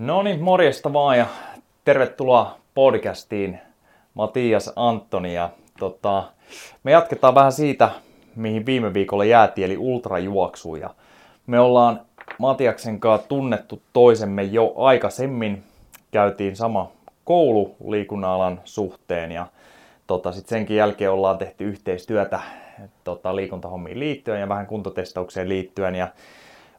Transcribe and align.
No 0.00 0.22
niin, 0.22 0.42
morjesta 0.42 0.92
vaan 0.92 1.18
ja 1.18 1.26
tervetuloa 1.84 2.58
podcastiin 2.74 3.58
Matias 4.14 4.72
Antoni. 4.76 5.34
Ja 5.34 5.50
tota, 5.78 6.24
me 6.82 6.90
jatketaan 6.90 7.34
vähän 7.34 7.52
siitä, 7.52 7.90
mihin 8.36 8.66
viime 8.66 8.94
viikolla 8.94 9.24
jäätiin, 9.24 9.64
eli 9.64 9.78
ultrajuoksu. 9.78 10.76
Ja 10.76 10.90
me 11.46 11.60
ollaan 11.60 12.00
Matiaksen 12.38 13.00
kanssa 13.00 13.28
tunnettu 13.28 13.82
toisemme 13.92 14.42
jo 14.42 14.74
aikaisemmin. 14.76 15.62
Käytiin 16.10 16.56
sama 16.56 16.90
koulu 17.24 17.76
liikunnan 17.88 18.60
suhteen 18.64 19.32
ja 19.32 19.46
tota, 20.06 20.32
sit 20.32 20.46
senkin 20.46 20.76
jälkeen 20.76 21.10
ollaan 21.10 21.38
tehty 21.38 21.64
yhteistyötä 21.64 22.40
tota, 23.04 23.36
liikuntahommiin 23.36 23.98
liittyen 23.98 24.40
ja 24.40 24.48
vähän 24.48 24.66
kuntotestaukseen 24.66 25.48
liittyen. 25.48 25.94
Ja 25.94 26.08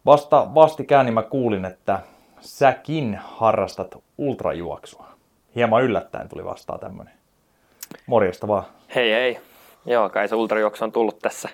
vasta 0.06 0.48
vastikään 0.56 1.06
niin 1.06 1.14
mä 1.14 1.24
kuulin, 1.24 1.66
että 1.66 2.00
säkin 2.42 3.20
harrastat 3.24 3.98
ultrajuoksua. 4.18 5.08
Hieman 5.56 5.84
yllättäen 5.84 6.30
tuli 6.30 6.46
vastaan 6.46 6.80
tämmönen. 6.80 7.14
Morjesta 8.06 8.48
vaan. 8.48 8.64
Hei 8.96 9.12
hei. 9.12 9.40
Joo, 9.86 10.10
kai 10.10 10.28
se 10.28 10.36
ultrajuoksu 10.36 10.84
on 10.84 10.92
tullut 10.92 11.20
tässä 11.20 11.50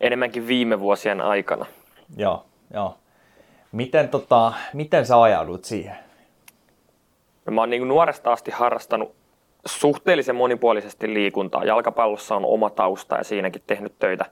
enemmänkin 0.00 0.46
viime 0.46 0.80
vuosien 0.80 1.20
aikana. 1.20 1.66
Joo, 2.16 2.46
joo. 2.74 2.98
Miten, 3.72 4.08
tota, 4.08 4.52
miten 4.72 5.06
sä 5.06 5.22
ajaudut 5.22 5.64
siihen? 5.64 5.96
No, 7.46 7.52
mä 7.52 7.60
oon 7.60 7.70
niin 7.70 7.88
nuoresta 7.88 8.32
asti 8.32 8.50
harrastanut 8.50 9.14
suhteellisen 9.66 10.36
monipuolisesti 10.36 11.14
liikuntaa. 11.14 11.64
Jalkapallossa 11.64 12.36
on 12.36 12.44
oma 12.44 12.70
tausta 12.70 13.16
ja 13.16 13.24
siinäkin 13.24 13.62
tehnyt 13.66 13.98
töitä, 13.98 14.24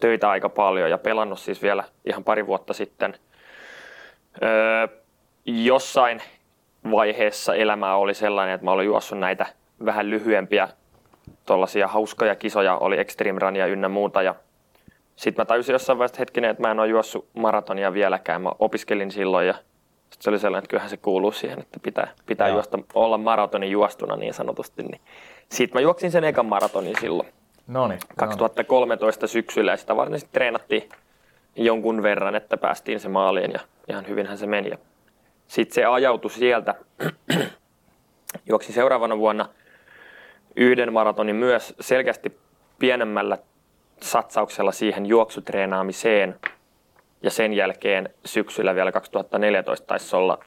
töitä 0.00 0.30
aika 0.30 0.48
paljon 0.48 0.90
ja 0.90 0.98
pelannut 0.98 1.38
siis 1.38 1.62
vielä 1.62 1.84
ihan 2.04 2.24
pari 2.24 2.46
vuotta 2.46 2.72
sitten– 2.72 3.14
Öö, 4.42 4.88
jossain 5.44 6.22
vaiheessa 6.90 7.54
elämää 7.54 7.96
oli 7.96 8.14
sellainen, 8.14 8.54
että 8.54 8.64
mä 8.64 8.72
olin 8.72 8.86
juossut 8.86 9.18
näitä 9.18 9.46
vähän 9.84 10.10
lyhyempiä 10.10 10.68
tuollaisia 11.46 11.88
hauskoja 11.88 12.34
kisoja, 12.34 12.76
oli 12.76 13.00
Extreme 13.00 13.38
Runia 13.38 13.66
ynnä 13.66 13.88
muuta. 13.88 14.22
Ja 14.22 14.34
sitten 15.16 15.42
mä 15.42 15.44
tajusin 15.44 15.72
jossain 15.72 15.98
vaiheessa 15.98 16.18
hetkinen, 16.18 16.50
että 16.50 16.62
mä 16.62 16.70
en 16.70 16.80
ole 16.80 16.88
juossut 16.88 17.28
maratonia 17.34 17.92
vieläkään. 17.92 18.42
Mä 18.42 18.52
opiskelin 18.58 19.10
silloin 19.10 19.46
ja 19.46 19.54
sitten 19.54 20.22
se 20.22 20.30
oli 20.30 20.38
sellainen, 20.38 20.64
että 20.64 20.70
kyllähän 20.70 20.90
se 20.90 20.96
kuuluu 20.96 21.32
siihen, 21.32 21.58
että 21.58 21.80
pitää, 21.82 22.08
pitää 22.26 22.48
juosta, 22.48 22.78
olla 22.94 23.18
maratonin 23.18 23.70
juostuna 23.70 24.16
niin 24.16 24.34
sanotusti. 24.34 24.82
Niin 24.82 25.00
sitten 25.48 25.76
mä 25.76 25.82
juoksin 25.82 26.10
sen 26.10 26.24
ekan 26.24 26.46
maratonin 26.46 26.96
silloin. 27.00 27.28
Noniin, 27.66 28.00
2013 28.16 29.24
noniin. 29.24 29.32
syksyllä 29.32 29.70
ja 29.70 29.76
sitä 29.76 29.96
varten 29.96 30.20
sitten 30.20 30.38
treenattiin 30.38 30.88
jonkun 31.58 32.02
verran, 32.02 32.34
että 32.34 32.56
päästiin 32.56 33.00
se 33.00 33.08
maaliin 33.08 33.52
ja 33.52 33.60
ihan 33.88 34.08
hyvinhän 34.08 34.38
se 34.38 34.46
meni. 34.46 34.70
Sitten 35.46 35.74
se 35.74 35.84
ajautui 35.84 36.30
sieltä. 36.30 36.74
Juoksi 38.48 38.72
seuraavana 38.72 39.18
vuonna 39.18 39.48
yhden 40.56 40.92
maratonin 40.92 41.36
myös 41.36 41.74
selkeästi 41.80 42.38
pienemmällä 42.78 43.38
satsauksella 44.02 44.72
siihen 44.72 45.06
juoksutreenaamiseen. 45.06 46.34
Ja 47.22 47.30
sen 47.30 47.52
jälkeen 47.52 48.08
syksyllä 48.24 48.74
vielä 48.74 48.92
2014 48.92 49.86
taisi 49.86 50.16
olla 50.16 50.38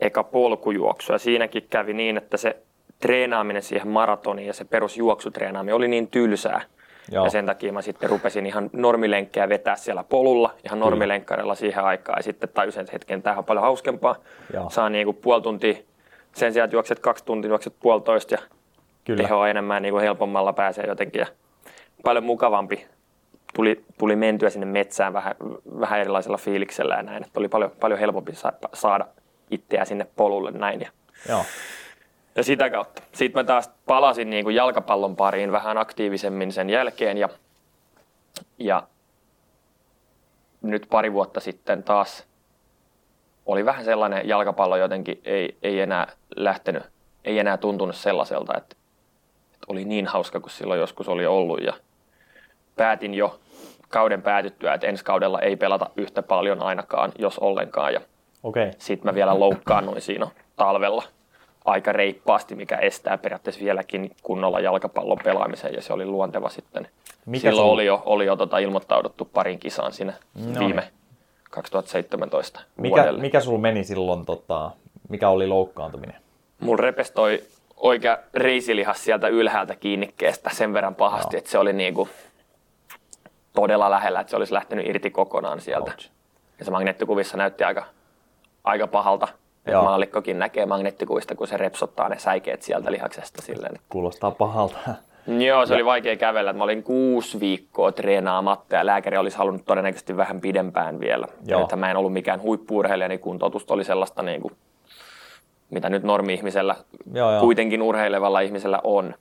eka 0.00 0.24
polkujuoksu. 0.24 1.12
Ja 1.12 1.18
siinäkin 1.18 1.66
kävi 1.70 1.92
niin, 1.92 2.16
että 2.16 2.36
se 2.36 2.56
treenaaminen 3.00 3.62
siihen 3.62 3.88
maratoniin 3.88 4.46
ja 4.46 4.52
se 4.52 4.64
perusjuoksutreenaaminen 4.64 5.74
oli 5.74 5.88
niin 5.88 6.08
tylsää, 6.08 6.62
Joo. 7.10 7.24
Ja 7.24 7.30
sen 7.30 7.46
takia 7.46 7.72
mä 7.72 7.82
sitten 7.82 8.10
rupesin 8.10 8.46
ihan 8.46 8.70
normilenkkejä 8.72 9.48
vetää 9.48 9.76
siellä 9.76 10.04
polulla, 10.04 10.54
ihan 10.64 10.80
normilenkkarilla 10.80 11.54
siihen 11.54 11.84
aikaan. 11.84 12.18
Ja 12.18 12.22
sitten 12.22 12.48
tajusin, 12.48 12.80
että 12.80 12.92
hetken, 12.92 13.22
tämähän 13.22 13.38
on 13.38 13.44
paljon 13.44 13.64
hauskempaa. 13.64 14.16
Joo. 14.54 14.70
Saa 14.70 14.88
niin 14.88 15.04
kuin 15.04 15.16
puoli 15.16 15.42
tuntia, 15.42 15.74
sen 16.34 16.52
sijaan, 16.52 16.64
että 16.64 16.74
juokset 16.76 16.98
kaksi 16.98 17.24
tuntia, 17.24 17.48
juokset 17.48 17.74
puolitoista 17.80 18.34
ja 18.34 18.40
Kyllä. 19.04 19.22
tehoa 19.22 19.48
enemmän 19.48 19.82
niin 19.82 19.92
kuin 19.92 20.02
helpommalla 20.02 20.52
pääsee 20.52 20.84
jotenkin. 20.88 21.20
Ja 21.20 21.26
paljon 22.04 22.24
mukavampi 22.24 22.86
tuli, 23.54 23.84
tuli 23.98 24.16
mentyä 24.16 24.50
sinne 24.50 24.66
metsään 24.66 25.12
vähän, 25.12 25.34
vähän 25.80 26.00
erilaisella 26.00 26.36
fiiliksellä 26.36 26.94
ja 26.94 27.02
näin. 27.02 27.24
Että 27.24 27.40
oli 27.40 27.48
paljon, 27.48 27.72
paljon 27.80 28.00
helpompi 28.00 28.32
saada 28.74 29.06
itseä 29.50 29.84
sinne 29.84 30.06
polulle 30.16 30.50
näin. 30.50 30.80
Ja 30.80 30.90
Joo. 31.28 31.44
Ja 32.34 32.44
sitä 32.44 32.70
kautta. 32.70 33.02
Sitten 33.12 33.40
mä 33.40 33.44
taas 33.44 33.70
palasin 33.86 34.30
niin 34.30 34.44
kuin 34.44 34.56
jalkapallon 34.56 35.16
pariin 35.16 35.52
vähän 35.52 35.78
aktiivisemmin 35.78 36.52
sen 36.52 36.70
jälkeen 36.70 37.18
ja, 37.18 37.28
ja 38.58 38.82
nyt 40.62 40.86
pari 40.90 41.12
vuotta 41.12 41.40
sitten 41.40 41.82
taas 41.82 42.26
oli 43.46 43.64
vähän 43.64 43.84
sellainen 43.84 44.28
jalkapallo 44.28 44.76
jotenkin 44.76 45.20
ei, 45.24 45.58
ei 45.62 45.80
enää 45.80 46.12
lähtenyt, 46.36 46.82
ei 47.24 47.38
enää 47.38 47.56
tuntunut 47.56 47.96
sellaiselta, 47.96 48.56
että, 48.56 48.76
että 49.54 49.66
oli 49.68 49.84
niin 49.84 50.06
hauska 50.06 50.40
kuin 50.40 50.50
silloin 50.50 50.80
joskus 50.80 51.08
oli 51.08 51.26
ollut 51.26 51.62
ja 51.62 51.72
päätin 52.76 53.14
jo 53.14 53.40
kauden 53.88 54.22
päätyttyä, 54.22 54.74
että 54.74 54.86
ensi 54.86 55.04
kaudella 55.04 55.40
ei 55.40 55.56
pelata 55.56 55.90
yhtä 55.96 56.22
paljon 56.22 56.62
ainakaan, 56.62 57.12
jos 57.18 57.38
ollenkaan. 57.38 57.92
Ja 57.94 58.00
okay. 58.42 58.70
Sitten 58.78 59.10
mä 59.10 59.14
vielä 59.14 59.40
loukkaannuin 59.40 60.00
siinä 60.00 60.26
talvella 60.56 61.04
aika 61.70 61.92
reippaasti, 61.92 62.54
mikä 62.54 62.76
estää 62.76 63.18
periaatteessa 63.18 63.64
vieläkin 63.64 64.10
kunnolla 64.22 64.60
jalkapallon 64.60 65.18
pelaamisen 65.24 65.74
ja 65.74 65.82
se 65.82 65.92
oli 65.92 66.06
luonteva 66.06 66.48
sitten. 66.48 66.88
Mikä 67.26 67.50
Silloin 67.50 67.66
sun... 67.66 67.72
oli 67.72 67.86
jo, 67.86 68.02
oli 68.06 68.26
jo 68.26 68.36
tota 68.36 68.58
ilmoittauduttu 68.58 69.24
parin 69.24 69.58
kisaan 69.58 69.92
sinne 69.92 70.12
no 70.34 70.60
viime 70.60 70.90
2017 71.50 72.60
mikä, 72.76 72.96
vuodelle. 72.96 73.20
Mikä 73.20 73.40
sulla 73.40 73.58
meni 73.58 73.84
silloin, 73.84 74.26
tota, 74.26 74.70
mikä 75.08 75.28
oli 75.28 75.46
loukkaantuminen? 75.46 76.16
Mun 76.60 76.78
repestoi 76.78 77.42
oikea 77.76 78.18
reisilihas 78.34 79.04
sieltä 79.04 79.28
ylhäältä 79.28 79.76
kiinnikkeestä 79.76 80.50
sen 80.52 80.72
verran 80.72 80.94
pahasti, 80.94 81.36
no. 81.36 81.38
että 81.38 81.50
se 81.50 81.58
oli 81.58 81.72
niinku 81.72 82.08
todella 83.54 83.90
lähellä, 83.90 84.20
että 84.20 84.30
se 84.30 84.36
olisi 84.36 84.54
lähtenyt 84.54 84.86
irti 84.86 85.10
kokonaan 85.10 85.60
sieltä. 85.60 85.90
Ouch. 85.90 86.10
Ja 86.58 86.64
se 86.64 86.70
magneettikuvissa 86.70 87.36
näytti 87.36 87.64
aika, 87.64 87.84
aika 88.64 88.86
pahalta. 88.86 89.28
Joo. 89.70 89.84
Maalikkokin 89.84 90.38
näkee 90.38 90.66
magneettikuvista, 90.66 91.34
kun 91.34 91.46
se 91.46 91.56
repsottaa 91.56 92.08
ne 92.08 92.18
säikeet 92.18 92.62
sieltä 92.62 92.92
lihaksesta 92.92 93.42
silleen. 93.42 93.78
Kuulostaa 93.88 94.30
pahalta. 94.30 94.78
Joo, 95.26 95.66
se 95.66 95.74
ja. 95.74 95.76
oli 95.76 95.84
vaikea 95.84 96.16
kävellä. 96.16 96.52
Mä 96.52 96.64
olin 96.64 96.82
kuusi 96.82 97.40
viikkoa 97.40 97.92
treenaamatta 97.92 98.76
ja 98.76 98.86
lääkäri 98.86 99.16
olisi 99.16 99.38
halunnut 99.38 99.64
todennäköisesti 99.64 100.16
vähän 100.16 100.40
pidempään 100.40 101.00
vielä. 101.00 101.26
Joo. 101.46 101.62
Että 101.62 101.76
mä 101.76 101.90
en 101.90 101.96
ollut 101.96 102.12
mikään 102.12 102.42
huippuurheilija, 102.42 103.08
niin 103.08 103.20
kuntoutusta 103.20 103.74
oli 103.74 103.84
sellaista, 103.84 104.22
niin 104.22 104.40
kuin, 104.40 104.54
mitä 105.70 105.90
nyt 105.90 106.02
normi-ihmisellä, 106.02 106.74
joo, 107.12 107.32
joo. 107.32 107.40
kuitenkin 107.40 107.82
urheilevalla 107.82 108.40
ihmisellä 108.40 108.80
on. 108.84 109.14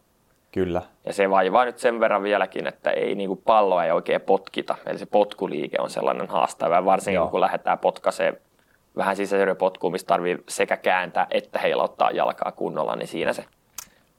Kyllä. 0.52 0.82
Ja 1.06 1.14
se 1.14 1.30
vaivaa 1.30 1.66
nyt 1.66 1.78
sen 1.78 2.00
verran 2.00 2.24
vieläkin, 2.24 2.68
että 2.68 2.90
ei 2.92 3.16
niin 3.16 3.28
kuin 3.28 3.42
palloa 3.46 3.86
ei 3.86 3.92
oikein 3.92 4.22
potkita. 4.22 4.76
Eli 4.86 4.98
se 4.98 5.06
potkuliike 5.06 5.78
on 5.80 5.90
sellainen 5.90 6.28
haastava, 6.28 6.86
varsinkin 6.86 7.16
joo. 7.16 7.28
kun 7.28 7.42
lähdetään 7.42 7.80
potkaiseen 7.80 8.38
vähän 9.00 9.16
sisäsyrjäpotkua, 9.16 9.90
mistä 9.90 10.08
tarvii 10.08 10.38
sekä 10.50 10.78
kääntää 10.78 11.28
että 11.32 11.60
heilottaa 11.60 12.12
jalkaa 12.12 12.52
kunnolla, 12.52 12.96
niin 12.96 13.08
siinä 13.08 13.34
se 13.34 13.46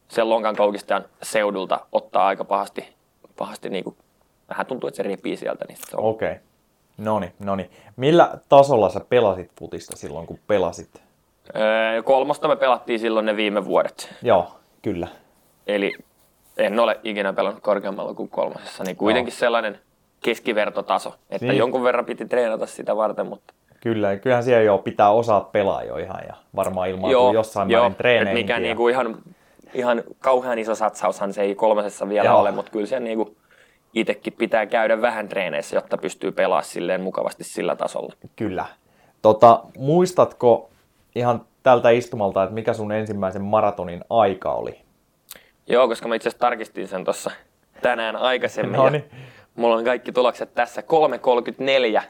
sen 0.09 0.31
lonkan 0.31 0.57
koukistajan 0.57 1.05
seudulta 1.23 1.81
ottaa 1.93 2.27
aika 2.27 2.45
pahasti, 2.45 2.89
pahasti 3.37 3.69
niin 3.69 3.85
kuin, 3.85 3.97
vähän 4.49 4.67
tuntuu, 4.67 4.89
että 4.89 4.97
se 4.97 5.03
repii 5.03 5.37
sieltä. 5.37 5.65
Niin 5.69 5.77
se 5.77 5.97
Okei. 5.97 6.31
Okay. 6.31 6.41
No 7.39 7.57
niin. 7.57 7.71
Millä 7.97 8.39
tasolla 8.49 8.89
sä 8.89 9.01
pelasit 9.01 9.51
putista 9.59 9.97
silloin, 9.97 10.27
kun 10.27 10.39
pelasit? 10.47 11.03
Öö, 11.57 12.03
kolmosta 12.03 12.49
me 12.49 12.57
pelattiin 12.57 13.01
silloin 13.01 13.27
ne 13.27 13.37
viime 13.37 13.65
vuodet. 13.65 14.15
Joo, 14.23 14.51
kyllä. 14.83 15.09
Eli 15.67 15.93
en 16.57 16.81
ole 16.81 17.01
ikinä 17.05 17.33
pelannut 17.33 17.63
korkeammalla 17.63 18.15
kuin 18.15 18.29
kolmosessa, 18.29 18.85
niin 18.85 18.97
kuitenkin 18.97 19.33
no. 19.33 19.39
sellainen 19.39 19.81
keskivertotaso, 20.21 21.15
että 21.31 21.47
niin. 21.47 21.59
jonkun 21.59 21.83
verran 21.83 22.05
piti 22.05 22.27
treenata 22.27 22.67
sitä 22.67 22.97
varten, 22.97 23.27
mutta 23.27 23.55
Kyllä, 23.81 24.17
kyllähän 24.17 24.45
siellä 24.45 24.63
jo 24.63 24.79
pitää 24.79 25.11
osaa 25.11 25.41
pelaa 25.41 25.83
jo 25.83 25.97
ihan 25.97 26.21
ja 26.29 26.35
varmaan 26.57 26.89
ilmaantuu 26.89 27.13
joo, 27.13 27.33
jossain 27.33 27.71
joo, 27.71 27.81
määrin 27.81 27.97
treeneihin. 27.97 28.43
Mikä 28.43 28.59
niinku 28.59 28.89
ihan, 28.89 29.17
ihan 29.75 30.03
kauhean 30.19 30.59
iso 30.59 30.75
satsaushan 30.75 31.33
se 31.33 31.43
ei 31.43 31.55
kolmasessa 31.55 32.09
vielä 32.09 32.25
joo. 32.25 32.41
ole, 32.41 32.51
mutta 32.51 32.73
kyllä 32.73 32.87
se 32.87 33.01
niinku 33.01 33.37
itsekin 33.95 34.33
pitää 34.33 34.67
käydä 34.67 35.03
vähän 35.03 35.29
treeneissä, 35.29 35.77
jotta 35.77 35.99
pystyy 35.99 36.33
pelaamaan 36.33 36.65
silleen 36.65 37.01
mukavasti 37.01 37.45
sillä 37.45 37.77
tasolla. 37.77 38.15
Kyllä. 38.37 38.67
Tota, 39.23 39.63
muistatko 39.79 40.71
ihan 41.15 41.45
tältä 41.63 41.91
istumalta, 41.91 42.43
että 42.43 42.55
mikä 42.55 42.73
sun 42.73 42.93
ensimmäisen 42.93 43.43
maratonin 43.43 44.05
aika 44.11 44.53
oli? 44.53 44.81
Joo, 45.67 45.89
koska 45.89 46.09
mä 46.09 46.15
itse 46.15 46.29
asiassa 46.29 46.41
tarkistin 46.41 46.89
sen 46.89 47.05
tuossa 47.05 47.31
tänään 47.83 48.17
aikaisemmin. 48.17 48.77
no 48.77 48.89
niin. 48.89 49.05
Mulla 49.57 49.77
on 49.77 49.85
kaikki 49.85 50.13
tulokset 50.13 50.55
tässä. 50.55 50.81
3.34 50.81 52.03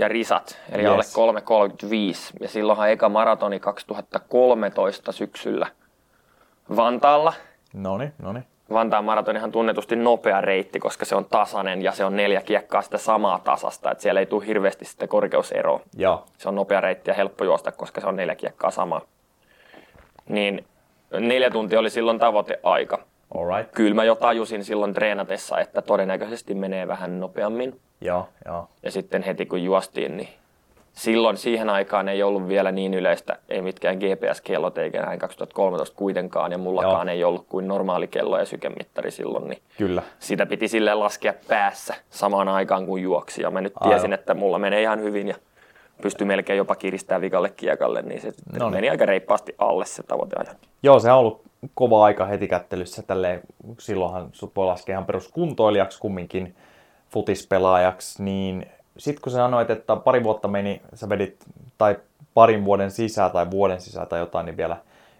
ja 0.00 0.08
risat, 0.08 0.58
eli 0.72 0.82
yes. 0.82 1.16
alle 1.18 1.32
3.35. 1.40 2.36
Ja 2.40 2.48
silloinhan 2.48 2.90
eka 2.90 3.08
maratoni 3.08 3.60
2013 3.60 5.12
syksyllä 5.12 5.66
Vantaalla. 6.76 7.32
Noni, 7.74 8.12
noni. 8.22 8.40
Vantaan 8.72 9.04
maratonihan 9.04 9.52
tunnetusti 9.52 9.96
nopea 9.96 10.40
reitti, 10.40 10.78
koska 10.78 11.04
se 11.04 11.14
on 11.14 11.24
tasainen 11.24 11.82
ja 11.82 11.92
se 11.92 12.04
on 12.04 12.16
neljä 12.16 12.40
kiekkaa 12.40 12.82
sitä 12.82 12.98
samaa 12.98 13.38
tasasta, 13.38 13.90
että 13.90 14.02
siellä 14.02 14.20
ei 14.20 14.26
tule 14.26 14.46
hirveästi 14.46 14.84
sitä 14.84 15.06
korkeuseroa. 15.06 15.80
Joo. 15.96 16.24
Se 16.38 16.48
on 16.48 16.54
nopea 16.54 16.80
reitti 16.80 17.10
ja 17.10 17.14
helppo 17.14 17.44
juosta, 17.44 17.72
koska 17.72 18.00
se 18.00 18.06
on 18.06 18.16
neljä 18.16 18.34
kiekkaa 18.34 18.70
samaa. 18.70 19.00
Niin 20.28 20.64
neljä 21.12 21.50
tuntia 21.50 21.78
oli 21.78 21.90
silloin 21.90 22.18
tavoiteaika. 22.18 22.98
Alright. 23.34 23.74
Kyllä 23.74 23.94
mä 23.94 24.04
jo 24.04 24.14
tajusin 24.14 24.64
silloin 24.64 24.94
treenatessa, 24.94 25.58
että 25.60 25.82
todennäköisesti 25.82 26.54
menee 26.54 26.88
vähän 26.88 27.20
nopeammin. 27.20 27.80
Joo, 28.00 28.28
joo. 28.46 28.68
Ja 28.82 28.90
sitten 28.90 29.22
heti 29.22 29.46
kun 29.46 29.62
juostiin, 29.64 30.16
niin 30.16 30.28
silloin 30.92 31.36
siihen 31.36 31.70
aikaan 31.70 32.08
ei 32.08 32.22
ollut 32.22 32.48
vielä 32.48 32.72
niin 32.72 32.94
yleistä, 32.94 33.36
ei 33.48 33.62
mitkään 33.62 33.96
GPS-kellot 33.98 34.78
eikä 34.78 35.02
näin 35.02 35.18
2013 35.18 35.96
kuitenkaan, 35.96 36.52
ja 36.52 36.58
mullakaan 36.58 37.08
Joo. 37.08 37.14
ei 37.14 37.24
ollut 37.24 37.46
kuin 37.48 37.68
normaali 37.68 38.08
kello 38.08 38.38
ja 38.38 38.44
sykemittari 38.44 39.10
silloin, 39.10 39.48
niin 39.48 39.62
Kyllä. 39.78 40.02
sitä 40.18 40.46
piti 40.46 40.68
sille 40.68 40.94
laskea 40.94 41.34
päässä 41.48 41.94
samaan 42.10 42.48
aikaan 42.48 42.86
kuin 42.86 43.02
juoksi. 43.02 43.42
Ja 43.42 43.50
mä 43.50 43.60
nyt 43.60 43.72
Aivan. 43.80 43.90
tiesin, 43.90 44.12
että 44.12 44.34
mulla 44.34 44.58
menee 44.58 44.82
ihan 44.82 45.00
hyvin 45.00 45.28
ja 45.28 45.34
pystyi 46.02 46.26
melkein 46.26 46.56
jopa 46.56 46.74
kiristämään 46.76 47.20
vikalle 47.20 47.48
kiekalle, 47.56 48.02
niin 48.02 48.20
se 48.20 48.32
No 48.58 48.64
niin. 48.64 48.72
meni 48.76 48.90
aika 48.90 49.06
reippaasti 49.06 49.54
alle 49.58 49.86
se 49.86 50.02
tavoiteajan. 50.02 50.56
Joo, 50.82 50.98
se 51.00 51.12
on 51.12 51.18
ollut 51.18 51.42
kova 51.74 52.04
aika 52.04 52.26
heti 52.26 52.48
kättelyssä. 52.48 53.02
Tälleen, 53.02 53.40
silloinhan 53.78 54.28
sut 54.32 54.56
voi 54.56 54.66
laskea 54.66 54.92
ihan 54.92 55.06
peruskuntoilijaksi 55.06 56.00
kumminkin 56.00 56.54
futispelaajaksi, 57.08 58.22
niin 58.22 58.66
sitten 58.98 59.22
kun 59.22 59.32
sä 59.32 59.36
sanoit, 59.36 59.70
että 59.70 59.96
pari 59.96 60.24
vuotta 60.24 60.48
meni, 60.48 60.82
sä 60.94 61.08
vedit 61.08 61.36
tai 61.78 61.96
parin 62.34 62.64
vuoden 62.64 62.90
sisään 62.90 63.30
tai 63.30 63.50
vuoden 63.50 63.80
sisään 63.80 64.06
tai 64.08 64.18
jotain, 64.18 64.46
niin 64.46 64.56
vielä 64.56 64.76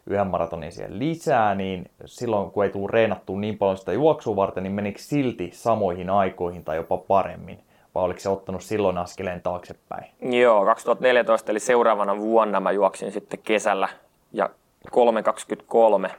yhden 0.07 0.27
maratonin 0.27 0.73
siihen 0.73 0.99
lisää, 0.99 1.55
niin 1.55 1.91
silloin 2.05 2.51
kun 2.51 2.65
ei 2.65 2.71
tullut 2.71 2.91
reenattua 2.91 3.39
niin 3.39 3.59
paljon 3.59 3.79
sitä 3.79 3.93
juoksua 3.93 4.37
varten, 4.37 4.63
niin 4.63 4.73
menikö 4.73 4.99
silti 4.99 5.51
samoihin 5.55 6.11
aikoihin 6.11 6.65
tai 6.65 6.77
jopa 6.77 6.97
paremmin? 6.97 7.59
Vai 7.95 8.05
oliko 8.05 8.21
se 8.21 8.29
ottanut 8.29 8.63
silloin 8.63 8.99
askeleen 8.99 9.43
taaksepäin? 9.43 10.05
Joo, 10.23 10.65
2014 10.65 11.53
eli 11.53 11.61
seuraavana 11.61 12.19
vuonna 12.19 12.61
mä 12.61 12.73
juoksin 12.73 13.13
sitten 13.13 13.41
kesällä 13.45 13.89
ja 14.33 14.51
3.23, 14.91 16.11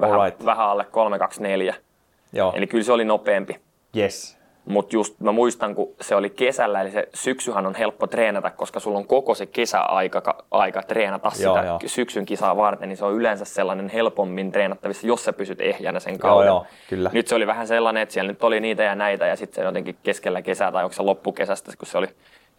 vähän, 0.00 0.20
Alright. 0.20 0.44
vähän 0.44 0.66
alle 0.66 0.86
3.24. 1.70 1.74
Joo, 2.32 2.52
Eli 2.56 2.66
kyllä 2.66 2.84
se 2.84 2.92
oli 2.92 3.04
nopeampi. 3.04 3.60
yes. 3.96 4.36
Mutta 4.64 4.96
just 4.96 5.20
mä 5.20 5.32
muistan, 5.32 5.74
kun 5.74 5.94
se 6.00 6.14
oli 6.14 6.30
kesällä, 6.30 6.80
eli 6.80 6.90
se 6.90 7.08
syksyhän 7.14 7.66
on 7.66 7.74
helppo 7.74 8.06
treenata, 8.06 8.50
koska 8.50 8.80
sulla 8.80 8.98
on 8.98 9.06
koko 9.06 9.34
se 9.34 9.46
kesäaika 9.46 10.20
ka- 10.20 10.44
aika 10.50 10.82
treenata 10.82 11.30
Joo, 11.40 11.54
sitä 11.54 11.66
joo. 11.66 11.78
syksyn 11.86 12.26
kisaa 12.26 12.56
varten, 12.56 12.88
niin 12.88 12.96
se 12.96 13.04
on 13.04 13.14
yleensä 13.14 13.44
sellainen 13.44 13.88
helpommin 13.88 14.52
treenattavissa, 14.52 15.06
jos 15.06 15.24
sä 15.24 15.32
pysyt 15.32 15.60
ehjänä 15.60 16.00
sen 16.00 16.10
Joo, 16.12 16.18
kauden. 16.18 16.46
joo, 16.46 16.66
kyllä. 16.88 17.10
Nyt 17.12 17.26
se 17.28 17.34
oli 17.34 17.46
vähän 17.46 17.66
sellainen, 17.66 18.02
että 18.02 18.12
siellä 18.12 18.32
nyt 18.32 18.44
oli 18.44 18.60
niitä 18.60 18.82
ja 18.82 18.94
näitä, 18.94 19.26
ja 19.26 19.36
sitten 19.36 19.54
se 19.54 19.62
jotenkin 19.66 19.96
keskellä 20.02 20.42
kesää, 20.42 20.72
tai 20.72 20.84
onko 20.84 20.94
se 20.94 21.02
loppukesästä, 21.02 21.72
kun 21.78 21.86
se 21.86 21.98
oli 21.98 22.08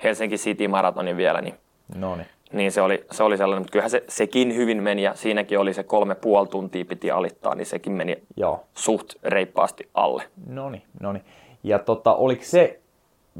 Helsinki 0.03 0.35
City 0.35 0.67
Maratoni 0.67 1.17
vielä, 1.17 1.41
niin 1.41 1.53
No 1.95 2.15
niin. 2.53 2.71
se 2.71 2.81
oli, 2.81 3.05
se 3.11 3.23
oli 3.23 3.37
sellainen, 3.37 3.61
mutta 3.61 3.71
kyllähän 3.71 3.89
se, 3.89 4.03
sekin 4.07 4.55
hyvin 4.55 4.83
meni 4.83 5.03
ja 5.03 5.15
siinäkin 5.15 5.59
oli 5.59 5.73
se 5.73 5.83
kolme 5.83 6.15
puoli 6.15 6.47
tuntia 6.47 6.85
piti 6.85 7.11
alittaa, 7.11 7.55
niin 7.55 7.65
sekin 7.65 7.93
meni 7.93 8.23
Joo. 8.37 8.63
suht 8.73 9.13
reippaasti 9.23 9.89
alle. 9.93 10.23
No 10.99 11.11
niin. 11.13 11.25
Ja 11.63 11.79
tota, 11.79 12.15
oliko 12.15 12.43
se 12.45 12.79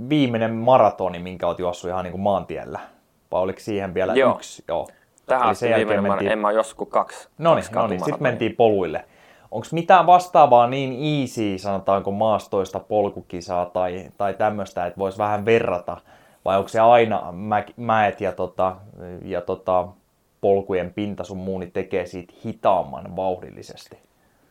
viimeinen 0.09 0.53
maratoni, 0.55 1.19
minkä 1.19 1.47
olet 1.47 1.59
juossut 1.59 1.89
ihan 1.89 2.03
niin 2.03 2.11
kuin 2.11 2.21
maantiellä? 2.21 2.79
Vai 3.31 3.41
oliko 3.41 3.59
siihen 3.59 3.93
vielä 3.93 4.13
Joo. 4.15 4.35
yksi? 4.35 4.63
Joo. 4.67 4.87
Tähän 5.25 5.47
Eli 5.47 5.55
sen 5.55 5.69
jälkeen 5.69 5.87
viimeinen, 5.87 6.11
mentiin- 6.11 6.31
en 6.31 6.39
mä 6.39 6.51
joskus 6.51 6.87
kaksi. 6.87 7.29
No 7.37 7.55
niin, 7.55 7.63
sitten 7.63 8.15
mentiin 8.19 8.55
poluille. 8.55 9.05
Onko 9.51 9.67
mitään 9.71 10.05
vastaavaa 10.05 10.67
niin 10.67 11.21
easy, 11.21 11.57
sanotaanko 11.57 12.11
maastoista 12.11 12.79
polkukisaa 12.79 13.65
tai, 13.65 14.09
tai 14.17 14.33
tämmöistä, 14.33 14.85
että 14.85 14.99
voisi 14.99 15.17
vähän 15.17 15.45
verrata? 15.45 15.97
Vai 16.47 16.57
onko 16.57 16.67
se 16.67 16.79
aina 16.79 17.31
mä, 17.31 17.63
mäet 17.77 18.21
ja, 18.21 18.31
tota, 18.31 18.75
ja 19.25 19.41
tota, 19.41 19.87
polkujen 20.41 20.93
pinta 20.93 21.23
sun 21.23 21.37
muu, 21.37 21.59
niin 21.59 21.71
tekee 21.71 22.05
siitä 22.05 22.33
hitaamman 22.45 23.15
vauhdillisesti? 23.15 23.97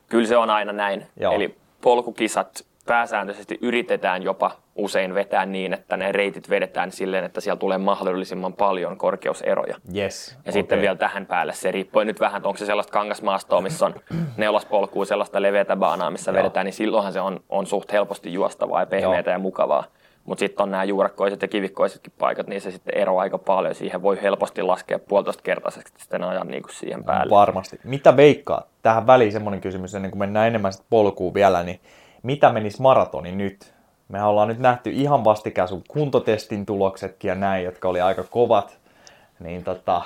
Kyllä 0.08 0.26
se 0.26 0.36
on 0.36 0.50
aina 0.50 0.72
näin. 0.72 1.06
Joo. 1.20 1.32
Eli 1.32 1.56
polkukisat 1.80 2.64
pääsääntöisesti 2.86 3.58
yritetään 3.62 4.22
jopa 4.22 4.50
usein 4.74 5.14
vetää 5.14 5.46
niin, 5.46 5.72
että 5.72 5.96
ne 5.96 6.12
reitit 6.12 6.50
vedetään 6.50 6.92
silleen, 6.92 7.24
että 7.24 7.40
siellä 7.40 7.58
tulee 7.58 7.78
mahdollisimman 7.78 8.52
paljon 8.52 8.96
korkeuseroja. 8.96 9.76
Yes. 9.96 10.38
Ja 10.46 10.52
sitten 10.52 10.80
vielä 10.80 10.96
tähän 10.96 11.26
päälle 11.26 11.52
se 11.52 11.70
riippuu 11.70 12.04
nyt 12.04 12.20
vähän, 12.20 12.36
että 12.36 12.48
onko 12.48 12.58
se 12.58 12.66
sellaista 12.66 12.92
kangasmaastoa, 12.92 13.60
missä 13.60 13.86
on 13.86 13.94
neulaspolkua, 14.36 15.04
sellaista 15.04 15.42
leveätä 15.42 15.76
baanaa, 15.76 16.10
missä 16.10 16.30
Joo. 16.30 16.38
vedetään, 16.38 16.64
niin 16.64 16.74
silloinhan 16.74 17.12
se 17.12 17.20
on, 17.20 17.40
on 17.48 17.66
suht 17.66 17.92
helposti 17.92 18.32
juostavaa 18.32 18.80
ja 18.80 18.86
pehmeätä 18.86 19.30
ja 19.30 19.38
mukavaa. 19.38 19.84
Mutta 20.26 20.40
sitten 20.40 20.62
on 20.62 20.70
nämä 20.70 20.84
juurakkoiset 20.84 21.42
ja 21.42 21.48
kivikkoisetkin 21.48 22.12
paikat, 22.18 22.46
niin 22.46 22.60
se 22.60 22.70
sitten 22.70 22.98
eroaa 22.98 23.22
aika 23.22 23.38
paljon. 23.38 23.74
Siihen 23.74 24.02
voi 24.02 24.22
helposti 24.22 24.62
laskea 24.62 24.98
puolitoista 24.98 25.42
kertaiseksi 25.42 25.94
sitten 25.98 26.24
ajan 26.24 26.48
niin 26.48 26.62
kuin 26.62 26.74
siihen 26.74 27.04
päälle. 27.04 27.30
Varmasti. 27.30 27.80
Mitä 27.84 28.16
veikkaa? 28.16 28.62
Tähän 28.82 29.06
väliin 29.06 29.32
semmoinen 29.32 29.60
kysymys, 29.60 29.94
ennen 29.94 30.10
kuin 30.10 30.18
mennään 30.18 30.46
enemmän 30.46 30.72
sit 30.72 30.84
polkuun 30.90 31.34
vielä, 31.34 31.62
niin 31.62 31.80
mitä 32.22 32.52
menisi 32.52 32.82
maratoni 32.82 33.32
nyt? 33.32 33.74
Mehän 34.08 34.28
ollaan 34.28 34.48
nyt 34.48 34.58
nähty 34.58 34.90
ihan 34.90 35.24
vastikään 35.24 35.68
sun 35.68 35.82
kuntotestin 35.88 36.66
tuloksetkin 36.66 37.28
ja 37.28 37.34
näin, 37.34 37.64
jotka 37.64 37.88
oli 37.88 38.00
aika 38.00 38.22
kovat. 38.30 38.78
Niin 39.40 39.64
tota, 39.64 40.02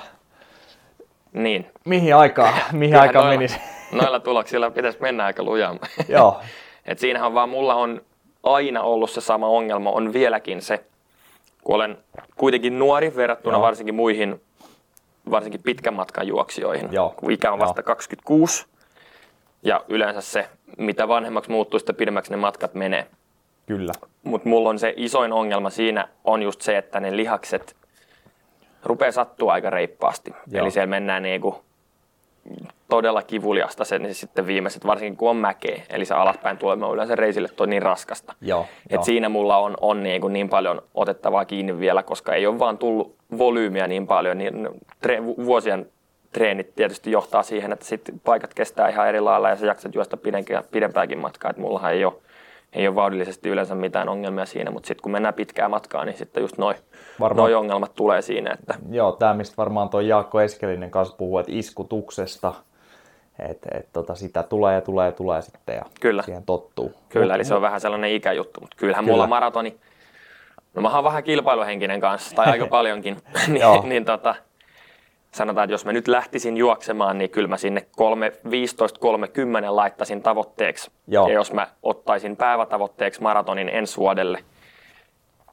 Niin. 1.33 1.71
mihin 1.85 2.15
aikaan, 2.15 2.53
mihin 2.71 2.95
aikaan 2.99 3.25
noilla, 3.25 3.39
menisi? 3.39 3.59
noilla 3.91 4.19
tuloksilla 4.19 4.71
pitäisi 4.71 5.01
mennä 5.01 5.25
aika 5.25 5.43
lujaa. 5.43 5.75
Joo, 6.09 6.39
Et 6.85 6.99
siinähän 6.99 7.33
vaan 7.33 7.49
mulla 7.49 7.75
on 7.75 8.01
aina 8.43 8.81
ollut 8.81 9.09
se 9.11 9.21
sama 9.21 9.47
ongelma, 9.47 9.91
on 9.91 10.13
vieläkin 10.13 10.61
se, 10.61 10.83
kun 11.63 11.75
olen 11.75 11.97
kuitenkin 12.37 12.79
nuori 12.79 13.15
verrattuna 13.15 13.55
Joo. 13.55 13.61
varsinkin 13.61 13.95
muihin, 13.95 14.41
varsinkin 15.31 15.63
pitkän 15.63 15.93
matkan 15.93 16.27
juoksijoihin, 16.27 16.89
Joo. 16.91 17.13
kun 17.17 17.31
ikä 17.31 17.51
on 17.51 17.59
Joo. 17.59 17.67
vasta 17.67 17.83
26. 17.83 18.65
Ja 19.63 19.85
yleensä 19.87 20.21
se, 20.21 20.49
mitä 20.77 21.07
vanhemmaksi 21.07 21.51
muuttuu, 21.51 21.79
sitä 21.79 21.93
pidemmäksi 21.93 22.31
ne 22.31 22.37
matkat 22.37 22.73
menee. 22.73 23.07
kyllä. 23.65 23.93
Mutta 24.23 24.49
mulla 24.49 24.69
on 24.69 24.79
se 24.79 24.93
isoin 24.97 25.33
ongelma 25.33 25.69
siinä 25.69 26.07
on 26.23 26.41
just 26.43 26.61
se, 26.61 26.77
että 26.77 26.99
ne 26.99 27.15
lihakset 27.17 27.75
rupeaa 28.83 29.11
sattua 29.11 29.53
aika 29.53 29.69
reippaasti. 29.69 30.31
Joo. 30.31 30.61
Eli 30.63 30.71
siellä 30.71 30.87
mennään 30.87 31.23
niinku 31.23 31.63
todella 32.89 33.21
kivuliasta 33.21 33.85
sen 33.85 34.01
niin 34.01 34.15
sitten 34.15 34.47
viimeiset, 34.47 34.85
varsinkin 34.85 35.17
kun 35.17 35.29
on 35.29 35.35
mäkeä. 35.35 35.81
Eli 35.89 36.05
se 36.05 36.13
alaspäin 36.13 36.57
tulema 36.57 36.87
on 36.87 36.93
yleensä 36.93 37.15
reisille 37.15 37.47
toi 37.47 37.67
niin 37.67 37.81
raskasta. 37.81 38.33
Joo, 38.41 38.65
Et 38.85 38.91
joo. 38.91 39.03
siinä 39.03 39.29
mulla 39.29 39.57
on, 39.57 39.77
on 39.81 40.03
niin, 40.03 40.21
kuin 40.21 40.33
niin 40.33 40.49
paljon 40.49 40.81
otettavaa 40.93 41.45
kiinni 41.45 41.79
vielä, 41.79 42.03
koska 42.03 42.33
ei 42.33 42.47
ole 42.47 42.59
vaan 42.59 42.77
tullut 42.77 43.15
volyymiä 43.37 43.87
niin 43.87 44.07
paljon. 44.07 44.37
Niin 44.37 44.67
tre, 45.01 45.25
vu- 45.25 45.45
vuosien 45.45 45.89
treenit 46.31 46.75
tietysti 46.75 47.11
johtaa 47.11 47.43
siihen, 47.43 47.73
että 47.73 47.85
sit 47.85 48.01
paikat 48.23 48.53
kestää 48.53 48.89
ihan 48.89 49.07
eri 49.07 49.19
lailla 49.19 49.49
ja 49.49 49.55
sä 49.55 49.65
jaksat 49.65 49.95
juosta 49.95 50.17
pidempääkin 50.71 51.19
matkaa. 51.19 51.51
Et 51.51 51.57
mullahan 51.57 51.93
ei 51.93 52.05
ole, 52.05 52.13
ei 52.73 52.87
ole 52.87 52.95
vauhdillisesti 52.95 53.49
yleensä 53.49 53.75
mitään 53.75 54.09
ongelmia 54.09 54.45
siinä, 54.45 54.71
mutta 54.71 54.87
sitten 54.87 55.01
kun 55.03 55.11
mennään 55.11 55.33
pitkää 55.33 55.69
matkaa, 55.69 56.05
niin 56.05 56.17
sitten 56.17 56.41
just 56.41 56.57
noi, 56.57 56.75
Varmaan- 57.19 57.43
noi 57.43 57.53
ongelmat 57.55 57.91
tulee 57.95 58.21
siinä. 58.21 58.53
Että 58.59 58.75
Joo, 58.89 59.11
tämä 59.11 59.33
mistä 59.33 59.53
varmaan 59.57 59.89
tuo 59.89 59.99
Jaakko 59.99 60.41
Eskelinen 60.41 60.91
kanssa 60.91 61.15
puhuu, 61.17 61.37
että 61.39 61.51
iskutuksesta, 61.55 62.53
että 63.39 63.69
et, 63.77 63.87
tota, 63.93 64.15
sitä 64.15 64.43
tulee 64.43 64.75
ja 64.75 64.81
tulee 64.81 65.05
ja 65.05 65.11
tulee 65.11 65.41
sitten 65.41 65.75
ja 65.75 65.81
Kyllä. 66.01 66.21
siihen 66.23 66.43
tottuu. 66.43 66.93
Kyllä, 67.09 67.25
Mut- 67.33 67.35
eli 67.35 67.45
se 67.45 67.53
on 67.55 67.61
vähän 67.61 67.81
sellainen 67.81 68.11
ikäjuttu, 68.11 68.59
mutta 68.61 68.77
kyllähän 68.79 69.05
Kyllä. 69.05 69.15
mulla 69.15 69.27
maratoni, 69.27 69.77
no 70.73 70.81
mä 70.81 70.95
oon 70.95 71.03
vähän 71.03 71.23
kilpailuhenkinen 71.23 72.01
kanssa, 72.01 72.35
tai 72.35 72.45
aika 72.47 72.67
paljonkin, 72.77 73.17
niin, 73.47 73.89
niin 73.89 74.05
tota, 74.05 74.35
sanotaan, 75.33 75.65
että 75.65 75.73
jos 75.73 75.85
mä 75.85 75.93
nyt 75.93 76.07
lähtisin 76.07 76.57
juoksemaan, 76.57 77.17
niin 77.17 77.29
kyllä 77.29 77.47
mä 77.47 77.57
sinne 77.57 77.85
15-30 78.47 78.51
laittaisin 79.69 80.21
tavoitteeksi. 80.21 80.91
Joo. 81.07 81.27
Ja 81.27 81.33
jos 81.33 81.53
mä 81.53 81.67
ottaisin 81.83 82.35
päivätavoitteeksi 82.35 83.21
maratonin 83.21 83.69
ensi 83.69 83.97
vuodelle, 83.97 84.43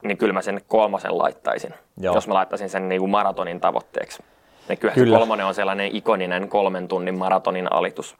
niin 0.03 0.17
kyllä 0.17 0.33
mä 0.33 0.41
sen 0.41 0.61
kolmosen 0.67 1.17
laittaisin, 1.17 1.73
Joo. 1.97 2.13
jos 2.13 2.27
mä 2.27 2.33
laittaisin 2.33 2.69
sen 2.69 2.89
niin 2.89 3.01
kuin 3.01 3.11
maratonin 3.11 3.59
tavoitteeksi. 3.59 4.23
Ja 4.69 4.75
kyllähän 4.75 4.95
Kyllä. 4.95 5.15
se 5.15 5.19
kolmonen 5.19 5.45
on 5.45 5.53
sellainen 5.53 5.95
ikoninen 5.95 6.49
kolmen 6.49 6.87
tunnin 6.87 7.17
maratonin 7.17 7.73
alitus. 7.73 8.15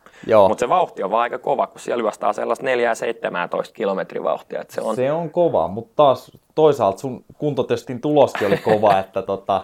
Mutta 0.48 0.60
se 0.60 0.70
vauhti 0.70 1.04
on 1.04 1.12
vaan 1.12 1.22
aika 1.22 1.38
kova, 1.38 1.68
kun 1.68 1.80
siellä 1.80 2.02
juostaa 2.02 2.34
sellaista 2.34 2.66
4-17 2.66 3.72
kilometrin 3.74 4.24
vauhtia. 4.24 4.62
Että 4.62 4.74
se 4.74 4.82
on, 4.82 4.96
Se 4.96 5.12
on 5.12 5.30
kova, 5.30 5.68
mutta 5.68 5.94
taas 5.96 6.32
toisaalta 6.56 7.00
sun 7.00 7.26
kuntotestin 7.38 8.02
tuloskin 8.02 8.48
oli 8.48 8.58
kova, 8.58 9.00
että 9.00 9.22
tota, 9.22 9.64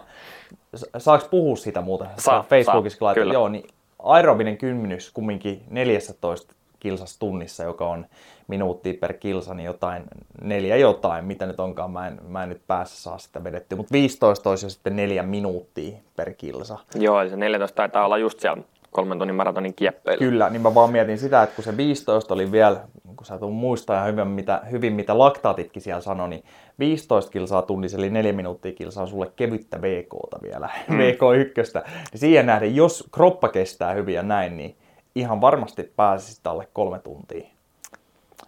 sa- 0.76 0.88
saaks 0.98 1.24
puhua 1.24 1.56
siitä 1.56 1.82
muuten? 1.82 2.08
Saa, 2.18 2.44
Facebookissa 2.50 3.00
saa, 3.00 3.14
kyllä. 3.14 3.34
Joo, 3.34 3.50
niin 3.50 3.68
aerobinen 4.00 4.58
kynnys 4.58 5.12
kumminkin 5.12 5.64
14 5.70 6.54
kilsas 6.80 7.18
tunnissa, 7.18 7.64
joka 7.64 7.88
on 7.88 8.06
minuuttia 8.48 8.94
per 8.94 9.14
kilsa, 9.14 9.54
niin 9.54 9.66
jotain, 9.66 10.04
neljä 10.42 10.76
jotain, 10.76 11.26
mitä 11.26 11.46
nyt 11.46 11.60
onkaan, 11.60 11.92
mä 11.92 12.08
en, 12.08 12.20
mä 12.28 12.44
en 12.44 12.50
nyt 12.50 12.62
päässä 12.68 13.02
saa 13.02 13.18
sitä 13.18 13.44
vedettyä, 13.44 13.76
mutta 13.76 13.92
15 13.92 14.50
olisi 14.50 14.70
sitten 14.70 14.96
neljä 14.96 15.24
minuuttia 15.24 15.98
per 16.16 16.34
kilsa. 16.34 16.78
joo, 16.96 17.22
eli 17.22 17.30
se 17.30 17.36
14 17.36 17.76
taitaa 17.76 18.06
olla 18.06 18.18
just 18.18 18.40
siellä 18.40 18.64
kolmen 18.96 19.18
tunnin 19.18 19.36
maratonin 19.36 19.74
kieppeillä. 19.74 20.20
Kyllä, 20.20 20.50
niin 20.50 20.62
mä 20.62 20.76
vaan 20.76 20.92
mietin 20.92 21.18
sitä, 21.18 21.44
että 21.44 21.56
kun 21.56 21.64
se 21.64 21.78
15 21.78 22.34
oli 22.34 22.52
vielä, 22.52 22.82
kun 23.16 23.26
sä 23.26 23.38
tuun 23.38 23.54
muistaa 23.54 24.06
hyvin 24.06 24.28
mitä, 24.28 24.62
hyvin, 24.72 24.94
mitä 24.94 25.18
laktaatitkin 25.18 25.82
siellä 25.82 26.02
sanoi, 26.02 26.30
niin 26.30 26.44
15 26.80 27.32
kilsaa 27.32 27.62
tunnissa, 27.62 27.98
eli 27.98 28.10
4 28.10 28.34
minuuttia 28.34 28.74
kilsaa 28.74 29.06
sulle 29.06 29.32
kevyttä 29.36 29.82
VKta 29.82 30.40
vielä, 30.42 30.70
mm. 30.88 30.98
VK1. 31.00 31.84
Niin 32.12 32.20
siihen 32.20 32.46
nähden, 32.46 32.76
jos 32.76 33.04
kroppa 33.12 33.50
kestää 33.50 33.94
hyvin 33.94 34.16
ja 34.16 34.24
näin, 34.24 34.58
niin 34.58 34.76
ihan 35.16 35.42
varmasti 35.42 35.92
pääsisit 35.96 36.48
alle 36.48 36.68
kolme 36.74 37.00
tuntia. 37.00 37.48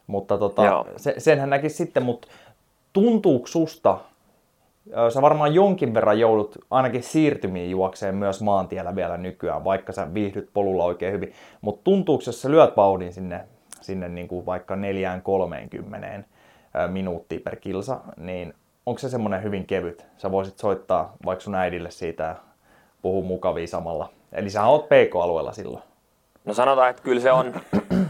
Mutta 0.08 0.38
tota, 0.38 0.86
se, 0.98 1.16
senhän 1.18 1.50
näkisi 1.50 1.75
sitten, 1.75 2.04
mutta 2.04 2.27
tuntuuko 2.94 3.48
susta, 3.48 3.98
sä 5.13 5.22
varmaan 5.22 5.53
jonkin 5.53 5.94
verran 5.94 6.20
joudut 6.20 6.58
ainakin 6.72 7.03
siirtymiin 7.03 7.72
juokseen 7.72 8.15
myös 8.15 8.41
maantiellä 8.41 8.96
vielä 8.96 9.17
nykyään, 9.17 9.63
vaikka 9.63 9.91
sä 9.91 10.13
viihdyt 10.13 10.50
polulla 10.53 10.84
oikein 10.84 11.13
hyvin. 11.13 11.34
Mutta 11.62 11.84
tuntuuko, 11.84 12.24
jos 12.25 12.41
sä 12.41 12.51
lyöt 12.51 12.77
vauhdin 12.77 13.13
sinne, 13.13 13.46
sinne 13.82 14.10
niin 14.10 14.27
kuin 14.27 14.46
vaikka 14.46 14.75
4-30 14.75 14.79
minuuttia 16.88 17.39
per 17.39 17.56
kilsa, 17.56 18.00
niin 18.17 18.53
onko 18.86 19.00
se 19.00 19.10
semmoinen 19.10 19.44
hyvin 19.44 19.65
kevyt? 19.65 20.06
Sä 20.17 20.32
voisit 20.32 20.58
soittaa 20.58 21.13
vaikka 21.25 21.44
sun 21.44 21.56
äidille 21.56 21.91
siitä 21.91 22.24
ja 22.24 22.36
puhua 23.01 23.24
mukavia 23.25 23.67
samalla. 23.67 24.10
Eli 24.32 24.50
sä 24.50 24.65
oot 24.65 24.86
PK-alueella 24.86 25.51
silloin. 25.51 25.84
No 26.46 26.53
sanotaan, 26.53 26.89
että 26.89 27.01
kyllä 27.01 27.22
se 27.22 27.32
on 27.32 27.53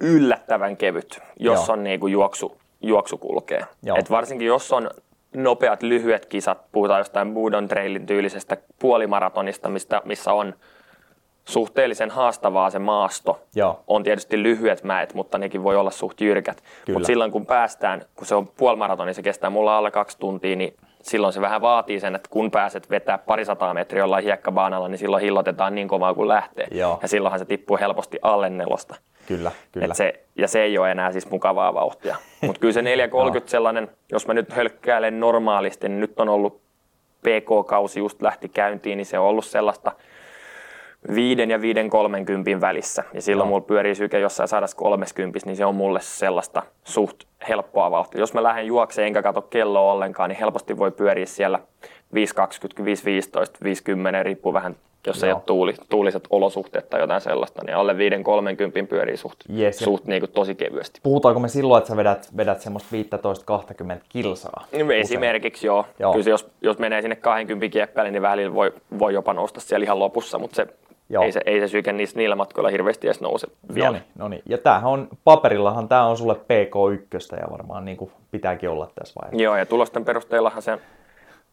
yllättävän 0.00 0.76
kevyt, 0.76 1.20
jos 1.36 1.66
Joo. 1.66 1.72
on 1.72 1.84
niin 1.84 2.00
kuin 2.00 2.12
juoksu, 2.12 2.56
juoksu 2.82 3.18
kulkee. 3.18 3.64
Et 3.98 4.10
varsinkin 4.10 4.46
jos 4.46 4.72
on 4.72 4.90
nopeat, 5.36 5.82
lyhyet 5.82 6.26
kisat, 6.26 6.58
puhutaan 6.72 7.00
jostain 7.00 7.34
Budon 7.34 7.68
Trailin 7.68 8.06
tyylisestä 8.06 8.56
puolimaratonista, 8.78 9.68
mistä, 9.68 10.02
missä 10.04 10.32
on 10.32 10.54
suhteellisen 11.44 12.10
haastavaa 12.10 12.70
se 12.70 12.78
maasto. 12.78 13.40
Joo. 13.54 13.80
On 13.86 14.02
tietysti 14.02 14.42
lyhyet 14.42 14.84
mäet, 14.84 15.14
mutta 15.14 15.38
nekin 15.38 15.62
voi 15.62 15.76
olla 15.76 15.90
suht 15.90 16.20
jyrkät. 16.20 16.62
Mutta 16.92 17.06
silloin 17.06 17.30
kun 17.32 17.46
päästään, 17.46 18.02
kun 18.14 18.26
se 18.26 18.34
on 18.34 18.48
puolimaratoni, 18.48 19.14
se 19.14 19.22
kestää 19.22 19.50
mulla 19.50 19.78
alle 19.78 19.90
kaksi 19.90 20.18
tuntia, 20.18 20.56
niin 20.56 20.76
silloin 21.02 21.32
se 21.32 21.40
vähän 21.40 21.60
vaatii 21.60 22.00
sen, 22.00 22.14
että 22.14 22.28
kun 22.30 22.50
pääset 22.50 22.90
vetää 22.90 23.18
parisataa 23.18 23.74
metriä 23.74 24.02
jollain 24.02 24.24
hiekkabaanalla, 24.24 24.88
niin 24.88 24.98
silloin 24.98 25.22
hillotetaan 25.22 25.74
niin 25.74 25.88
kovaa 25.88 26.14
kuin 26.14 26.28
lähtee. 26.28 26.66
Joo. 26.70 26.98
Ja 27.02 27.08
silloinhan 27.08 27.38
se 27.38 27.44
tippuu 27.44 27.78
helposti 27.80 28.18
alle 28.22 28.50
nelosta. 28.50 28.94
Kyllä, 29.26 29.52
kyllä. 29.72 29.86
Et 29.86 29.96
se, 29.96 30.24
ja 30.36 30.48
se 30.48 30.62
ei 30.62 30.78
ole 30.78 30.90
enää 30.90 31.12
siis 31.12 31.30
mukavaa 31.30 31.74
vauhtia. 31.74 32.16
Mutta 32.46 32.60
kyllä 32.60 32.74
se 32.74 32.82
430 32.82 33.50
sellainen, 33.50 33.88
jos 34.12 34.26
mä 34.26 34.34
nyt 34.34 34.52
hölkkäilen 34.52 35.20
normaalisti, 35.20 35.88
niin 35.88 36.00
nyt 36.00 36.20
on 36.20 36.28
ollut 36.28 36.60
PK-kausi 37.20 38.00
just 38.00 38.22
lähti 38.22 38.48
käyntiin, 38.48 38.96
niin 38.96 39.06
se 39.06 39.18
on 39.18 39.26
ollut 39.26 39.44
sellaista– 39.44 39.92
viiden 41.14 41.50
ja 41.50 41.60
viiden 41.60 41.90
kolmenkympin 41.90 42.60
välissä. 42.60 43.04
Ja 43.14 43.22
silloin 43.22 43.46
no. 43.46 43.50
mulla 43.50 43.66
pyörii 43.66 43.94
syke 43.94 44.18
jossain 44.18 44.48
130, 44.48 45.38
niin 45.44 45.56
se 45.56 45.64
on 45.64 45.74
mulle 45.74 46.00
sellaista 46.02 46.62
suht 46.84 47.22
helppoa 47.48 47.90
vauhtia. 47.90 48.20
Jos 48.20 48.34
mä 48.34 48.42
lähden 48.42 48.66
juokseen 48.66 49.06
enkä 49.06 49.22
katso 49.22 49.42
kelloa 49.42 49.92
ollenkaan, 49.92 50.30
niin 50.30 50.38
helposti 50.38 50.78
voi 50.78 50.90
pyöriä 50.90 51.26
siellä 51.26 51.58
5.20, 51.58 52.22
5.15, 52.80 52.84
50, 53.64 54.22
riippuu 54.22 54.52
vähän, 54.52 54.76
jos 55.06 55.22
Joo. 55.22 55.26
ei 55.26 55.32
ole 55.32 55.42
tuuli, 55.46 55.74
tuuliset 55.88 56.24
olosuhteet 56.30 56.90
tai 56.90 57.00
jotain 57.00 57.20
sellaista, 57.20 57.64
niin 57.64 57.76
alle 57.76 57.92
5.30 57.92 58.86
pyörii 58.88 59.16
suht, 59.16 59.40
yes, 59.58 59.78
suht 59.78 60.04
niin 60.04 60.20
kuin 60.20 60.32
tosi 60.32 60.54
kevyesti. 60.54 61.00
Puhutaanko 61.02 61.40
me 61.40 61.48
silloin, 61.48 61.78
että 61.78 61.88
sä 61.88 61.96
vedät, 61.96 62.28
vedät 62.36 62.60
semmoista 62.60 62.96
15-20 63.96 64.00
kilsaa? 64.08 64.66
No, 64.72 64.92
esimerkiksi 64.92 65.66
joo. 65.66 65.86
joo. 65.98 66.12
Kyllä 66.12 66.30
jos, 66.30 66.48
jos 66.62 66.78
menee 66.78 67.02
sinne 67.02 67.16
20 67.16 67.72
kieppeille, 67.72 68.10
niin 68.10 68.22
välillä 68.22 68.54
voi, 68.54 68.72
voi 68.98 69.14
jopa 69.14 69.32
nousta 69.32 69.60
siellä 69.60 69.84
ihan 69.84 69.98
lopussa, 69.98 70.38
mutta 70.38 70.56
se 70.56 70.66
Joo. 71.12 71.24
Ei 71.24 71.32
se, 71.32 71.40
ei 71.46 71.60
se 71.60 71.68
syke 71.68 71.92
niissä, 71.92 72.18
niillä 72.18 72.36
matkoilla 72.36 72.70
hirveästi 72.70 73.06
edes 73.06 73.20
nouse 73.20 73.46
vielä. 73.74 73.86
Noniin, 73.86 74.04
noniin. 74.18 74.42
Ja 74.46 74.58
tämähän 74.58 74.90
on, 74.90 75.08
paperillahan 75.24 75.88
tämä 75.88 76.06
on 76.06 76.16
sulle 76.16 76.34
PK1 76.34 77.40
ja 77.40 77.50
varmaan 77.50 77.84
niin 77.84 77.96
kuin 77.96 78.10
pitääkin 78.30 78.70
olla 78.70 78.90
tässä 78.94 79.20
vaiheessa. 79.22 79.42
Joo, 79.42 79.56
ja 79.56 79.66
tulosten 79.66 80.04
perusteellahan 80.04 80.62
se 80.62 80.78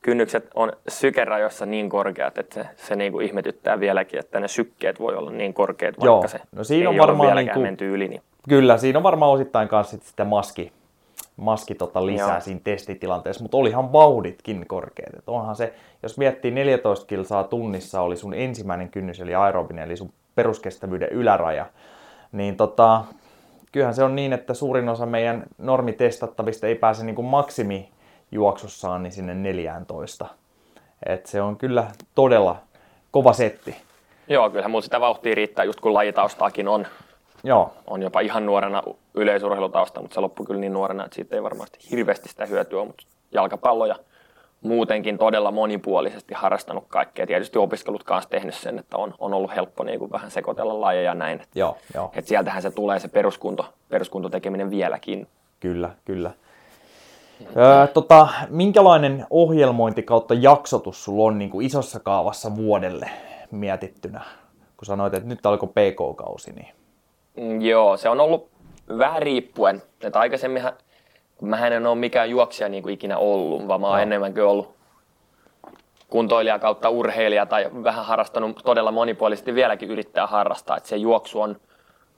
kynnykset 0.02 0.50
on 0.56 0.72
sykerajoissa 0.88 1.66
niin 1.66 1.90
korkeat, 1.90 2.38
että 2.38 2.56
se, 2.56 2.70
se 2.76 2.96
niin 2.96 3.12
kuin 3.12 3.26
ihmetyttää 3.26 3.80
vieläkin, 3.80 4.20
että 4.20 4.40
ne 4.40 4.48
sykkeet 4.48 5.00
voi 5.00 5.16
olla 5.16 5.32
niin 5.32 5.54
korkeat, 5.54 5.96
vaikka 6.00 6.06
Joo. 6.06 6.28
se 6.28 6.40
no 6.52 6.64
siinä 6.64 6.82
ei 6.82 6.88
on 6.88 7.08
varmaan 7.08 7.28
ole 7.28 7.36
vieläkään 7.36 7.46
niin 7.46 7.54
kuin, 7.54 7.64
menty 7.64 7.94
yli. 7.94 8.08
Niin... 8.08 8.22
Kyllä, 8.50 8.78
siinä 8.78 9.00
on 9.00 9.04
varmaan 9.04 9.32
osittain 9.32 9.68
kanssa 9.68 9.98
sitä 10.02 10.26
maski, 10.26 10.72
maski 11.40 11.76
tota 11.76 12.06
lisää 12.06 12.34
Joo. 12.34 12.42
siinä 12.42 12.62
testitilanteessa, 12.64 13.44
mutta 13.44 13.58
olihan 13.58 13.94
vauhditkin 13.94 14.68
korkeat. 14.68 15.14
Et 15.14 15.30
onhan 15.30 15.56
se, 15.56 15.74
jos 16.04 16.18
miettii 16.18 16.52
14 16.52 17.08
kilsaa 17.08 17.44
tunnissa 17.44 18.02
oli 18.02 18.16
sun 18.16 18.34
ensimmäinen 18.34 18.90
kynnys, 18.90 19.20
eli 19.20 19.36
aerobinen, 19.36 19.84
eli 19.84 19.98
sun 19.98 20.14
peruskestävyyden 20.36 21.10
yläraja, 21.10 21.66
niin 22.32 22.58
tota, 22.58 23.04
kyllähän 23.72 23.96
se 23.96 24.04
on 24.04 24.16
niin, 24.16 24.34
että 24.34 24.54
suurin 24.54 24.90
osa 24.90 25.06
meidän 25.06 25.44
normitestattavista 25.58 26.68
ei 26.68 26.76
pääse 26.76 27.06
niin 27.06 27.16
kuin 27.16 27.26
maksimijuoksussaan 27.26 29.04
niin 29.04 29.14
sinne 29.14 29.34
14. 29.34 30.26
Et 31.06 31.26
se 31.26 31.42
on 31.42 31.58
kyllä 31.58 31.88
todella 32.16 32.58
kova 33.12 33.34
setti. 33.34 33.76
Joo, 34.28 34.50
kyllähän 34.50 34.72
mulla 34.72 34.82
sitä 34.82 35.02
vauhtia 35.02 35.36
riittää, 35.36 35.66
just 35.66 35.80
kun 35.80 35.94
lajitaustaakin 35.94 36.68
on. 36.68 36.88
Joo. 37.44 37.74
On 37.88 38.02
jopa 38.02 38.20
ihan 38.20 38.46
nuorena 38.46 38.84
yleisurheilutausta, 39.14 40.02
mutta 40.02 40.14
se 40.14 40.20
loppui 40.20 40.46
kyllä 40.46 40.60
niin 40.60 40.74
nuorena, 40.74 41.06
että 41.06 41.16
siitä 41.16 41.36
ei 41.36 41.44
varmasti 41.44 41.80
hirveästi 41.92 42.30
sitä 42.30 42.46
hyötyä 42.46 42.86
mutta 42.86 43.04
jalkapallo 43.32 43.86
ja 43.86 43.96
muutenkin 44.62 45.18
todella 45.18 45.52
monipuolisesti 45.52 46.34
harrastanut 46.34 46.84
kaikkea. 46.88 47.28
Tietysti 47.28 47.60
opiskelut 47.60 48.04
kanssa 48.04 48.30
tehnyt 48.30 48.56
sen, 48.56 48.80
että 48.80 48.98
on, 48.98 49.14
on 49.20 49.34
ollut 49.34 49.56
helppo 49.56 49.84
niin 49.84 50.00
kuin 50.00 50.12
vähän 50.12 50.32
sekoitella 50.32 50.82
lajeja 50.82 51.10
ja 51.10 51.16
näin. 51.16 51.42
Joo, 51.56 51.78
joo. 51.96 52.12
Et 52.16 52.28
sieltähän 52.28 52.62
se 52.62 52.72
tulee 52.72 53.00
se 53.00 53.08
peruskunto, 53.08 53.66
peruskuntotekeminen 53.90 54.70
vieläkin. 54.70 55.28
Kyllä, 55.60 55.90
kyllä. 56.06 56.32
Öö, 57.58 57.88
tota, 57.88 58.28
minkälainen 58.50 59.26
ohjelmointi 59.30 60.04
kautta 60.04 60.34
jaksotus 60.34 61.04
sulla 61.04 61.24
on 61.24 61.38
niin 61.38 61.50
kuin 61.50 61.66
isossa 61.66 62.00
kaavassa 62.00 62.56
vuodelle 62.56 63.10
mietittynä? 63.52 64.22
Kun 64.78 64.86
sanoit, 64.86 65.14
että 65.14 65.30
nyt 65.30 65.46
alkoi 65.46 65.70
PK-kausi, 65.70 66.52
niin 66.52 66.68
joo, 67.60 67.98
se 67.98 68.10
on 68.10 68.20
ollut 68.20 68.50
vähän 68.98 69.22
riippuen. 69.22 69.82
Että 70.04 70.20
aikaisemminhan, 70.20 70.74
kun 71.38 71.50
mä 71.50 71.68
en 71.68 71.88
ole 71.88 71.96
mikään 71.96 72.30
juoksija 72.30 72.70
niin 72.70 72.84
kuin 72.84 72.94
ikinä 72.94 73.18
ollut, 73.18 73.68
vaan 73.68 73.82
mä 73.82 73.88
oon 73.88 73.96
no. 73.96 74.02
enemmänkin 74.02 74.44
ollut 74.44 74.76
kuntoilija 76.10 76.60
kautta 76.60 76.90
urheilija 76.90 77.46
tai 77.46 77.70
vähän 77.84 78.06
harrastanut 78.06 78.62
todella 78.66 78.92
monipuolisesti 78.92 79.56
vieläkin 79.56 79.92
yrittää 79.92 80.28
harrastaa. 80.28 80.78
Että 80.78 80.90
se 80.90 80.96
juoksu 80.96 81.42
on 81.42 81.56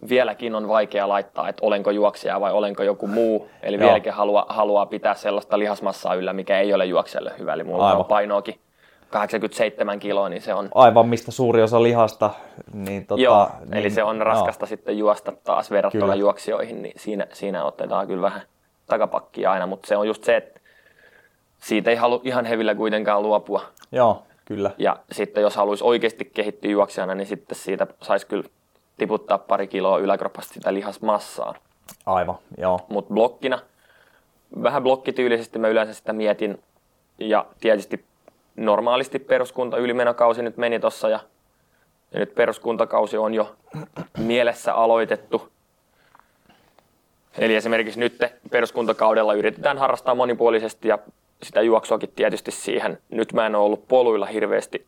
vieläkin 0.09 0.55
on 0.55 0.67
vaikea 0.67 1.09
laittaa, 1.09 1.49
että 1.49 1.65
olenko 1.65 1.91
juoksija 1.91 2.41
vai 2.41 2.51
olenko 2.51 2.83
joku 2.83 3.07
muu. 3.07 3.49
Eli 3.63 3.77
Joo. 3.77 3.85
vieläkin 3.85 4.13
haluaa, 4.13 4.45
haluaa 4.49 4.85
pitää 4.85 5.13
sellaista 5.13 5.59
lihasmassaa 5.59 6.15
yllä, 6.15 6.33
mikä 6.33 6.59
ei 6.59 6.73
ole 6.73 6.85
juokselle 6.85 7.33
hyvä. 7.39 7.53
Eli 7.53 7.63
mulla 7.63 7.87
Aivan. 7.87 7.99
on 7.99 8.05
painoakin 8.05 8.55
87 9.11 9.99
kiloa, 9.99 10.29
niin 10.29 10.41
se 10.41 10.53
on... 10.53 10.69
Aivan, 10.75 11.07
mistä 11.07 11.31
suuri 11.31 11.63
osa 11.63 11.83
lihasta. 11.83 12.29
Niin 12.73 13.05
tota, 13.05 13.21
Joo, 13.21 13.49
niin, 13.59 13.73
eli 13.73 13.89
se 13.89 14.03
on 14.03 14.21
raskasta 14.21 14.65
no. 14.65 14.67
sitten 14.67 14.97
juosta 14.97 15.33
taas 15.43 15.71
verrattuna 15.71 16.03
kyllä. 16.03 16.15
juoksijoihin, 16.15 16.81
niin 16.81 16.93
siinä, 16.99 17.27
siinä 17.33 17.63
otetaan 17.63 18.07
kyllä 18.07 18.21
vähän 18.21 18.41
takapakkia 18.85 19.51
aina, 19.51 19.67
mutta 19.67 19.87
se 19.87 19.97
on 19.97 20.07
just 20.07 20.23
se, 20.23 20.37
että 20.37 20.59
siitä 21.57 21.89
ei 21.89 21.95
halua 21.95 22.21
ihan 22.23 22.45
hevillä 22.45 22.75
kuitenkaan 22.75 23.21
luopua. 23.21 23.61
Joo, 23.91 24.23
kyllä. 24.45 24.71
Ja 24.77 24.97
sitten 25.11 25.41
jos 25.41 25.55
haluaisi 25.55 25.83
oikeasti 25.83 26.25
kehittyä 26.25 26.71
juoksijana, 26.71 27.15
niin 27.15 27.27
sitten 27.27 27.57
siitä 27.57 27.87
saisi 28.01 28.27
kyllä 28.27 28.43
tiputtaa 28.97 29.37
pari 29.37 29.67
kiloa 29.67 29.97
yläkropasta 29.97 30.53
sitä 30.53 30.73
lihasmassaa. 30.73 31.55
Aivan, 32.05 32.35
joo. 32.57 32.79
Mutta 32.89 33.13
blokkina, 33.13 33.59
vähän 34.63 34.83
blokkityylisesti 34.83 35.59
mä 35.59 35.67
yleensä 35.67 35.93
sitä 35.93 36.13
mietin, 36.13 36.59
ja 37.19 37.45
tietysti 37.59 38.05
normaalisti 38.55 39.19
peruskunta 39.19 39.77
ylimenokausi 39.77 40.41
nyt 40.41 40.57
meni 40.57 40.79
tuossa 40.79 41.09
ja, 41.09 41.19
ja 42.11 42.19
nyt 42.19 42.35
peruskuntakausi 42.35 43.17
on 43.17 43.33
jo 43.33 43.55
mielessä 44.17 44.73
aloitettu. 44.73 45.51
Eli 47.37 47.55
esimerkiksi 47.55 47.99
nyt 47.99 48.17
peruskuntakaudella 48.51 49.33
yritetään 49.33 49.77
harrastaa 49.77 50.15
monipuolisesti 50.15 50.87
ja 50.87 50.99
sitä 51.43 51.61
juoksuakin 51.61 52.11
tietysti 52.15 52.51
siihen. 52.51 52.97
Nyt 53.09 53.33
mä 53.33 53.45
en 53.45 53.55
ole 53.55 53.65
ollut 53.65 53.87
poluilla 53.87 54.25
hirveästi 54.25 54.85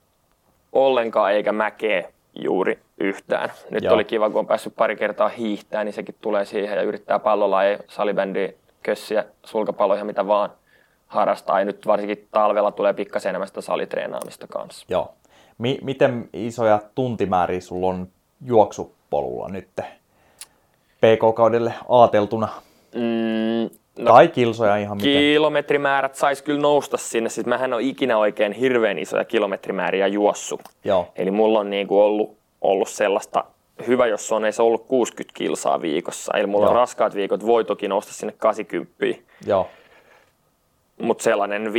ollenkaan 0.71 1.33
eikä 1.33 1.51
mäkeä 1.51 2.09
juuri 2.35 2.79
yhtään. 2.97 3.51
Nyt 3.69 3.83
Joo. 3.83 3.93
oli 3.93 4.05
kiva, 4.05 4.29
kun 4.29 4.39
on 4.39 4.47
päässyt 4.47 4.75
pari 4.75 4.95
kertaa 4.95 5.29
hiihtää, 5.29 5.83
niin 5.83 5.93
sekin 5.93 6.15
tulee 6.21 6.45
siihen 6.45 6.77
ja 6.77 6.81
yrittää 6.81 7.19
pallolla 7.19 7.63
ei 7.63 7.77
salibändiä, 7.87 8.53
kössiä, 8.83 9.25
sulkapalloja, 9.45 10.05
mitä 10.05 10.27
vaan 10.27 10.49
harrastaa. 11.13 11.59
Ja 11.59 11.65
nyt 11.65 11.87
varsinkin 11.87 12.27
talvella 12.31 12.71
tulee 12.71 12.93
pikkasen 12.93 13.29
enemmän 13.29 13.47
sitä 13.47 13.61
salitreenaamista 13.61 14.47
kanssa. 14.47 14.85
Joo. 14.89 15.13
Mi- 15.57 15.79
miten 15.81 16.29
isoja 16.33 16.79
tuntimääriä 16.95 17.61
sulla 17.61 17.87
on 17.87 18.07
juoksupolulla 18.45 19.49
nyt 19.49 19.67
PK-kaudelle 21.01 21.73
aateltuna? 21.89 22.47
Mm, 22.95 23.69
No, 23.99 24.11
tai 24.11 24.27
kilsoja 24.27 24.77
ihan 24.77 24.97
miten. 24.97 25.11
Kilometrimäärät 25.13 26.15
sais 26.15 26.41
kyllä 26.41 26.61
nousta 26.61 26.97
sinne. 26.97 27.29
Siis 27.29 27.47
mähän 27.47 27.73
ole 27.73 27.81
ikinä 27.83 28.17
oikein 28.17 28.51
hirveän 28.51 28.99
isoja 28.99 29.25
kilometrimääriä 29.25 30.07
juossu. 30.07 30.59
Joo. 30.83 31.07
Eli 31.15 31.31
mulla 31.31 31.59
on 31.59 31.69
niinku 31.69 31.99
ollut, 32.01 32.37
ollut 32.61 32.89
sellaista, 32.89 33.43
hyvä 33.87 34.07
jos 34.07 34.31
on 34.31 34.45
edes 34.45 34.59
ollut 34.59 34.85
60 34.87 35.37
kilsaa 35.37 35.81
viikossa. 35.81 36.37
Eli 36.37 36.47
mulla 36.47 36.65
Joo. 36.65 36.69
on 36.69 36.75
raskaat 36.75 37.15
viikot, 37.15 37.45
voi 37.45 37.65
toki 37.65 37.87
nousta 37.87 38.13
sinne 38.13 38.33
80. 38.37 38.95
Joo. 39.47 39.67
Mutta 41.03 41.23
sellainen 41.23 41.67
50-60 41.67 41.71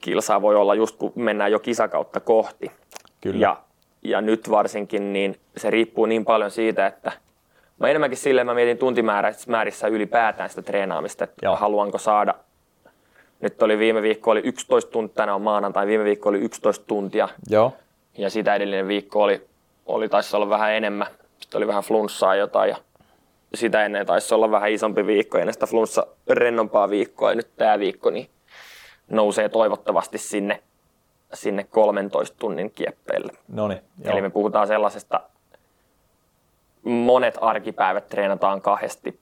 kilsaa 0.00 0.42
voi 0.42 0.56
olla 0.56 0.74
just 0.74 0.96
kun 0.96 1.12
mennään 1.14 1.52
jo 1.52 1.58
kisakautta 1.58 2.20
kohti. 2.20 2.70
Kyllä. 3.20 3.38
Ja, 3.38 3.56
ja 4.02 4.20
nyt 4.20 4.50
varsinkin 4.50 5.12
niin 5.12 5.36
se 5.56 5.70
riippuu 5.70 6.06
niin 6.06 6.24
paljon 6.24 6.50
siitä, 6.50 6.86
että 6.86 7.12
Mä 7.80 7.88
enemmänkin 7.88 8.18
silleen 8.18 8.46
mä 8.46 8.54
mietin 8.54 8.78
tuntimäärissä 8.78 9.88
ylipäätään 9.90 10.50
sitä 10.50 10.62
treenaamista, 10.62 11.24
että 11.24 11.46
Joo. 11.46 11.56
haluanko 11.56 11.98
saada 11.98 12.34
nyt 13.40 13.62
oli 13.62 13.78
viime 13.78 14.02
viikko 14.02 14.30
oli 14.30 14.40
11 14.44 14.90
tuntia, 14.90 15.14
tänään 15.14 15.34
on 15.34 15.42
maanantai, 15.42 15.86
viime 15.86 16.04
viikko 16.04 16.28
oli 16.28 16.38
11 16.38 16.84
tuntia. 16.86 17.28
Joo. 17.50 17.72
Ja 18.18 18.30
sitä 18.30 18.54
edellinen 18.54 18.88
viikko 18.88 19.22
oli, 19.22 19.46
oli 19.86 20.08
taisi 20.08 20.36
olla 20.36 20.48
vähän 20.48 20.72
enemmän. 20.72 21.06
Sitten 21.40 21.58
oli 21.58 21.66
vähän 21.66 21.82
flunssaa 21.82 22.34
jotain 22.34 22.70
ja 22.70 22.76
sitä 23.56 23.84
ennen 23.84 24.06
taisi 24.06 24.34
olla 24.34 24.50
vähän 24.50 24.70
isompi 24.70 25.06
viikko 25.06 25.38
ja 25.38 25.52
sitä 25.52 25.66
flunssa 25.66 26.06
rennompaa 26.28 26.90
viikkoa. 26.90 27.30
Ja 27.30 27.36
nyt 27.36 27.56
tämä 27.56 27.78
viikko 27.78 28.10
niin 28.10 28.30
nousee 29.10 29.48
toivottavasti 29.48 30.18
sinne, 30.18 30.62
sinne 31.32 31.64
13 31.64 32.36
tunnin 32.38 32.70
kieppeille. 32.70 33.32
Noniin, 33.48 33.80
Eli 34.04 34.20
me 34.20 34.30
puhutaan 34.30 34.66
sellaisesta 34.66 35.20
monet 36.82 37.38
arkipäivät 37.40 38.08
treenataan 38.08 38.60
kahdesti 38.60 39.20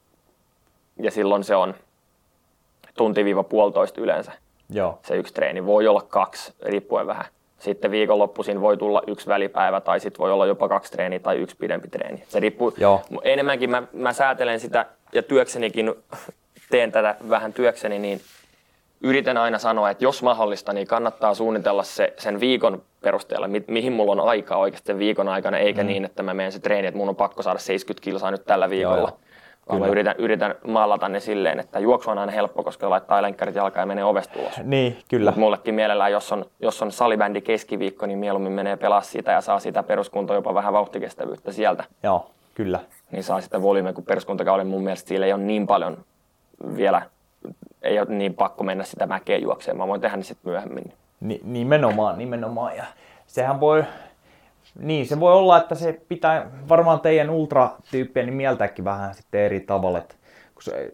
ja 0.97 1.11
silloin 1.11 1.45
se 1.45 1.57
on 1.57 1.75
tunti-puolitoista 2.97 4.01
yleensä 4.01 4.33
Joo. 4.71 4.99
se 5.03 5.17
yksi 5.17 5.35
treeni. 5.35 5.67
Voi 5.67 5.89
olla 5.89 6.03
kaksi, 6.03 6.55
riippuen 6.62 7.07
vähän. 7.07 7.25
Sitten 7.62 7.90
viikonloppuisin 7.90 8.61
voi 8.61 8.76
tulla 8.76 9.02
yksi 9.07 9.26
välipäivä 9.26 9.81
tai 9.81 10.00
sitten 10.00 10.19
voi 10.19 10.33
olla 10.33 10.47
jopa 10.47 10.69
kaksi 10.69 10.92
treeniä 10.92 11.19
tai 11.19 11.37
yksi 11.37 11.57
pidempi 11.57 11.88
treeni. 11.88 12.25
Se 12.28 12.40
riippuu. 12.40 12.75
Joo. 12.76 13.02
Enemmänkin 13.23 13.71
mä, 13.71 13.83
mä 13.92 14.12
säätelen 14.12 14.61
sitä 14.61 14.87
ja 15.12 15.23
työksenikin 15.23 15.95
teen 16.71 16.92
tätä 16.92 17.16
vähän 17.28 17.52
työkseni, 17.52 17.99
niin 17.99 18.21
yritän 19.00 19.37
aina 19.37 19.59
sanoa, 19.59 19.90
että 19.90 20.04
jos 20.04 20.23
mahdollista, 20.23 20.73
niin 20.73 20.87
kannattaa 20.87 21.35
suunnitella 21.35 21.83
se 21.83 22.14
sen 22.19 22.40
viikon 22.40 22.83
perusteella, 23.00 23.49
mi- 23.49 23.64
mihin 23.66 23.92
mulla 23.92 24.12
on 24.12 24.28
aikaa 24.28 24.59
oikeasti 24.59 24.87
sen 24.87 24.99
viikon 24.99 25.28
aikana, 25.28 25.59
eikä 25.59 25.83
mm. 25.83 25.87
niin, 25.87 26.04
että 26.04 26.23
mä 26.23 26.35
menen 26.35 26.52
se 26.52 26.59
treeni, 26.59 26.88
että 26.88 26.99
mun 26.99 27.09
on 27.09 27.16
pakko 27.16 27.42
saada 27.42 27.59
70 27.59 28.04
kilsaa 28.04 28.31
nyt 28.31 28.45
tällä 28.45 28.71
viikolla. 28.71 28.99
Joo, 29.09 29.19
vaan 29.69 29.81
mä 29.81 29.87
yritän, 29.87 30.14
yritän 30.19 30.54
maalata 30.66 31.09
ne 31.09 31.21
silleen, 31.21 31.61
että 31.61 31.78
juoksu 31.78 32.11
on 32.11 32.19
aina 32.19 32.33
helppo, 32.33 32.62
koska 32.62 32.90
laittaa 32.90 33.23
lenkkarit 33.23 33.54
jalkaan 33.54 33.83
ja 33.83 33.87
menee 33.87 34.04
ovesta 34.04 34.38
ulos. 34.38 34.61
Niin, 34.64 34.99
kyllä. 35.09 35.31
Mut 35.31 35.40
mullekin 35.40 35.75
mielellään, 35.75 36.12
jos 36.12 36.33
on, 36.33 36.45
jos 36.61 36.83
on 36.83 36.92
salibändi 36.92 37.40
keskiviikko, 37.40 38.07
niin 38.07 38.19
mieluummin 38.19 38.52
menee 38.52 38.76
pelaa 38.76 39.00
sitä 39.00 39.33
ja 39.33 39.40
saa 39.40 39.59
sitä 39.59 39.83
peruskuntoa 39.83 40.37
jopa 40.37 40.54
vähän 40.54 40.73
vauhtikestävyyttä 40.73 41.52
sieltä. 41.52 41.85
Joo, 42.02 42.31
kyllä. 42.54 42.81
Niin 43.11 43.25
saa 43.25 43.40
sitä 43.40 43.62
volyymeä, 43.62 43.92
kun 43.92 44.04
peruskuntakauden 44.04 44.66
mun 44.66 44.83
mielestä 44.83 45.09
siellä 45.09 45.26
ei 45.26 45.33
ole 45.33 45.42
niin 45.42 45.66
paljon 45.66 45.99
vielä 46.76 47.02
ei 47.83 48.00
ole 48.00 48.09
niin 48.09 48.35
pakko 48.35 48.64
mennä 48.64 48.85
sitä 48.85 49.07
mäkeä 49.07 49.38
juokseen. 49.38 49.76
Mä 49.76 49.88
voin 49.88 50.00
tehdä 50.00 50.16
ne 50.16 50.23
sitten 50.23 50.52
myöhemmin. 50.52 50.92
Ni, 51.21 51.40
nimenomaan, 51.45 52.19
nimenomaan. 52.19 52.76
Ja 52.76 52.85
sehän 53.26 53.61
voi, 53.61 53.85
niin 54.79 55.07
se 55.07 55.21
voi 55.21 55.33
olla, 55.33 55.59
että 55.59 55.75
se 55.75 56.00
pitää 56.09 56.50
varmaan 56.69 57.00
teidän 57.00 57.31
ultratyyppiä 57.31 58.23
niin 58.23 58.35
mieltääkin 58.35 58.85
vähän 58.85 59.14
sitten 59.14 59.41
eri 59.41 59.61
tavalla. 59.61 59.99
Että 59.99 60.14
kun, 60.55 60.62
se, 60.62 60.93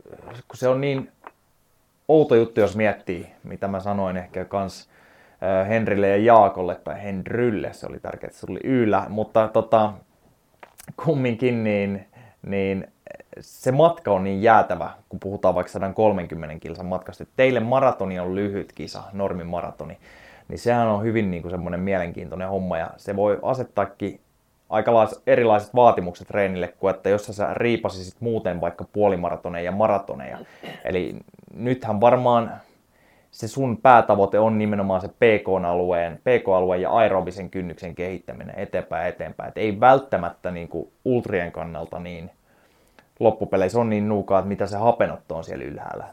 kun 0.49 0.56
se 0.56 0.68
on 0.68 0.80
niin 0.80 1.12
outo 2.08 2.35
juttu, 2.35 2.61
jos 2.61 2.76
miettii, 2.76 3.32
mitä 3.42 3.68
mä 3.68 3.80
sanoin 3.80 4.16
ehkä 4.16 4.44
kans 4.44 4.88
Henrille 5.68 6.08
ja 6.08 6.16
Jaakolle, 6.16 6.75
tai 6.75 7.02
Henrylle, 7.02 7.73
se 7.73 7.87
oli 7.87 8.00
tärkeää, 8.00 8.28
että 8.28 8.40
se 8.40 8.47
oli 8.50 8.61
Yllä, 8.64 9.06
mutta 9.08 9.49
tota, 9.49 9.92
kumminkin 11.04 11.64
niin, 11.64 12.06
niin 12.47 12.88
se 13.40 13.73
matka 13.73 14.12
on 14.12 14.25
niin 14.25 14.42
jäätävä, 14.42 14.90
kun 15.08 15.20
puhutaan 15.20 15.54
vaikka 15.54 15.73
130 15.73 16.58
kilsan 16.61 16.87
matkasta. 16.87 17.25
Teille 17.37 17.61
maratoni 17.61 18.18
on 18.18 18.35
lyhyt 18.35 18.73
kisa, 18.73 19.02
normimaratoni, 19.12 19.99
niin 20.49 20.59
sehän 20.59 20.88
on 20.88 21.02
hyvin 21.02 21.31
niin 21.31 21.43
kuin 21.43 21.50
semmoinen 21.50 21.81
mielenkiintoinen 21.81 22.49
homma 22.49 22.78
ja 22.78 22.90
se 22.97 23.17
voi 23.17 23.38
asettaakin 23.42 24.20
aika 24.68 25.09
erilaiset 25.27 25.75
vaatimukset 25.75 26.29
treenille 26.29 26.68
kuin 26.68 26.94
että 26.94 27.09
jos 27.09 27.27
sä 27.27 27.55
riipasisit 27.55 28.20
muuten 28.20 28.61
vaikka 28.61 28.85
puolimaratoneja 28.92 29.64
ja 29.64 29.72
maratoneja. 29.72 30.38
Eli 30.85 31.16
nythän 31.55 32.01
varmaan 32.01 32.53
se 33.31 33.49
sun 33.49 33.77
päätavoite 33.77 34.38
on 34.38 34.59
nimenomaan 34.59 35.01
se 35.01 35.09
PK-alueen, 35.09 36.18
PK-alueen 36.18 36.83
ja 36.83 36.90
aerobisen 36.90 37.51
kynnyksen 37.51 37.94
kehittäminen 37.94 38.59
eteenpäin 38.59 39.09
eteenpäin. 39.09 39.49
Et 39.49 39.59
ei 39.59 39.81
välttämättä 39.81 40.51
niin 40.51 40.68
kuin 40.68 40.92
ultrien 41.05 41.53
kannalta 41.53 41.99
niin 41.99 42.31
loppupeleissä 43.20 43.81
on 43.81 43.90
niin 43.90 44.09
nuukaa, 44.09 44.38
että 44.38 44.49
mitä 44.49 44.66
se 44.66 44.77
hapenotto 44.77 45.37
on 45.37 45.44
siellä 45.44 45.64
ylhäällä. 45.64 46.05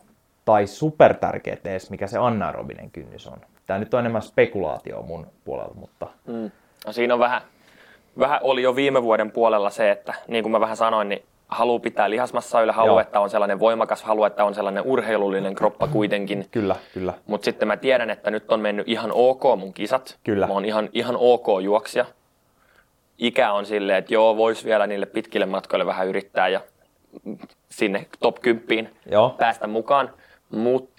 Tai 0.45 0.67
supertärkeet 0.67 1.67
edes, 1.67 1.89
mikä 1.89 2.07
se 2.07 2.17
anaerobinen 2.17 2.91
kynnys 2.91 3.27
on. 3.27 3.37
Tämä 3.67 3.79
nyt 3.79 3.93
on 3.93 3.99
enemmän 3.99 4.21
spekulaatio 4.21 5.01
mun 5.01 5.27
puolella, 5.45 5.73
mutta... 5.75 6.07
Mm. 6.27 6.51
No 6.85 6.91
siinä 6.91 7.13
on 7.13 7.19
vähän, 7.19 7.41
vähän 8.19 8.39
oli 8.43 8.61
jo 8.61 8.75
viime 8.75 9.03
vuoden 9.03 9.31
puolella 9.31 9.69
se, 9.69 9.91
että 9.91 10.13
niin 10.27 10.43
kuin 10.43 10.51
mä 10.51 10.59
vähän 10.59 10.77
sanoin, 10.77 11.09
niin 11.09 11.23
haluaa 11.47 11.79
pitää 11.79 12.09
lihasmassaa 12.09 12.61
yllä, 12.61 12.73
haluaa, 12.73 13.01
että 13.01 13.19
on 13.19 13.29
sellainen 13.29 13.59
voimakas, 13.59 14.03
haluaa, 14.03 14.27
että 14.27 14.45
on 14.45 14.55
sellainen 14.55 14.83
urheilullinen 14.83 15.55
kroppa 15.55 15.87
kuitenkin. 15.87 16.45
Kyllä, 16.51 16.75
kyllä. 16.93 17.13
Mutta 17.27 17.45
sitten 17.45 17.67
mä 17.67 17.77
tiedän, 17.77 18.09
että 18.09 18.31
nyt 18.31 18.51
on 18.51 18.59
mennyt 18.59 18.89
ihan 18.89 19.11
ok 19.13 19.43
mun 19.57 19.73
kisat. 19.73 20.17
Kyllä. 20.23 20.47
Mä 20.47 20.53
oon 20.53 20.65
ihan, 20.65 20.89
ihan 20.93 21.15
ok 21.19 21.47
juoksija. 21.63 22.05
Ikä 23.17 23.51
on 23.51 23.65
silleen, 23.65 23.97
että 23.97 24.13
joo, 24.13 24.37
vois 24.37 24.65
vielä 24.65 24.87
niille 24.87 25.05
pitkille 25.05 25.45
matkoille 25.45 25.85
vähän 25.85 26.07
yrittää 26.07 26.47
ja 26.47 26.61
sinne 27.69 28.05
top 28.19 28.39
10 28.41 28.91
Joo. 29.11 29.35
päästä 29.37 29.67
mukaan, 29.67 30.09
mutta 30.49 30.94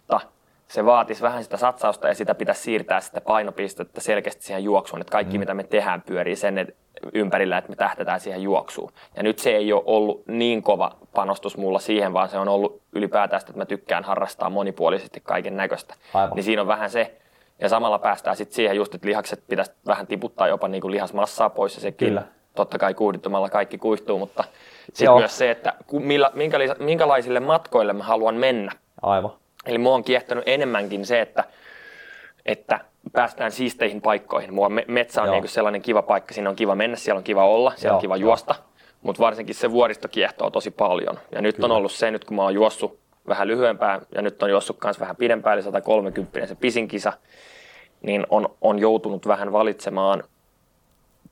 se 0.68 0.84
vaatisi 0.84 1.22
vähän 1.22 1.44
sitä 1.44 1.56
satsausta 1.56 2.08
ja 2.08 2.14
sitä 2.14 2.34
pitäisi 2.34 2.62
siirtää 2.62 3.00
sitä 3.00 3.20
painopistettä 3.20 4.00
selkeästi 4.00 4.42
siihen 4.42 4.64
juoksuun, 4.64 5.00
että 5.00 5.12
kaikki 5.12 5.38
mm. 5.38 5.40
mitä 5.40 5.54
me 5.54 5.62
tehdään 5.62 6.02
pyörii 6.02 6.36
sen 6.36 6.74
ympärillä, 7.12 7.58
että 7.58 7.70
me 7.70 7.76
tähtätään 7.76 8.20
siihen 8.20 8.42
juoksuun. 8.42 8.92
Ja 9.16 9.22
nyt 9.22 9.38
se 9.38 9.50
ei 9.50 9.72
ole 9.72 9.82
ollut 9.86 10.26
niin 10.26 10.62
kova 10.62 10.96
panostus 11.14 11.56
mulla 11.56 11.78
siihen, 11.78 12.12
vaan 12.12 12.28
se 12.28 12.38
on 12.38 12.48
ollut 12.48 12.82
ylipäätään 12.92 13.40
sitä, 13.40 13.50
että 13.50 13.58
mä 13.58 13.66
tykkään 13.66 14.04
harrastaa 14.04 14.50
monipuolisesti 14.50 15.20
kaiken 15.20 15.56
näköistä. 15.56 15.94
Niin 16.34 16.44
siinä 16.44 16.62
on 16.62 16.68
vähän 16.68 16.90
se, 16.90 17.16
ja 17.60 17.68
samalla 17.68 17.98
päästään 17.98 18.36
sitten 18.36 18.56
siihen 18.56 18.76
just, 18.76 18.94
että 18.94 19.08
lihakset 19.08 19.42
pitäisi 19.48 19.72
vähän 19.86 20.06
tiputtaa 20.06 20.48
jopa 20.48 20.68
niin 20.68 20.80
kuin 20.80 20.90
lihasmassaa 20.90 21.50
pois 21.50 21.74
ja 21.74 21.80
sekin 21.80 22.08
Kyllä. 22.08 22.22
totta 22.54 22.78
kai 22.78 22.94
kuuhdittumalla 22.94 23.48
kaikki 23.48 23.78
kuihtuu, 23.78 24.18
mutta 24.18 24.44
sitten 24.92 25.16
myös 25.16 25.38
se, 25.38 25.50
että 25.50 25.74
millä, 25.92 26.30
minkälaisille 26.78 27.40
matkoille 27.40 27.92
mä 27.92 28.04
haluan 28.04 28.34
mennä. 28.34 28.72
Aivan. 29.02 29.32
Eli 29.66 29.78
mua 29.78 29.94
on 29.94 30.04
kiehtonut 30.04 30.44
enemmänkin 30.46 31.06
se, 31.06 31.20
että, 31.20 31.44
että 32.46 32.80
päästään 33.12 33.52
siisteihin 33.52 34.00
paikkoihin. 34.00 34.54
Mua 34.54 34.68
metsä 34.68 35.22
on 35.22 35.30
niin 35.30 35.48
sellainen 35.48 35.82
kiva 35.82 36.02
paikka, 36.02 36.34
siinä 36.34 36.50
on 36.50 36.56
kiva 36.56 36.74
mennä, 36.74 36.96
siellä 36.96 37.18
on 37.18 37.24
kiva 37.24 37.46
olla, 37.46 37.72
siellä 37.76 37.92
Joo. 37.92 37.96
on 37.96 38.00
kiva 38.00 38.16
juosta. 38.16 38.54
Mutta 39.02 39.22
varsinkin 39.22 39.54
se 39.54 39.70
vuoristo 39.70 40.08
kiehtoo 40.08 40.50
tosi 40.50 40.70
paljon. 40.70 41.18
Ja 41.32 41.42
nyt 41.42 41.56
Kyllä. 41.56 41.66
on 41.66 41.72
ollut 41.72 41.92
se, 41.92 42.10
nyt 42.10 42.24
kun 42.24 42.36
mä 42.36 42.42
oon 42.42 42.54
juossut 42.54 42.98
vähän 43.28 43.48
lyhyempää 43.48 44.00
ja 44.14 44.22
nyt 44.22 44.42
on 44.42 44.50
juossut 44.50 44.78
myös 44.84 45.00
vähän 45.00 45.16
pidempään, 45.16 45.54
eli 45.54 45.62
130 45.62 46.46
se 46.46 46.54
pisin 46.54 46.88
kisa, 46.88 47.12
niin 48.02 48.26
on, 48.30 48.48
on 48.60 48.78
joutunut 48.78 49.26
vähän 49.26 49.52
valitsemaan 49.52 50.22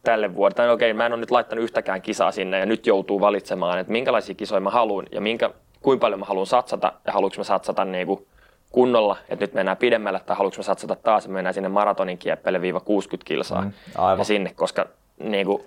tälle 0.05 0.35
vuodelle. 0.35 0.57
Tai 0.57 0.71
okei, 0.71 0.93
mä 0.93 1.07
en 1.07 1.13
ole 1.13 1.21
nyt 1.21 1.31
laittanut 1.31 1.65
yhtäkään 1.65 2.03
kisaa 2.03 2.33
sinne 2.33 2.59
ja 2.59 2.67
nyt 2.67 2.87
joutuu 2.87 3.21
valitsemaan, 3.21 3.79
että 3.79 3.93
minkälaisia 3.93 4.35
kisoja 4.35 4.61
mä 4.61 4.71
haluan 4.71 5.07
ja 5.13 5.21
minkä, 5.21 5.51
kuinka 5.85 6.01
paljon 6.01 6.21
mä 6.21 6.27
haluan 6.27 6.47
satsata 6.47 6.93
ja 7.07 7.13
haluanko 7.13 7.35
mä 7.39 7.45
satsata 7.45 7.85
niin 7.85 8.07
kuin 8.07 8.27
kunnolla, 8.71 9.17
että 9.29 9.43
nyt 9.43 9.55
mennään 9.55 9.77
pidemmälle 9.77 10.21
tai 10.21 10.37
haluanko 10.37 10.57
mä 10.57 10.63
satsata 10.63 10.97
taas, 10.97 11.25
että 11.25 11.33
mennään 11.33 11.55
sinne 11.55 11.69
maratonin 11.69 12.19
kieppeille 12.19 12.61
viiva 12.61 12.81
60 12.81 13.29
kilsaa 13.29 13.63
mm, 13.63 13.73
ja 14.19 14.25
sinne, 14.25 14.53
koska 14.55 14.87
niin 15.19 15.47
kuin 15.47 15.63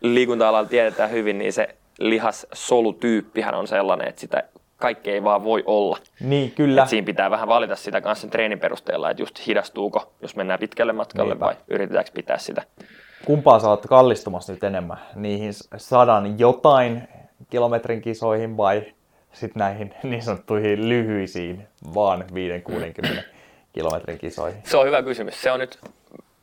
liikunta-alalla 0.00 0.68
tiedetään 0.68 1.10
hyvin, 1.10 1.38
niin 1.38 1.52
se 1.52 1.76
lihassolutyyppihän 1.98 3.54
on 3.54 3.68
sellainen, 3.68 4.08
että 4.08 4.20
sitä 4.20 4.42
kaikki 4.76 5.10
ei 5.10 5.24
vaan 5.24 5.44
voi 5.44 5.62
olla. 5.66 5.98
Niin, 6.20 6.50
kyllä. 6.50 6.82
Et 6.82 6.88
siinä 6.88 7.06
pitää 7.06 7.30
vähän 7.30 7.48
valita 7.48 7.76
sitä 7.76 8.00
kanssa 8.00 8.20
sen 8.20 8.30
treenin 8.30 8.60
perusteella, 8.60 9.10
että 9.10 9.22
just 9.22 9.46
hidastuuko, 9.46 10.12
jos 10.22 10.36
mennään 10.36 10.60
pitkälle 10.60 10.92
matkalle 10.92 11.34
Niinpä. 11.34 11.46
vai 11.46 11.54
yritetäänkö 11.68 12.10
pitää 12.14 12.38
sitä 12.38 12.62
kumpaa 13.24 13.58
sä 13.58 13.68
oot 13.68 13.86
kallistumassa 13.86 14.52
nyt 14.52 14.64
enemmän? 14.64 14.98
Niihin 15.14 15.52
sadan 15.76 16.38
jotain 16.38 17.08
kilometrin 17.50 18.00
kisoihin 18.00 18.56
vai 18.56 18.82
sitten 19.32 19.60
näihin 19.60 19.94
niin 20.02 20.22
sanottuihin 20.22 20.88
lyhyisiin, 20.88 21.66
vaan 21.94 22.24
5-60 23.02 23.22
kilometrin 23.72 24.18
kisoihin? 24.18 24.62
Se 24.64 24.76
on 24.76 24.86
hyvä 24.86 25.02
kysymys. 25.02 25.42
Se 25.42 25.50
on 25.50 25.60
nyt 25.60 25.78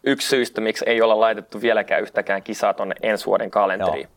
yksi 0.03 0.29
syystä, 0.29 0.61
miksi 0.61 0.85
ei 0.87 1.01
olla 1.01 1.19
laitettu 1.19 1.61
vieläkään 1.61 2.01
yhtäkään 2.01 2.43
kisaa 2.43 2.73
tuonne 2.73 2.95
ensi 3.01 3.25
vuoden 3.25 3.51
kalenteriin. 3.51 4.07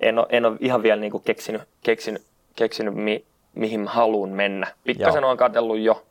En 0.00 0.18
ole, 0.18 0.26
en 0.30 0.44
ole 0.44 0.56
ihan 0.60 0.82
vielä 0.82 1.00
niinku 1.00 1.18
keksinyt, 1.18 1.62
keksinyt, 1.82 2.22
keksinyt 2.56 2.94
mi, 2.94 3.24
mihin 3.54 3.80
mä 3.80 3.90
haluan 3.90 4.30
mennä. 4.30 4.66
Pikkasen 4.84 5.24
on 5.24 5.36
katsellut 5.36 5.78
jo 5.78 6.06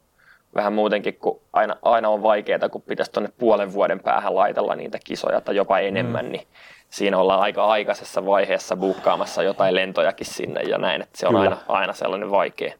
vähän 0.56 0.74
muutenkin, 0.74 1.14
kun 1.16 1.42
aina, 1.54 1.76
aina 1.82 2.10
on 2.10 2.24
vaikeaa, 2.24 2.70
kun 2.70 2.82
pitäisi 2.82 3.12
tuonne 3.12 3.30
puolen 3.38 3.74
vuoden 3.74 4.00
päähän 4.00 4.36
laitella 4.36 4.76
niitä 4.76 5.00
kisoja 5.04 5.42
tai 5.42 5.56
jopa 5.56 5.80
enemmän, 5.80 6.26
mm. 6.26 6.32
niin 6.32 6.48
siinä 6.94 7.18
ollaan 7.18 7.42
aika 7.42 7.66
aikaisessa 7.66 8.26
vaiheessa 8.26 8.76
buukkaamassa 8.76 9.44
jotain 9.44 9.76
lentojakin 9.76 10.26
sinne 10.26 10.62
ja 10.62 10.78
näin, 10.78 11.02
että 11.02 11.18
se 11.18 11.28
on 11.28 11.34
Kyllä. 11.34 11.44
aina, 11.44 11.58
aina 11.68 11.94
sellainen 11.94 12.32
vaikea. 12.32 12.74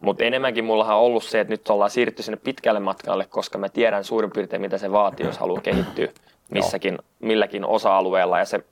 Mutta 0.00 0.24
enemmänkin 0.24 0.64
mullahan 0.64 0.96
on 0.96 1.02
ollut 1.02 1.24
se, 1.24 1.40
että 1.40 1.52
nyt 1.52 1.70
ollaan 1.70 1.90
siirrytty 1.90 2.22
sinne 2.22 2.38
pitkälle 2.44 2.80
matkalle, 2.80 3.24
koska 3.24 3.58
mä 3.58 3.68
tiedän 3.68 4.04
suurin 4.04 4.30
piirtein, 4.30 4.62
mitä 4.62 4.78
se 4.78 4.92
vaatii, 4.92 5.26
jos 5.26 5.38
haluaa 5.38 5.60
kehittyä 5.60 6.08
missäkin, 6.50 6.98
milläkin 7.18 7.64
osa-alueella. 7.64 8.38
Ja 8.38 8.44
se, 8.44 8.64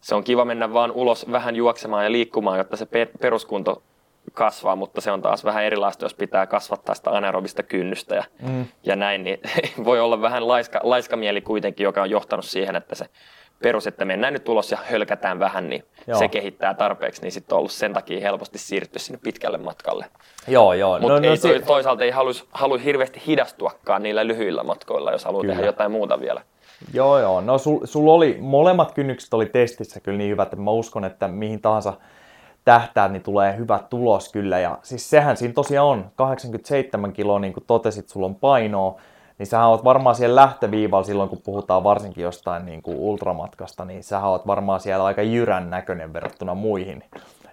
se 0.00 0.14
on 0.14 0.24
kiva 0.24 0.44
mennä 0.44 0.72
vaan 0.72 0.92
ulos 0.92 1.32
vähän 1.32 1.56
juoksemaan 1.56 2.04
ja 2.04 2.12
liikkumaan, 2.12 2.58
jotta 2.58 2.76
se 2.76 2.86
pe- 2.86 3.10
peruskunto 3.20 3.82
kasvaa, 4.32 4.76
mutta 4.76 5.00
se 5.00 5.10
on 5.10 5.22
taas 5.22 5.44
vähän 5.44 5.64
erilaista, 5.64 6.04
jos 6.04 6.14
pitää 6.14 6.46
kasvattaa 6.46 6.94
sitä 6.94 7.10
anaerobista 7.10 7.62
kynnystä 7.62 8.14
ja, 8.14 8.24
mm. 8.42 8.66
ja 8.82 8.96
näin, 8.96 9.24
niin 9.24 9.40
voi 9.84 10.00
olla 10.00 10.22
vähän 10.22 10.48
laiska, 10.48 10.80
laiska 10.82 11.16
mieli 11.16 11.40
kuitenkin, 11.40 11.84
joka 11.84 12.02
on 12.02 12.10
johtanut 12.10 12.44
siihen, 12.44 12.76
että 12.76 12.94
se 12.94 13.06
perus, 13.62 13.86
että 13.86 14.04
mennään 14.04 14.32
nyt 14.32 14.48
ulos 14.48 14.70
ja 14.70 14.78
hölkätään 14.90 15.38
vähän, 15.38 15.68
niin 15.68 15.84
Joo. 16.06 16.18
Se 16.18 16.28
kehittää 16.28 16.74
tarpeeksi, 16.74 17.22
niin 17.22 17.32
sitten 17.32 17.54
on 17.54 17.58
ollut 17.58 17.72
sen 17.72 17.92
takia 17.92 18.20
helposti 18.20 18.58
siirtyä 18.58 18.98
sinne 18.98 19.20
pitkälle 19.22 19.58
matkalle. 19.58 20.06
Joo, 20.48 20.72
joo. 20.72 20.98
Mutta 20.98 21.20
no, 21.20 21.28
ei, 21.30 21.36
se- 21.36 21.48
toi, 21.48 21.62
toisaalta 21.62 22.04
ei 22.04 22.10
halua 22.10 22.32
halu 22.52 22.78
hirveästi 22.84 23.22
hidastuakaan 23.26 24.02
niillä 24.02 24.26
lyhyillä 24.26 24.62
matkoilla, 24.62 25.12
jos 25.12 25.24
haluaa 25.24 25.40
Kyllä. 25.40 25.54
tehdä 25.54 25.66
jotain 25.66 25.92
muuta 25.92 26.20
vielä. 26.20 26.42
Joo, 26.94 27.18
joo. 27.18 27.40
No 27.40 27.58
sul, 27.58 27.78
sul 27.84 28.08
oli, 28.08 28.36
molemmat 28.40 28.92
kynnykset 28.92 29.34
oli 29.34 29.46
testissä 29.46 30.00
kyllä 30.00 30.18
niin 30.18 30.30
hyvät, 30.30 30.52
että 30.52 30.62
mä 30.64 30.70
uskon, 30.70 31.04
että 31.04 31.28
mihin 31.28 31.60
tahansa 31.60 31.92
tähtäät, 32.64 33.12
niin 33.12 33.22
tulee 33.22 33.56
hyvä 33.56 33.80
tulos 33.90 34.32
kyllä. 34.32 34.58
Ja 34.58 34.78
siis 34.82 35.10
sehän 35.10 35.36
siinä 35.36 35.54
tosiaan 35.54 35.88
on, 35.88 36.10
87 36.16 37.12
kiloa, 37.12 37.38
niin 37.38 37.52
kuin 37.52 37.64
totesit, 37.66 38.08
sulla 38.08 38.26
on 38.26 38.34
painoa, 38.34 39.00
niin 39.40 39.46
sähän 39.46 39.68
oot 39.68 39.84
varmaan 39.84 40.16
siellä 40.16 40.40
lähtöviivalla 40.40 41.04
silloin, 41.04 41.28
kun 41.28 41.42
puhutaan 41.44 41.84
varsinkin 41.84 42.22
jostain 42.22 42.66
niin 42.66 42.82
kuin 42.82 42.96
ultramatkasta, 42.98 43.84
niin 43.84 44.04
sähän 44.04 44.30
oot 44.30 44.46
varmaan 44.46 44.80
siellä 44.80 45.04
aika 45.04 45.22
jyrän 45.22 45.70
näköinen 45.70 46.12
verrattuna 46.12 46.54
muihin. 46.54 47.04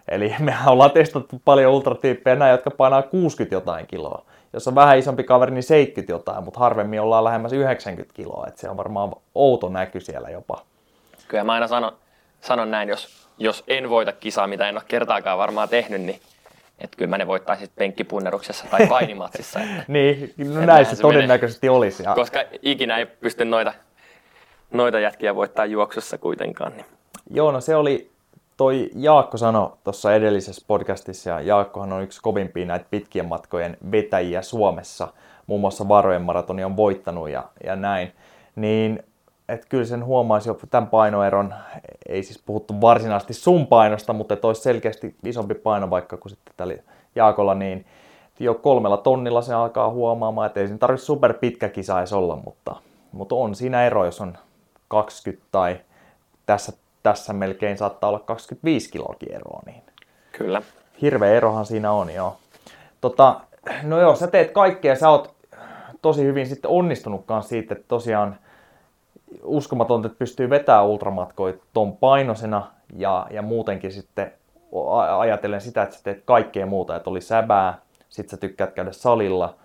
Eli 0.07 0.35
mehän 0.39 0.73
ollaan 0.73 0.91
testattu 0.91 1.41
paljon 1.45 1.73
ultratyyppejä 1.73 2.35
näin, 2.35 2.51
jotka 2.51 2.71
painaa 2.71 3.01
60 3.01 3.55
jotain 3.55 3.87
kiloa. 3.87 4.25
Jos 4.53 4.67
on 4.67 4.75
vähän 4.75 4.97
isompi 4.97 5.23
kaveri, 5.23 5.51
niin 5.51 5.63
70 5.63 6.13
jotain, 6.13 6.43
mutta 6.43 6.59
harvemmin 6.59 7.01
ollaan 7.01 7.23
lähemmäs 7.23 7.53
90 7.53 8.13
kiloa. 8.13 8.47
Et 8.47 8.57
se 8.57 8.69
on 8.69 8.77
varmaan 8.77 9.11
outo 9.35 9.69
näky 9.69 9.99
siellä 9.99 10.29
jopa. 10.29 10.61
Kyllä 11.27 11.43
mä 11.43 11.53
aina 11.53 11.67
sanon, 11.67 11.91
sanon 12.41 12.71
näin, 12.71 12.89
jos, 12.89 13.27
jos 13.37 13.63
en 13.67 13.89
voita 13.89 14.11
kisaa, 14.11 14.47
mitä 14.47 14.69
en 14.69 14.75
ole 14.75 14.83
kertaakaan 14.87 15.37
varmaan 15.37 15.69
tehnyt, 15.69 16.01
niin 16.01 16.19
että 16.79 16.97
kyllä 16.97 17.09
mä 17.09 17.17
ne 17.17 17.27
voittaisin 17.27 17.69
penkkipunneruksessa 17.75 18.65
tai 18.71 18.87
painimatsissa. 18.97 19.59
Niin, 19.87 20.33
no 20.37 20.65
näin 20.65 20.85
se 20.85 20.95
se 20.95 21.01
todennäköisesti 21.01 21.69
olisi. 21.69 22.03
Ja, 22.03 22.15
koska 22.15 22.43
ikinä 22.61 22.97
ei 22.97 23.05
pysty 23.05 23.45
noita, 23.45 23.73
noita 24.71 24.99
jätkiä 24.99 25.35
voittaa 25.35 25.65
juoksussa 25.65 26.17
kuitenkaan. 26.17 26.71
Niin. 26.71 26.85
Joo, 27.29 27.51
no 27.51 27.61
se 27.61 27.75
oli, 27.75 28.11
toi 28.57 28.89
Jaakko 28.95 29.37
sanoi 29.37 29.69
tuossa 29.83 30.15
edellisessä 30.15 30.65
podcastissa, 30.67 31.29
ja 31.29 31.41
Jaakkohan 31.41 31.93
on 31.93 32.03
yksi 32.03 32.21
kovimpia 32.21 32.65
näitä 32.65 32.85
pitkien 32.91 33.25
matkojen 33.25 33.77
vetäjiä 33.91 34.41
Suomessa, 34.41 35.07
muun 35.47 35.61
muassa 35.61 35.87
Varojen 35.87 36.21
maratoni 36.21 36.63
on 36.63 36.77
voittanut 36.77 37.29
ja, 37.29 37.43
ja 37.63 37.75
näin, 37.75 38.11
niin 38.55 39.03
että 39.49 39.67
kyllä 39.69 39.85
sen 39.85 40.05
huomaisi 40.05 40.49
jo 40.49 40.59
tämän 40.69 40.87
painoeron, 40.87 41.53
ei 42.09 42.23
siis 42.23 42.43
puhuttu 42.45 42.81
varsinaisesti 42.81 43.33
sun 43.33 43.67
painosta, 43.67 44.13
mutta 44.13 44.33
että 44.33 44.47
olisi 44.47 44.61
selkeästi 44.61 45.15
isompi 45.25 45.55
paino 45.55 45.89
vaikka 45.89 46.17
kuin 46.17 46.29
sitten 46.29 46.53
tällä 46.57 46.73
Jaakolla, 47.15 47.55
niin 47.55 47.85
jo 48.39 48.53
kolmella 48.53 48.97
tonnilla 48.97 49.41
se 49.41 49.53
alkaa 49.53 49.89
huomaamaan, 49.89 50.47
että 50.47 50.59
ei 50.59 50.67
siinä 50.67 50.79
tarvitse 50.79 51.05
super 51.05 51.33
pitkä 51.33 51.69
kisa 51.69 51.99
edes 51.99 52.13
olla, 52.13 52.35
mutta, 52.35 52.75
mutta 53.11 53.35
on 53.35 53.55
siinä 53.55 53.85
ero, 53.85 54.05
jos 54.05 54.21
on 54.21 54.37
20 54.87 55.45
tai 55.51 55.79
tässä, 56.45 56.73
tässä 57.03 57.33
melkein 57.33 57.77
saattaa 57.77 58.09
olla 58.09 58.19
25 58.19 58.91
kiloakin 58.91 59.31
eroa, 59.31 59.61
niin 59.65 59.83
Kyllä. 60.31 60.61
hirveä 61.01 61.33
erohan 61.33 61.65
siinä 61.65 61.91
on, 61.91 62.13
joo. 62.13 62.37
Tota, 63.01 63.41
no 63.83 64.01
joo, 64.01 64.15
sä 64.15 64.27
teet 64.27 64.51
kaikkea, 64.51 64.95
sä 64.95 65.09
oot 65.09 65.35
tosi 66.01 66.23
hyvin 66.23 66.47
sitten 66.47 66.71
onnistunut 66.71 67.25
kanssa 67.25 67.49
siitä, 67.49 67.73
että 67.73 67.85
tosiaan 67.87 68.37
uskomatonta, 69.47 70.07
että 70.07 70.19
pystyy 70.19 70.49
vetämään 70.49 70.85
ultramatkoja 70.85 71.53
ton 71.73 71.97
painosena 71.97 72.71
ja, 72.95 73.27
ja 73.29 73.41
muutenkin 73.41 73.91
sitten 73.91 74.33
ajatellen 75.17 75.61
sitä, 75.61 75.83
että 75.83 75.95
sä 75.95 76.03
teet 76.03 76.21
kaikkea 76.25 76.65
muuta, 76.65 76.95
että 76.95 77.09
oli 77.09 77.21
säbää, 77.21 77.79
sit 78.09 78.29
sä 78.29 78.37
tykkäät 78.37 78.73
käydä 78.73 78.91
salilla. 78.91 79.55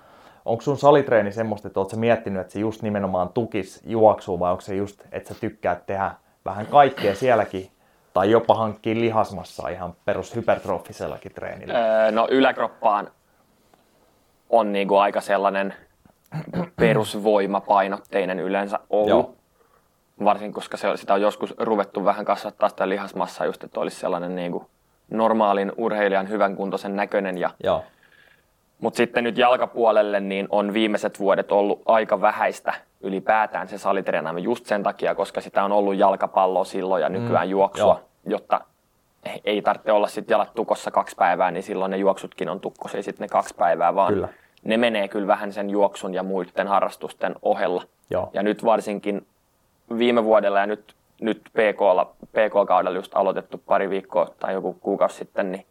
Onko 0.45 0.63
sun 0.63 0.79
salitreeni 0.79 1.33
semmoista, 1.33 1.69
että 1.69 1.81
oot 1.81 1.91
sä 1.91 1.97
miettinyt, 1.97 2.41
että 2.41 2.53
se 2.53 2.59
just 2.59 2.83
nimenomaan 2.83 3.29
tukis 3.29 3.83
juoksuu 3.87 4.41
vai 4.41 4.51
onko 4.51 4.61
se 4.61 4.75
just, 4.75 5.03
että 5.13 5.35
sä 5.35 5.41
tykkäät 5.41 5.87
tehdä 5.87 6.11
vähän 6.45 6.67
kaikkea 6.67 7.15
sielläkin 7.15 7.71
tai 8.15 8.31
jopa 8.31 8.55
hankkia 8.55 8.95
lihasmassa 8.95 9.69
ihan 9.69 9.95
perus 10.05 10.35
hypertrofisellakin 10.35 11.33
treenillä? 11.35 11.75
Öö, 11.75 12.11
no 12.11 12.29
yläkroppaan 12.31 13.11
on 14.51 14.73
niinku 14.73 14.97
aika 14.97 15.21
sellainen 15.21 15.75
perusvoimapainotteinen 16.77 18.41
yleensä 18.41 18.79
ollut. 18.91 19.09
Joo. 19.09 19.35
Varsinkin 20.25 20.55
koska 20.55 20.77
se, 20.77 20.97
sitä 20.97 21.15
on 21.15 21.21
joskus 21.21 21.55
ruvettu 21.59 22.05
vähän 22.05 22.25
kasvattaa 22.25 22.69
sitä 22.69 22.89
lihasmassaa 22.89 23.47
just, 23.47 23.65
että 23.65 23.81
olisi 23.81 23.97
sellainen 23.97 24.35
niinku 24.35 24.71
normaalin 25.11 25.73
urheilijan 25.77 26.29
hyvän 26.29 26.57
kuntoisen 26.57 26.97
näköinen. 26.97 27.39
Ja, 27.39 27.51
Joo, 27.65 27.83
mutta 28.83 28.97
sitten 28.97 29.25
nyt 29.25 29.39
jalkapuolelle 29.39 30.21
niin 30.21 30.47
on 30.51 30.73
viimeiset 30.73 31.19
vuodet 31.19 31.53
ollut 31.53 31.83
aika 31.87 32.21
vähäistä 32.21 32.75
ylipäätään 33.01 33.69
se 33.69 33.79
salitreenaaminen 33.79 34.45
just 34.45 34.67
sen 34.67 34.83
takia, 34.83 35.15
koska 35.15 35.41
sitä 35.41 35.65
on 35.65 35.73
ollut 35.73 35.97
jalkapalloa 35.97 36.65
silloin 36.65 37.03
ja 37.03 37.09
nykyään 37.09 37.47
mm, 37.47 37.51
juoksua, 37.51 37.87
joo. 37.87 38.01
jotta 38.25 38.61
ei 39.45 39.63
tarvitse 39.63 39.93
olla 39.93 40.09
sitten 40.09 40.35
jalat 40.35 40.55
tukossa 40.55 40.91
kaksi 40.91 41.17
päivää, 41.17 41.51
niin 41.51 41.63
silloin 41.63 41.91
ne 41.91 41.97
juoksutkin 41.97 42.49
on 42.49 42.61
tukkosia 42.61 43.03
sitten 43.03 43.25
ne 43.25 43.29
kaksi 43.29 43.55
päivää, 43.55 43.95
vaan 43.95 44.13
Kyllä. 44.13 44.29
ne 44.65 44.77
menee 44.77 45.09
kyllä 45.09 45.27
vähän 45.27 45.53
sen 45.53 45.71
juoksun 45.71 46.15
ja 46.15 46.23
muiden 46.23 46.69
harrastusten 46.69 47.35
ohella. 47.43 47.83
Joo. 48.11 48.31
Ja 48.33 48.43
nyt 48.43 48.65
varsinkin 48.65 49.27
viime 49.99 50.25
vuodella 50.25 50.61
ja 50.61 50.67
nyt, 50.67 50.95
nyt 51.21 51.41
PK-lla, 51.53 52.15
PK-kaudella 52.27 52.97
just 52.97 53.13
aloitettu 53.15 53.63
pari 53.67 53.91
viikkoa 53.91 54.29
tai 54.39 54.53
joku 54.53 54.73
kuukausi 54.73 55.17
sitten, 55.17 55.53
niin 55.53 55.67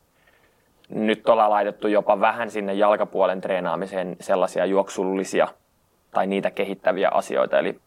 nyt 0.89 1.29
ollaan 1.29 1.51
laitettu 1.51 1.87
jopa 1.87 2.19
vähän 2.19 2.51
sinne 2.51 2.73
jalkapuolen 2.73 3.41
treenaamiseen 3.41 4.15
sellaisia 4.19 4.65
juoksullisia 4.65 5.47
tai 6.11 6.27
niitä 6.27 6.51
kehittäviä 6.51 7.09
asioita. 7.13 7.59
Eli 7.59 7.79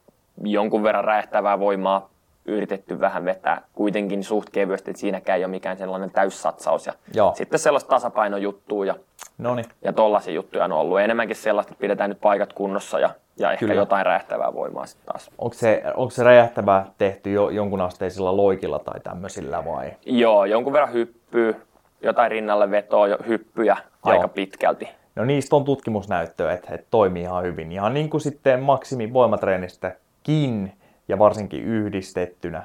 jonkun 0.45 0.83
verran 0.83 1.05
räjähtävää 1.05 1.59
voimaa 1.59 2.11
yritetty 2.47 3.01
vähän 3.01 3.25
vetää 3.25 3.63
kuitenkin 3.73 4.25
suht 4.25 4.51
kevyesti, 4.51 4.91
että 4.91 5.01
siinäkään 5.01 5.39
ei 5.39 5.45
ole 5.45 5.51
mikään 5.51 5.77
sellainen 5.77 6.11
täyssatsaus. 6.11 6.87
Ja 6.87 6.93
Joo. 7.15 7.35
sitten 7.35 7.59
sellaista 7.59 7.89
tasapainojuttua 7.89 8.85
ja, 8.85 8.95
no 9.39 9.55
niin. 9.55 9.67
ja 9.83 9.93
tollaisia 9.93 10.35
juttuja 10.35 10.65
on 10.65 10.73
ollut. 10.73 11.01
Enemmänkin 11.01 11.37
sellaista, 11.37 11.73
että 11.73 11.81
pidetään 11.81 12.11
nyt 12.11 12.21
paikat 12.21 12.53
kunnossa 12.53 13.01
ja, 13.01 13.11
ja 13.37 13.53
ehkä 13.53 13.67
Kyllä. 13.67 13.75
jotain 13.75 14.07
räjähtävää 14.07 14.55
voimaa 14.55 14.87
sitten 14.87 15.07
taas. 15.07 15.31
Onko 15.39 15.55
se, 15.55 15.83
onko 15.95 16.11
se 16.11 16.23
räjähtävä 16.23 16.87
tehty 16.99 17.33
jo 17.33 17.49
jonkun 17.49 17.81
asteisilla 17.81 18.37
loikilla 18.37 18.79
tai 18.79 19.01
tämmöisillä 19.01 19.65
vai? 19.65 19.93
Joo, 20.07 20.45
jonkun 20.45 20.73
verran 20.73 20.93
hyppyy, 20.93 21.57
jotain 22.03 22.31
rinnalle 22.31 22.71
vetoa, 22.71 23.07
hyppyjä 23.29 23.77
Joo. 23.77 24.15
aika 24.15 24.29
pitkälti. 24.29 24.89
No 25.17 25.25
niistä 25.25 25.57
on 25.57 25.65
tutkimusnäyttöä, 25.65 26.53
että, 26.53 26.75
että 26.75 26.87
toimii 26.91 27.23
ihan 27.23 27.45
hyvin. 27.45 27.73
Ihan 27.73 27.95
niin 27.95 28.11
kuin 28.11 28.21
sitten 28.21 28.61
maksimi 28.61 29.13
voimatreenistäkin 29.13 30.73
ja 31.09 31.19
varsinkin 31.19 31.65
yhdistettynä. 31.65 32.63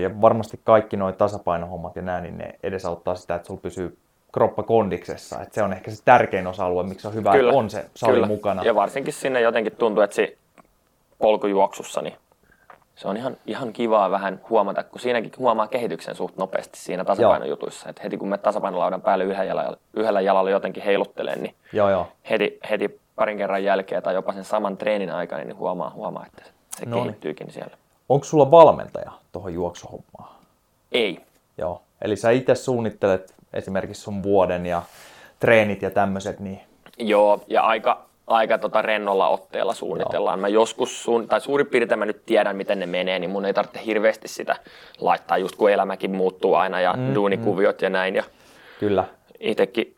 Ja 0.00 0.20
varmasti 0.20 0.60
kaikki 0.64 0.96
nuo 0.96 1.12
tasapainohommat 1.12 1.96
ja 1.96 2.02
näin, 2.02 2.22
niin 2.22 2.38
ne 2.38 2.54
edesauttaa 2.62 3.14
sitä, 3.14 3.34
että 3.34 3.46
sulla 3.46 3.60
pysyy 3.60 3.98
kroppa 4.32 4.62
kondiksessa. 4.62 5.42
Että 5.42 5.54
se 5.54 5.62
on 5.62 5.72
ehkä 5.72 5.90
se 5.90 6.02
tärkein 6.04 6.46
osa-alue, 6.46 6.82
miksi 6.82 7.08
on 7.08 7.14
hyvä, 7.14 7.34
että 7.34 7.52
on 7.52 7.70
se 7.70 7.86
sali 7.94 8.12
kyllä. 8.12 8.26
mukana. 8.26 8.62
Ja 8.62 8.74
varsinkin 8.74 9.12
sinne 9.12 9.40
jotenkin 9.40 9.76
tuntuu, 9.76 10.02
että 10.02 10.16
se 10.16 10.36
polkujuoksussa, 11.18 12.02
niin 12.02 12.14
se 12.94 13.08
on 13.08 13.16
ihan, 13.16 13.36
ihan 13.46 13.72
kivaa 13.72 14.10
vähän 14.10 14.40
huomata, 14.50 14.82
kun 14.82 15.00
siinäkin 15.00 15.32
huomaa 15.38 15.66
kehityksen 15.66 16.14
suht 16.14 16.36
nopeasti 16.36 16.78
siinä 16.78 17.04
tasapainojutuissa. 17.04 17.90
Että 17.90 18.02
heti 18.02 18.16
kun 18.16 18.28
me 18.28 18.38
tasapainolaudan 18.38 19.02
päälle 19.02 19.24
yhdellä 19.24 19.44
jalalla, 19.44 19.76
yhdellä 19.94 20.20
jalalla 20.20 20.50
jotenkin 20.50 20.82
heiluttelen, 20.82 21.42
niin 21.42 21.54
Joo, 21.72 21.90
joo. 21.90 22.08
heti, 22.30 22.58
heti 22.70 23.00
parin 23.16 23.38
kerran 23.38 23.64
jälkeen 23.64 24.02
tai 24.02 24.14
jopa 24.14 24.32
sen 24.32 24.44
saman 24.44 24.76
treenin 24.76 25.12
aikana, 25.12 25.44
niin 25.44 25.56
huomaa, 25.56 25.90
huomaa 25.90 26.26
että 26.26 26.42
se 26.76 26.86
No 26.86 26.96
niin. 26.96 27.04
kehittyykin 27.04 27.50
siellä. 27.50 27.76
Onko 28.08 28.24
sulla 28.24 28.50
valmentaja 28.50 29.12
tuohon 29.32 29.54
juoksuhommaan? 29.54 30.34
Ei. 30.92 31.20
Joo. 31.58 31.82
Eli 32.02 32.16
sä 32.16 32.30
itse 32.30 32.54
suunnittelet 32.54 33.34
esimerkiksi 33.52 34.02
sun 34.02 34.22
vuoden 34.22 34.66
ja 34.66 34.82
treenit 35.40 35.82
ja 35.82 35.90
tämmöiset, 35.90 36.40
niin 36.40 36.60
Joo, 36.98 37.40
ja 37.48 37.62
aika, 37.62 38.04
aika 38.26 38.58
tota 38.58 38.82
rennolla 38.82 39.28
otteella 39.28 39.74
suunnitellaan. 39.74 40.40
Mä 40.40 40.48
joskus, 40.48 41.02
suun, 41.02 41.28
tai 41.28 41.40
suurin 41.40 41.66
piirtein 41.66 41.98
mä 41.98 42.06
nyt 42.06 42.26
tiedän, 42.26 42.56
miten 42.56 42.80
ne 42.80 42.86
menee, 42.86 43.18
niin 43.18 43.30
mun 43.30 43.44
ei 43.44 43.54
tarvitse 43.54 43.80
hirveästi 43.86 44.28
sitä 44.28 44.56
laittaa, 45.00 45.38
just 45.38 45.56
kun 45.56 45.70
elämäkin 45.70 46.10
muuttuu 46.10 46.54
aina 46.54 46.80
ja 46.80 46.92
mm, 46.92 47.14
duunikuviot 47.14 47.80
mm. 47.80 47.84
ja 47.84 47.90
näin. 47.90 48.14
Ja, 48.14 48.24
kyllä. 48.80 49.04
itsekin 49.40 49.96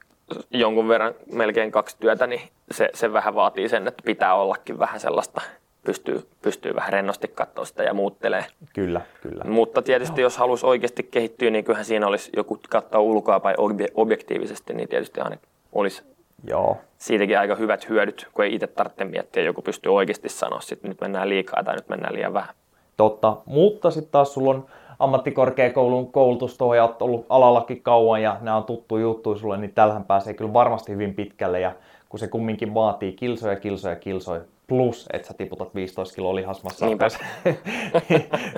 jonkun 0.51 0.89
verran 0.89 1.15
melkein 1.33 1.73
kaksi 1.73 1.97
työtä, 2.01 2.27
niin 2.27 2.41
se, 2.71 2.91
se 2.95 3.13
vähän 3.13 3.35
vaatii 3.35 3.69
sen, 3.69 3.89
että 3.89 4.03
pitää 4.05 4.35
ollakin 4.35 4.79
vähän 4.79 5.01
sellaista, 5.01 5.41
pystyy, 5.85 6.29
pystyy 6.43 6.75
vähän 6.75 6.93
rennosti 6.93 7.29
katsoa 7.29 7.65
sitä 7.65 7.83
ja 7.83 7.95
muuttelee. 7.95 8.45
Kyllä, 8.75 9.01
kyllä. 9.23 9.45
Mutta 9.45 9.83
tietysti 9.83 10.21
Joo. 10.21 10.27
jos 10.27 10.37
halusi 10.37 10.67
oikeasti 10.67 11.03
kehittyä, 11.03 11.51
niin 11.51 11.65
kyllähän 11.65 11.85
siinä 11.85 12.07
olisi 12.07 12.31
joku 12.37 12.59
katsoa 12.71 13.01
ulkoa 13.01 13.41
tai 13.41 13.55
objektiivisesti, 13.95 14.75
niin 14.75 14.89
tietysti 14.89 15.21
aina 15.21 15.37
olisi 15.73 16.03
Joo. 16.45 16.77
siitäkin 16.99 17.39
aika 17.39 17.55
hyvät 17.55 17.89
hyödyt, 17.89 18.29
kun 18.35 18.45
ei 18.45 18.55
itse 18.55 18.67
tarvitse 18.67 19.05
miettiä, 19.05 19.43
joku 19.43 19.63
pystyy 19.63 19.95
oikeasti 19.95 20.29
sanoa, 20.29 20.61
että 20.73 20.89
nyt 20.89 21.01
mennään 21.01 21.29
liikaa 21.29 21.65
tai 21.65 21.75
nyt 21.75 21.89
mennään 21.89 22.15
liian 22.15 22.33
vähän. 22.33 22.55
Totta, 22.97 23.37
mutta 23.47 23.91
sitten 23.91 24.13
taas 24.13 24.35
sulla 24.35 24.51
on 24.51 24.67
ammattikorkeakoulun 24.99 26.13
koulutus 26.13 26.59
tuohon 26.59 26.77
ja 26.77 26.85
olet 26.85 27.03
ollut 27.03 27.27
alallakin 27.29 27.83
kauan 27.83 28.23
ja 28.23 28.37
nämä 28.41 28.57
on 28.57 28.65
tuttu 28.65 28.97
juttu 28.97 29.39
sulle, 29.39 29.57
niin 29.57 29.73
tällähän 29.75 30.05
pääsee 30.05 30.35
kyllä 30.35 30.53
varmasti 30.53 30.93
hyvin 30.93 31.15
pitkälle 31.15 31.61
ja 31.61 31.73
kun 32.09 32.19
se 32.19 32.29
kumminkin 32.29 32.75
vaatii 32.75 33.13
kilsoja, 33.13 33.57
kilsoja, 33.57 33.97
kilsoja, 33.97 34.41
plus, 34.67 35.07
että 35.13 35.29
sä 35.29 35.35
tiputat 35.35 35.75
15 35.75 36.15
kiloa 36.15 36.35
lihasmassa. 36.35 36.87
niin, 36.89 36.99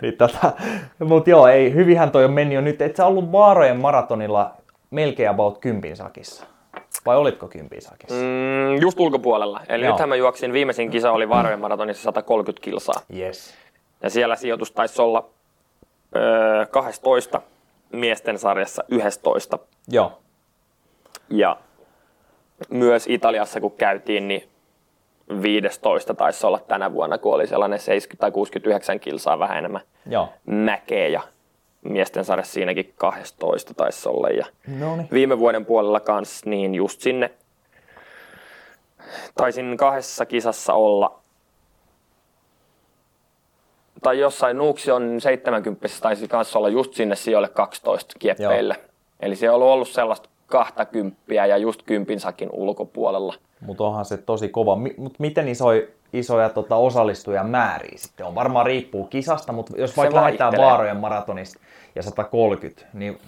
niin 0.03 0.17
tota, 0.19 0.53
mutta 0.99 1.31
joo, 1.31 1.47
ei, 1.47 1.75
hyvinhän 1.75 2.11
toi 2.11 2.25
on 2.25 2.33
mennyt 2.33 2.55
jo 2.55 2.61
nyt. 2.61 2.83
Et 2.83 2.97
sä 2.97 3.07
ollut 3.07 3.33
Vaarojen 3.33 3.81
maratonilla 3.81 4.55
melkein 4.91 5.31
about 5.31 5.59
kympin 5.59 5.97
sakissa. 5.97 6.47
Vai 7.07 7.17
olitko 7.17 7.49
kympin 7.49 7.83
sakissa? 7.83 8.15
Mm, 8.15 8.81
just 8.81 9.01
ulkopuolella. 9.01 9.61
Eli 9.69 9.85
joo. 9.85 9.93
nythän 9.93 10.09
mä 10.09 10.17
juoksin, 10.17 10.53
viimeisin 10.53 10.91
kisa 10.91 11.13
oli 11.13 11.29
Vaarojen 11.29 11.61
maratonissa 11.61 12.03
130 12.03 12.65
kilsaa. 12.65 13.01
Yes. 13.17 13.55
Ja 14.03 14.11
siellä 14.11 14.37
sijoitus 14.37 14.73
taisi 14.73 15.03
olla 15.03 15.29
öö, 16.17 16.67
12 16.67 17.41
miesten 17.93 18.39
sarjassa 18.39 18.85
11. 18.89 19.59
Joo. 19.89 20.19
Ja 21.31 21.57
myös 22.71 23.07
Italiassa 23.09 23.61
kun 23.61 23.73
käytiin, 23.73 24.29
niin 24.29 24.49
15 25.43 26.15
taisi 26.15 26.47
olla 26.47 26.59
tänä 26.59 26.93
vuonna, 26.93 27.19
kun 27.19 27.35
oli 27.35 27.47
sellainen 27.47 27.79
70 27.79 28.21
tai 28.21 28.31
69 28.31 29.01
kilsaa 29.01 29.39
vähän 29.39 29.59
enemmän 29.59 29.81
Joo. 30.07 30.29
mäkeä 30.47 31.09
ja 31.09 31.21
miesten 31.83 32.25
sarjassa 32.25 32.53
siinäkin 32.53 32.95
12 32.97 33.75
taisi 33.75 34.09
olla. 34.09 34.29
Ja 34.29 34.47
Noniin. 34.79 35.09
viime 35.13 35.39
vuoden 35.39 35.67
puolella 35.67 36.01
kanssa, 36.01 36.51
niin 36.51 36.75
just 36.75 37.01
sinne 37.01 37.31
taisin 39.35 39.77
kahdessa 39.77 40.27
kisassa 40.27 40.73
olla 40.73 41.19
tai 44.03 44.19
jossain 44.19 44.59
Nuuksion 44.59 45.21
70 45.21 45.89
taisi 46.01 46.29
kanssa 46.29 46.59
olla 46.59 46.69
just 46.69 46.95
sinne 46.95 47.17
sijoille 47.17 47.49
12 47.49 48.15
kieppeille. 48.19 48.75
Joo. 48.79 48.87
Eli 49.21 49.37
se 49.37 49.51
on 49.51 49.63
ollut 49.63 49.89
sellaista 49.89 50.29
20 50.47 51.17
ja 51.35 51.57
just 51.57 51.83
kympin 51.83 52.21
sakin 52.21 52.49
ulkopuolella. 52.53 53.35
Mutta 53.61 53.85
onhan 53.85 54.05
se 54.05 54.17
tosi 54.17 54.49
kova. 54.49 54.77
Mutta 54.77 55.17
miten 55.19 55.49
isoja, 55.49 55.83
isoja 56.13 56.49
tota, 56.49 56.77
osallistuja 56.77 57.45
määriä 57.45 57.95
sitten 57.97 58.27
on? 58.27 58.35
Varmaan 58.35 58.67
riippuu 58.67 59.05
kisasta, 59.05 59.53
mutta 59.53 59.73
jos 59.77 59.97
vaikka 59.97 60.17
lähdetään 60.17 60.55
Vaarojen 60.59 60.97
maratonista 60.97 61.61
ja 61.95 62.03
130, 62.03 62.83
niin 62.93 63.19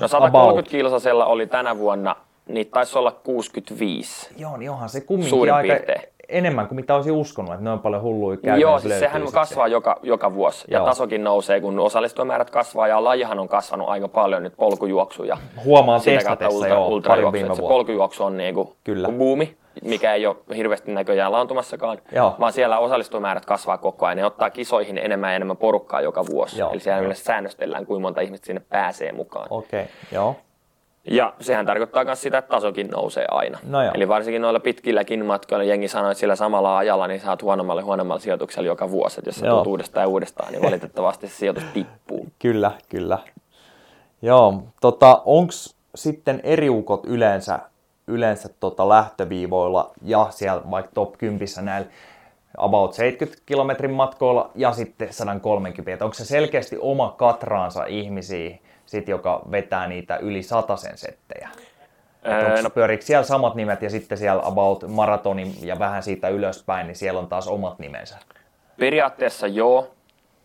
No 0.00 0.08
130 0.08 0.70
kilsasella 0.70 1.26
oli 1.26 1.46
tänä 1.46 1.78
vuonna, 1.78 2.16
niin 2.48 2.66
taisi 2.66 2.98
olla 2.98 3.12
65. 3.12 4.30
Joo, 4.36 4.56
niin 4.56 4.70
onhan 4.70 4.88
se 4.88 5.00
kumminkin 5.00 5.54
aika 5.54 5.74
piirtein. 5.74 6.02
Enemmän 6.28 6.68
kuin 6.68 6.76
mitä 6.76 6.94
olisi 6.94 7.10
uskonut, 7.10 7.52
että 7.52 7.64
noin 7.64 7.78
paljon 7.78 8.02
hulluja 8.02 8.56
Joo, 8.56 8.78
siis 8.78 8.98
sehän 8.98 9.22
sitten. 9.22 9.40
kasvaa 9.40 9.68
joka, 9.68 9.96
joka 10.02 10.34
vuosi 10.34 10.64
Joo. 10.70 10.80
ja 10.82 10.86
tasokin 10.86 11.24
nousee, 11.24 11.60
kun 11.60 11.78
osallistujamäärät 11.78 12.50
kasvaa 12.50 12.88
ja 12.88 13.04
lajihan 13.04 13.38
on 13.38 13.48
kasvanut 13.48 13.88
aika 13.88 14.08
paljon 14.08 14.42
nyt 14.42 14.56
polkujuoksu 14.56 15.24
ja 15.24 15.36
Huomaan 15.64 16.00
testatessa 16.00 16.56
ultra, 16.58 16.68
joo, 16.68 16.88
ultra, 16.88 17.32
viime 17.32 17.48
vuonna. 17.48 17.68
polkujuoksu 17.68 18.24
on 18.24 18.36
niinku 18.36 18.76
Kyllä. 18.84 19.08
buumi 19.08 19.56
mikä 19.84 20.14
ei 20.14 20.26
ole 20.26 20.36
hirveästi 20.56 20.92
näköjään 20.92 21.32
laantumassakaan, 21.32 21.98
Joo. 22.12 22.36
vaan 22.40 22.52
siellä 22.52 22.78
osallistumäärät 22.78 23.46
kasvaa 23.46 23.78
koko 23.78 24.06
ajan. 24.06 24.16
Ne 24.16 24.24
ottaa 24.24 24.50
kisoihin 24.50 24.98
enemmän 24.98 25.30
ja 25.30 25.36
enemmän 25.36 25.56
porukkaa 25.56 26.00
joka 26.00 26.26
vuosi. 26.26 26.58
Joo. 26.58 26.72
Eli 26.72 26.80
siellä 26.80 27.02
Joo. 27.02 27.14
säännöstellään, 27.14 27.86
kuinka 27.86 28.00
monta 28.00 28.20
ihmistä 28.20 28.46
sinne 28.46 28.62
pääsee 28.68 29.12
mukaan. 29.12 29.46
Okei, 29.50 29.80
okay. 29.82 29.92
Joo. 30.12 30.36
Ja 31.10 31.34
sehän 31.40 31.66
tarkoittaa 31.66 32.04
myös 32.04 32.22
sitä, 32.22 32.38
että 32.38 32.48
tasokin 32.48 32.88
nousee 32.88 33.24
aina. 33.30 33.58
No 33.62 33.78
Eli 33.94 34.08
varsinkin 34.08 34.42
noilla 34.42 34.60
pitkilläkin 34.60 35.26
matkoilla 35.26 35.64
jengi 35.64 35.88
sanoo, 35.88 36.10
että 36.10 36.20
sillä 36.20 36.36
samalla 36.36 36.78
ajalla 36.78 37.06
niin 37.06 37.20
saat 37.20 37.42
huonommalle 37.42 37.82
huonommalle 37.82 38.20
sijoituksella 38.20 38.66
joka 38.66 38.90
vuosi. 38.90 39.20
Että 39.20 39.28
jos 39.28 39.36
sä 39.36 39.46
tulet 39.46 39.66
uudestaan 39.66 40.04
ja 40.04 40.08
uudestaan, 40.08 40.52
niin 40.52 40.62
valitettavasti 40.68 41.28
se 41.28 41.34
sijoitus 41.34 41.64
tippuu. 41.74 42.26
Kyllä, 42.38 42.72
kyllä. 42.88 43.18
Joo, 44.22 44.62
tota, 44.80 45.22
onko 45.24 45.52
sitten 45.94 46.40
eriukot 46.44 47.06
yleensä 47.06 47.58
yleensä 48.08 48.48
tota 48.60 48.88
lähtöviivoilla 48.88 49.90
ja 50.02 50.26
siellä 50.30 50.62
vaikka 50.70 50.92
top 50.94 51.18
10 51.18 51.48
näillä 51.62 51.88
about 52.56 52.94
70 52.94 53.42
kilometrin 53.46 53.90
matkoilla 53.90 54.50
ja 54.54 54.72
sitten 54.72 55.12
130. 55.12 56.04
onko 56.04 56.14
se 56.14 56.24
selkeästi 56.24 56.76
oma 56.80 57.14
katraansa 57.18 57.84
ihmisiä, 57.84 58.58
sit, 58.88 59.08
joka 59.08 59.42
vetää 59.50 59.86
niitä 59.86 60.16
yli 60.16 60.42
sen 60.42 60.98
settejä? 60.98 61.48
Öö, 62.26 62.62
no, 62.62 62.70
pyöriikö 62.70 63.04
siellä 63.04 63.24
samat 63.24 63.54
nimet 63.54 63.82
ja 63.82 63.90
sitten 63.90 64.18
siellä 64.18 64.42
about 64.44 64.84
maratonin 64.88 65.54
ja 65.62 65.78
vähän 65.78 66.02
siitä 66.02 66.28
ylöspäin, 66.28 66.86
niin 66.86 66.96
siellä 66.96 67.20
on 67.20 67.28
taas 67.28 67.48
omat 67.48 67.78
nimensä? 67.78 68.18
Periaatteessa 68.78 69.46
joo, 69.46 69.94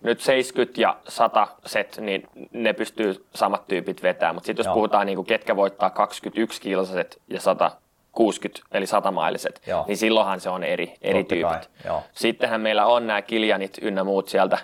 nyt 0.01 0.21
70 0.21 0.81
ja 0.81 0.97
100 1.07 1.47
set, 1.65 1.97
niin 2.01 2.27
ne 2.51 2.73
pystyy 2.73 3.25
samat 3.35 3.67
tyypit 3.67 4.03
vetämään. 4.03 4.35
Mutta 4.35 4.45
sitten 4.45 4.63
jos 4.63 4.67
Joo. 4.67 4.73
puhutaan, 4.73 5.05
niin 5.05 5.15
kuin 5.15 5.25
ketkä 5.25 5.55
voittaa 5.55 5.89
21 5.89 6.61
kilsaset 6.61 7.21
ja 7.27 7.39
160 7.39 8.67
eli 8.71 8.85
100 8.85 9.11
mailiset, 9.11 9.61
Joo. 9.67 9.85
niin 9.87 9.97
silloinhan 9.97 10.39
se 10.39 10.49
on 10.49 10.63
eri, 10.63 10.93
eri 11.01 11.23
tyypit. 11.23 11.69
Sittenhän 12.11 12.61
meillä 12.61 12.85
on 12.85 13.07
nämä 13.07 13.21
kiljanit 13.21 13.77
ynnä 13.81 14.03
muut 14.03 14.27
sieltä 14.27 14.57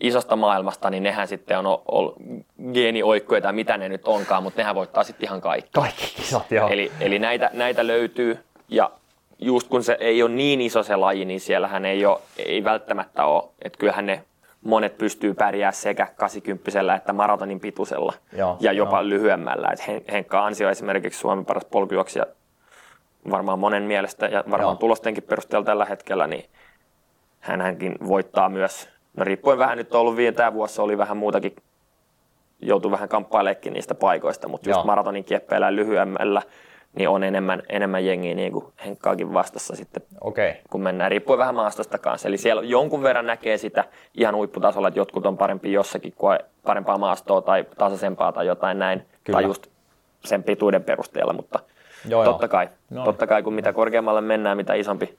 isosta 0.00 0.36
maailmasta, 0.36 0.90
niin 0.90 1.02
nehän 1.02 1.28
sitten 1.28 1.58
on 1.58 1.82
ollut 1.88 2.16
geenioikkoja 2.72 3.40
tai 3.40 3.52
mitä 3.52 3.76
ne 3.76 3.88
nyt 3.88 4.04
onkaan, 4.04 4.42
mutta 4.42 4.60
nehän 4.60 4.74
voittaa 4.74 5.04
sitten 5.04 5.26
ihan 5.26 5.40
kaikki. 5.40 5.70
Kaikki 5.72 6.12
kisat, 6.16 6.50
joo. 6.50 6.68
Eli, 6.68 6.92
eli 7.00 7.18
näitä, 7.18 7.50
näitä 7.52 7.86
löytyy 7.86 8.38
ja 8.68 8.90
just 9.38 9.68
kun 9.68 9.84
se 9.84 9.96
ei 10.00 10.22
ole 10.22 10.30
niin 10.30 10.60
iso 10.60 10.82
se 10.82 10.96
laji, 10.96 11.24
niin 11.24 11.40
siellähän 11.40 11.84
ei, 11.84 12.06
ole, 12.06 12.18
ei 12.38 12.64
välttämättä 12.64 13.24
ole, 13.24 13.44
että 13.62 13.78
kyllähän 13.78 14.06
ne 14.06 14.24
monet 14.64 14.98
pystyy 14.98 15.34
pärjää 15.34 15.72
sekä 15.72 16.06
80 16.16 16.94
että 16.96 17.12
maratonin 17.12 17.60
pituisella 17.60 18.12
Joo, 18.32 18.56
ja 18.60 18.72
jopa 18.72 19.00
jo. 19.00 19.08
lyhyemmällä. 19.08 19.68
Et 19.72 20.12
Henkka 20.12 20.46
Ansio 20.46 20.70
esimerkiksi 20.70 21.20
Suomen 21.20 21.44
paras 21.44 21.64
polkujuoksija 21.64 22.26
varmaan 23.30 23.58
monen 23.58 23.82
mielestä 23.82 24.26
ja 24.26 24.44
varmaan 24.50 24.72
Joo. 24.74 24.80
tulostenkin 24.80 25.22
perusteella 25.22 25.64
tällä 25.64 25.84
hetkellä, 25.84 26.26
niin 26.26 26.44
hänkin 27.40 27.94
voittaa 28.08 28.48
myös, 28.48 28.88
no 29.16 29.24
riippuen 29.24 29.58
vähän 29.58 29.78
nyt 29.78 29.94
on 29.94 30.00
ollut 30.00 30.16
vielä 30.16 30.32
tämä 30.32 30.54
vuosi, 30.54 30.80
oli 30.80 30.98
vähän 30.98 31.16
muutakin, 31.16 31.56
joutuu 32.62 32.90
vähän 32.90 33.08
kamppaileekin 33.08 33.72
niistä 33.72 33.94
paikoista, 33.94 34.48
mutta 34.48 34.70
just 34.70 34.84
maratonin 34.84 35.24
kieppeillä 35.24 35.76
lyhyemmällä 35.76 36.42
niin 36.94 37.08
on 37.08 37.24
enemmän, 37.24 37.62
enemmän 37.68 38.06
jengiä 38.06 38.34
niin 38.34 38.52
kuin 38.52 38.64
Henkkaakin 38.86 39.34
vastassa 39.34 39.76
sitten, 39.76 40.02
okay. 40.20 40.52
kun 40.70 40.82
mennään. 40.82 41.10
Riippuu 41.10 41.38
vähän 41.38 41.54
maastosta 41.54 41.98
kanssa. 41.98 42.28
Eli 42.28 42.38
siellä 42.38 42.62
jonkun 42.62 43.02
verran 43.02 43.26
näkee 43.26 43.58
sitä 43.58 43.84
ihan 44.14 44.34
huipputasolla, 44.34 44.88
että 44.88 45.00
jotkut 45.00 45.26
on 45.26 45.36
parempi 45.36 45.72
jossakin 45.72 46.12
kuin 46.16 46.38
parempaa 46.66 46.98
maastoa 46.98 47.42
tai 47.42 47.64
tasaisempaa 47.78 48.32
tai 48.32 48.46
jotain 48.46 48.78
näin. 48.78 49.02
Kyllä. 49.24 49.36
Tai 49.36 49.44
just 49.44 49.66
sen 50.24 50.42
pituuden 50.42 50.84
perusteella, 50.84 51.32
mutta 51.32 51.58
joo, 52.08 52.24
totta, 52.24 52.44
joo. 52.44 52.50
Kai, 52.50 52.68
no. 52.90 53.04
totta 53.04 53.26
kai, 53.26 53.42
kun 53.42 53.54
mitä 53.54 53.72
korkeammalle 53.72 54.20
mennään, 54.20 54.56
mitä 54.56 54.74
isompi, 54.74 55.18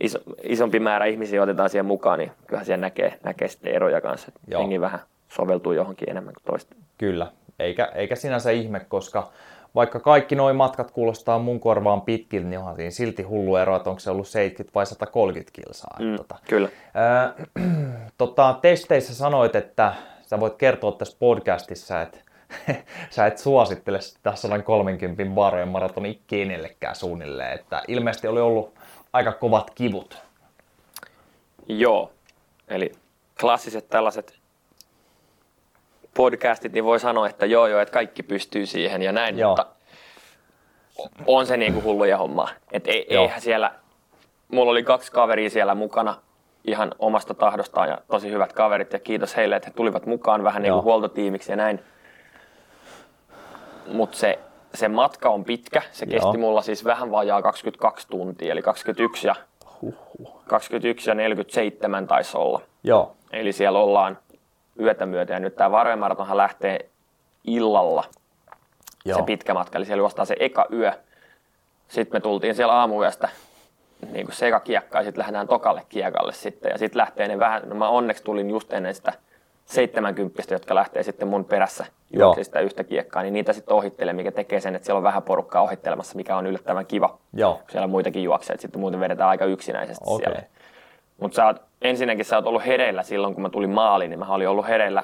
iso, 0.00 0.18
isompi 0.42 0.80
määrä 0.80 1.06
ihmisiä 1.06 1.42
otetaan 1.42 1.70
siihen 1.70 1.86
mukaan, 1.86 2.18
niin 2.18 2.32
kyllähän 2.46 2.66
siellä 2.66 2.80
näkee, 2.80 3.18
näkee 3.24 3.48
sitten 3.48 3.74
eroja 3.74 4.00
kanssa. 4.00 4.32
Jengi 4.48 4.80
vähän 4.80 5.00
soveltuu 5.28 5.72
johonkin 5.72 6.10
enemmän 6.10 6.34
kuin 6.34 6.44
toista. 6.44 6.76
Kyllä, 6.98 7.26
eikä, 7.58 7.84
eikä 7.84 8.16
sinänsä 8.16 8.50
ihme, 8.50 8.80
koska 8.80 9.30
vaikka 9.74 10.00
kaikki 10.00 10.34
nuo 10.34 10.54
matkat 10.54 10.90
kuulostaa 10.90 11.38
mun 11.38 11.60
korvaan 11.60 12.02
pitkiltä, 12.02 12.48
niin 12.48 12.58
onhan 12.58 12.76
siinä 12.76 12.90
silti 12.90 13.22
hullu 13.22 13.56
ero, 13.56 13.76
että 13.76 13.90
onko 13.90 14.00
se 14.00 14.10
ollut 14.10 14.28
70 14.28 14.74
vai 14.74 14.86
130 14.86 15.52
kilsaa. 15.52 15.96
Mm, 16.00 16.16
tota, 16.16 16.36
kyllä. 16.48 16.68
Ää, 16.94 17.34
tota, 18.18 18.58
testeissä 18.62 19.14
sanoit, 19.14 19.56
että 19.56 19.92
sä 20.22 20.40
voit 20.40 20.54
kertoa 20.54 20.92
tässä 20.92 21.16
podcastissa, 21.18 22.02
että 22.02 22.18
sä 23.10 23.26
et 23.26 23.38
suosittele 23.38 24.00
sitä 24.00 24.34
130 24.34 25.34
varojen 25.34 25.68
maratoni 25.68 26.20
kenellekään 26.26 26.96
suunnilleen, 26.96 27.52
että 27.52 27.82
ilmeisesti 27.88 28.28
oli 28.28 28.40
ollut 28.40 28.74
aika 29.16 29.32
kovat 29.32 29.70
kivut. 29.70 30.18
Joo, 31.68 32.12
eli 32.68 32.92
klassiset 33.40 33.88
tällaiset 33.88 34.38
podcastit, 36.16 36.72
niin 36.72 36.84
voi 36.84 37.00
sanoa, 37.00 37.28
että 37.28 37.46
joo 37.46 37.66
joo, 37.66 37.80
että 37.80 37.92
kaikki 37.92 38.22
pystyy 38.22 38.66
siihen 38.66 39.02
ja 39.02 39.12
näin, 39.12 39.38
joo. 39.38 39.50
mutta 39.50 39.66
on 41.26 41.46
se 41.46 41.56
niin 41.56 41.72
kuin 41.72 41.84
hulluja 41.84 42.18
hommaa. 42.18 42.48
Et 42.72 42.86
ei, 42.86 43.06
eihän 43.08 43.40
siellä, 43.40 43.72
mulla 44.48 44.70
oli 44.70 44.82
kaksi 44.82 45.12
kaveria 45.12 45.50
siellä 45.50 45.74
mukana 45.74 46.14
ihan 46.64 46.94
omasta 46.98 47.34
tahdostaan 47.34 47.88
ja 47.88 47.98
tosi 48.10 48.30
hyvät 48.30 48.52
kaverit 48.52 48.92
ja 48.92 48.98
kiitos 48.98 49.36
heille, 49.36 49.56
että 49.56 49.68
he 49.68 49.74
tulivat 49.74 50.06
mukaan 50.06 50.44
vähän 50.44 50.62
niin 50.62 50.72
kuin 50.72 50.84
huoltotiimiksi 50.84 51.52
ja 51.52 51.56
näin. 51.56 51.80
Mutta 53.86 54.16
se, 54.16 54.38
se 54.76 54.88
matka 54.88 55.28
on 55.28 55.44
pitkä. 55.44 55.82
Se 55.92 56.06
kesti 56.06 56.26
Joo. 56.26 56.34
mulla 56.34 56.62
siis 56.62 56.84
vähän 56.84 57.10
vajaa 57.10 57.42
22 57.42 58.08
tuntia, 58.08 58.52
eli 58.52 58.62
21 58.62 59.26
ja, 59.26 59.34
Huhhuh. 59.82 60.42
21 60.46 61.10
ja 61.10 61.14
47 61.14 62.06
taisi 62.06 62.36
olla. 62.36 62.60
Joo, 62.84 63.16
Eli 63.32 63.52
siellä 63.52 63.78
ollaan 63.78 64.18
yötä 64.80 65.06
myötä 65.06 65.32
ja 65.32 65.40
nyt 65.40 65.56
tämä 65.56 65.70
Varven 65.70 65.98
maratonhan 65.98 66.36
lähtee 66.36 66.88
illalla 67.44 68.04
joo. 69.04 69.18
se 69.18 69.24
pitkä 69.24 69.54
matka, 69.54 69.78
eli 69.78 69.86
siellä 69.86 70.00
juostaan 70.00 70.26
se 70.26 70.36
eka 70.40 70.66
yö. 70.72 70.92
Sitten 71.88 72.16
me 72.16 72.20
tultiin 72.20 72.54
siellä 72.54 72.72
aamuyöstä 72.72 73.28
niin 74.12 74.26
kuin 74.26 74.34
se 74.36 74.48
eka 74.48 74.60
kiekka 74.60 74.98
ja 74.98 75.04
sitten 75.04 75.18
lähdetään 75.18 75.48
tokalle 75.48 75.82
kiekalle 75.88 76.32
sitten. 76.32 76.70
Ja 76.70 76.78
sitten 76.78 76.98
lähtee 76.98 77.28
ne 77.28 77.38
vähän, 77.38 77.62
no 77.68 77.74
mä 77.74 77.88
onneksi 77.88 78.24
tulin 78.24 78.50
just 78.50 78.72
ennen 78.72 78.94
sitä 78.94 79.12
70, 79.66 80.42
jotka 80.54 80.74
lähtee 80.74 81.02
sitten 81.02 81.28
mun 81.28 81.44
perässä 81.44 81.86
juoksi 82.12 82.44
sitä 82.44 82.60
yhtä 82.60 82.84
kiekkaa, 82.84 83.22
niin 83.22 83.34
niitä 83.34 83.52
sitten 83.52 83.74
ohittelee, 83.74 84.12
mikä 84.12 84.32
tekee 84.32 84.60
sen, 84.60 84.76
että 84.76 84.86
siellä 84.86 84.98
on 84.98 85.02
vähän 85.02 85.22
porukkaa 85.22 85.62
ohittelemassa, 85.62 86.16
mikä 86.16 86.36
on 86.36 86.46
yllättävän 86.46 86.86
kiva. 86.86 87.18
Joo, 87.32 87.60
siellä 87.70 87.86
muitakin 87.86 88.22
juoksee, 88.22 88.54
että 88.54 88.62
sitten 88.62 88.80
muuten 88.80 89.00
vedetään 89.00 89.28
aika 89.30 89.44
yksinäisesti 89.44 90.04
okei. 90.06 90.26
siellä. 90.26 90.42
Mutta 91.20 91.36
sä 91.36 91.46
oot, 91.46 91.62
ensinnäkin 91.82 92.24
sä 92.24 92.36
oot 92.36 92.46
ollut 92.46 92.66
hereillä 92.66 93.02
silloin, 93.02 93.34
kun 93.34 93.42
mä 93.42 93.48
tulin 93.50 93.70
maaliin, 93.70 94.10
niin 94.10 94.18
mä 94.18 94.34
olin 94.34 94.48
ollut 94.48 94.68
hereillä 94.68 95.02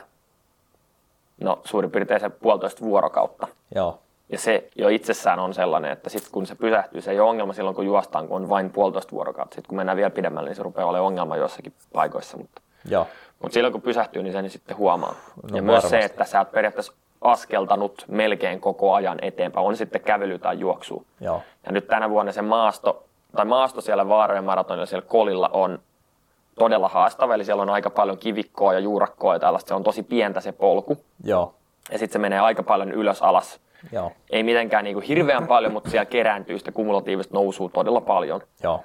no 1.40 1.60
suurin 1.64 1.90
piirtein 1.90 2.20
se 2.20 2.28
puolitoista 2.28 2.80
vuorokautta. 2.84 3.46
Joo, 3.74 3.98
Ja 4.28 4.38
se 4.38 4.68
jo 4.76 4.88
itsessään 4.88 5.38
on 5.38 5.54
sellainen, 5.54 5.90
että 5.92 6.10
sitten 6.10 6.32
kun 6.32 6.46
se 6.46 6.54
pysähtyy, 6.54 7.00
se 7.00 7.10
ei 7.10 7.20
ole 7.20 7.30
ongelma 7.30 7.52
silloin, 7.52 7.76
kun 7.76 7.86
juostaan, 7.86 8.28
kun 8.28 8.36
on 8.36 8.48
vain 8.48 8.70
puolitoista 8.70 9.12
vuorokautta. 9.12 9.54
Sitten 9.54 9.68
kun 9.68 9.76
mennään 9.76 9.96
vielä 9.96 10.10
pidemmälle, 10.10 10.48
niin 10.48 10.56
se 10.56 10.62
rupeaa 10.62 10.88
olemaan 10.88 11.06
ongelma 11.06 11.36
jossakin 11.36 11.72
paikoissa. 11.92 12.36
Mutta, 12.36 12.62
joo, 12.88 13.06
mutta 13.42 13.54
silloin 13.54 13.72
kun 13.72 13.82
pysähtyy, 13.82 14.22
niin 14.22 14.32
sen 14.32 14.50
sitten 14.50 14.76
huomaa. 14.76 15.14
No 15.50 15.56
ja 15.56 15.62
myös 15.62 15.88
se, 15.88 15.98
että 15.98 16.24
sä 16.24 16.38
oot 16.38 16.52
periaatteessa 16.52 16.92
askeltanut 17.20 18.04
melkein 18.08 18.60
koko 18.60 18.94
ajan 18.94 19.18
eteenpäin, 19.22 19.66
on 19.66 19.76
sitten 19.76 20.00
kävely 20.00 20.38
tai 20.38 20.58
juoksu. 20.58 21.06
joo, 21.20 21.42
Ja 21.66 21.72
nyt 21.72 21.86
tänä 21.86 22.10
vuonna 22.10 22.32
se 22.32 22.42
maasto, 22.42 23.04
tai 23.36 23.44
maasto 23.44 23.80
siellä 23.80 24.08
Vaarojen 24.08 24.44
maratonilla 24.44 24.86
siellä 24.86 25.06
Kolilla 25.08 25.50
on 25.52 25.78
todella 26.58 26.88
haastava, 26.88 27.34
eli 27.34 27.44
siellä 27.44 27.62
on 27.62 27.70
aika 27.70 27.90
paljon 27.90 28.18
kivikkoa 28.18 28.72
ja 28.72 28.78
juurakkoa 28.78 29.34
ja 29.34 29.38
tällaista. 29.40 29.68
Se 29.68 29.74
on 29.74 29.84
tosi 29.84 30.02
pientä 30.02 30.40
se 30.40 30.52
polku. 30.52 30.96
joo, 31.24 31.54
Ja 31.92 31.98
sitten 31.98 32.12
se 32.12 32.18
menee 32.18 32.38
aika 32.40 32.62
paljon 32.62 32.92
ylös 32.92 33.22
alas 33.22 33.60
joo, 33.92 34.12
ei 34.30 34.42
mitenkään 34.42 34.84
niin 34.84 34.94
kuin 34.94 35.06
hirveän 35.06 35.46
paljon, 35.46 35.72
mutta 35.72 35.90
siellä 35.90 36.04
kerääntyy 36.04 36.58
sitä 36.58 36.72
kumulatiivista 36.72 37.34
nousua 37.34 37.68
todella 37.68 38.00
paljon. 38.00 38.40
joo, 38.62 38.80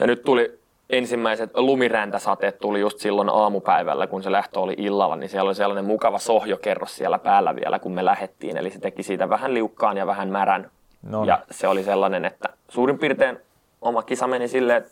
Ja 0.00 0.06
nyt 0.06 0.22
tuli 0.22 0.58
ensimmäiset 0.92 1.50
lumiräntäsateet 1.54 2.58
tuli 2.58 2.80
just 2.80 2.98
silloin 2.98 3.28
aamupäivällä, 3.28 4.06
kun 4.06 4.22
se 4.22 4.32
lähtö 4.32 4.60
oli 4.60 4.74
illalla, 4.78 5.16
niin 5.16 5.28
siellä 5.28 5.48
oli 5.48 5.54
sellainen 5.54 5.84
mukava 5.84 6.18
sohjokerros 6.18 6.96
siellä 6.96 7.18
päällä 7.18 7.56
vielä, 7.56 7.78
kun 7.78 7.92
me 7.92 8.04
lähettiin. 8.04 8.56
Eli 8.56 8.70
se 8.70 8.78
teki 8.78 9.02
siitä 9.02 9.28
vähän 9.28 9.54
liukkaan 9.54 9.96
ja 9.96 10.06
vähän 10.06 10.28
märän. 10.28 10.70
No. 11.02 11.24
Ja 11.24 11.38
se 11.50 11.68
oli 11.68 11.82
sellainen, 11.82 12.24
että 12.24 12.48
suurin 12.68 12.98
piirtein 12.98 13.38
oma 13.80 14.02
kisa 14.02 14.26
meni 14.26 14.48
silleen, 14.48 14.84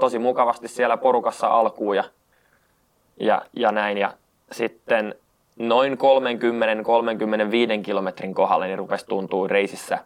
tosi 0.00 0.18
mukavasti 0.18 0.68
siellä 0.68 0.96
porukassa 0.96 1.46
alkuun 1.46 1.96
ja, 1.96 2.04
ja, 3.20 3.42
ja 3.56 3.72
näin. 3.72 3.98
Ja 3.98 4.12
sitten 4.52 5.14
noin 5.56 5.98
30-35 7.78 7.82
kilometrin 7.82 8.34
kohdalla 8.34 8.64
niin 8.64 8.78
rupesi 8.78 9.06
tuntuu 9.06 9.48
reisissä 9.48 9.98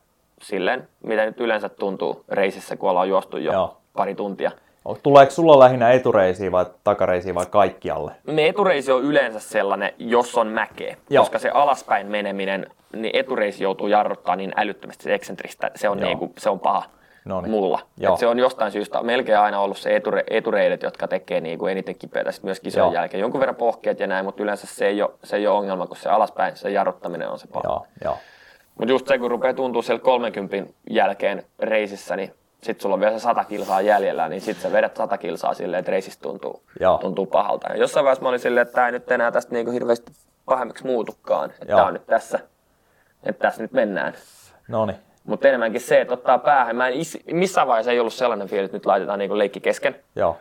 silleen, 0.42 0.88
mitä 1.02 1.24
nyt 1.24 1.40
yleensä 1.40 1.68
tuntuu 1.68 2.24
reisissä, 2.28 2.76
kun 2.76 2.90
ollaan 2.90 3.08
juostu 3.08 3.36
jo 3.36 3.52
Joo. 3.52 3.76
pari 3.92 4.14
tuntia. 4.14 4.50
Tuleeko 5.02 5.30
sulla 5.32 5.58
lähinnä 5.58 5.90
etureisiä 5.92 6.52
vai 6.52 6.66
takareisiä 6.84 7.34
vai 7.34 7.46
kaikkialle? 7.46 8.12
Me 8.26 8.48
etureisi 8.48 8.92
on 8.92 9.02
yleensä 9.04 9.40
sellainen, 9.40 9.92
jos 9.98 10.38
on 10.38 10.46
mäkeä, 10.46 10.96
Joo. 11.10 11.22
koska 11.22 11.38
se 11.38 11.48
alaspäin 11.50 12.06
meneminen, 12.06 12.66
niin 12.96 13.16
etureisi 13.16 13.64
joutuu 13.64 13.86
jarruttaa 13.86 14.36
niin 14.36 14.52
älyttömästi 14.56 15.04
se 15.04 15.14
eksentristä, 15.14 15.70
se 15.74 15.88
on, 15.88 15.98
Joo. 15.98 16.08
niinku, 16.08 16.32
se 16.38 16.50
on 16.50 16.60
paha 16.60 16.84
Noniin. 17.24 17.50
mulla. 17.50 17.80
Joo. 17.96 18.12
Et 18.14 18.20
se 18.20 18.26
on 18.26 18.38
jostain 18.38 18.72
syystä 18.72 19.02
melkein 19.02 19.38
aina 19.38 19.60
ollut 19.60 19.78
se 19.78 19.96
eture, 19.96 20.24
etureidet, 20.30 20.82
jotka 20.82 21.08
tekee 21.08 21.40
niinku 21.40 21.66
eniten 21.66 21.94
kipeätä 21.98 22.32
sit 22.32 22.42
myös 22.42 22.60
kisojen 22.60 22.84
Joo. 22.86 22.94
jälkeen. 22.94 23.20
Jonkun 23.20 23.40
verran 23.40 23.56
pohkeet 23.56 24.00
ja 24.00 24.06
näin, 24.06 24.24
mutta 24.24 24.42
yleensä 24.42 24.66
se 24.66 24.86
ei, 24.86 25.02
ole, 25.02 25.10
se 25.24 25.36
ei 25.36 25.46
ole 25.46 25.58
ongelma, 25.58 25.86
kun 25.86 25.96
se 25.96 26.08
alaspäin, 26.08 26.56
se 26.56 26.70
jarruttaminen 26.70 27.28
on 27.28 27.38
se 27.38 27.46
paha. 27.46 27.62
Joo, 27.64 27.86
joo, 28.04 28.16
Mutta 28.78 28.92
just 28.92 29.08
se, 29.08 29.18
kun 29.18 29.30
rupeaa 29.30 29.54
tuntua 29.54 29.82
siellä 29.82 30.02
30 30.02 30.56
jälkeen 30.90 31.42
reisissä, 31.60 32.16
niin 32.16 32.34
sit 32.62 32.80
sulla 32.80 32.94
on 32.94 33.00
vielä 33.00 33.12
se 33.18 33.22
100 33.22 33.44
kilsaa 33.44 33.80
jäljellä, 33.80 34.28
niin 34.28 34.40
sit 34.40 34.56
sä 34.56 34.72
vedät 34.72 34.96
100 34.96 35.18
kilsaa 35.18 35.54
silleen, 35.54 35.78
että 35.78 35.92
reisissä 35.92 36.20
tuntuu, 36.20 36.62
Joo. 36.80 36.98
tuntuu 36.98 37.26
pahalta. 37.26 37.68
Ja 37.68 37.76
jossain 37.76 38.04
vaiheessa 38.04 38.22
mä 38.22 38.28
olin 38.28 38.40
silleen, 38.40 38.62
että 38.62 38.74
tämä 38.74 38.86
ei 38.86 38.92
nyt 38.92 39.10
enää 39.10 39.30
tästä 39.32 39.52
niinku 39.54 39.70
hirveästi 39.70 40.12
pahemmiksi 40.44 40.86
muutukaan. 40.86 41.50
Että 41.50 41.66
tää 41.66 41.84
on 41.86 41.92
nyt 41.92 42.06
tässä, 42.06 42.38
että 43.24 43.42
tässä 43.42 43.62
nyt 43.62 43.72
mennään. 43.72 44.14
no 44.68 44.86
niin, 44.86 44.96
Mutta 45.24 45.48
enemmänkin 45.48 45.80
se, 45.80 46.00
että 46.00 46.14
ottaa 46.14 46.38
päähän. 46.38 46.76
Mä 46.76 46.88
en 46.88 46.94
is, 46.94 47.18
missään 47.32 47.66
vaiheessa 47.68 47.92
ei 47.92 48.00
ollut 48.00 48.12
sellainen 48.12 48.48
fiilis, 48.48 48.64
että 48.64 48.76
nyt 48.76 48.86
laitetaan 48.86 49.18
niinku 49.18 49.38
leikki 49.38 49.60
kesken. 49.60 49.96
joo, 50.16 50.36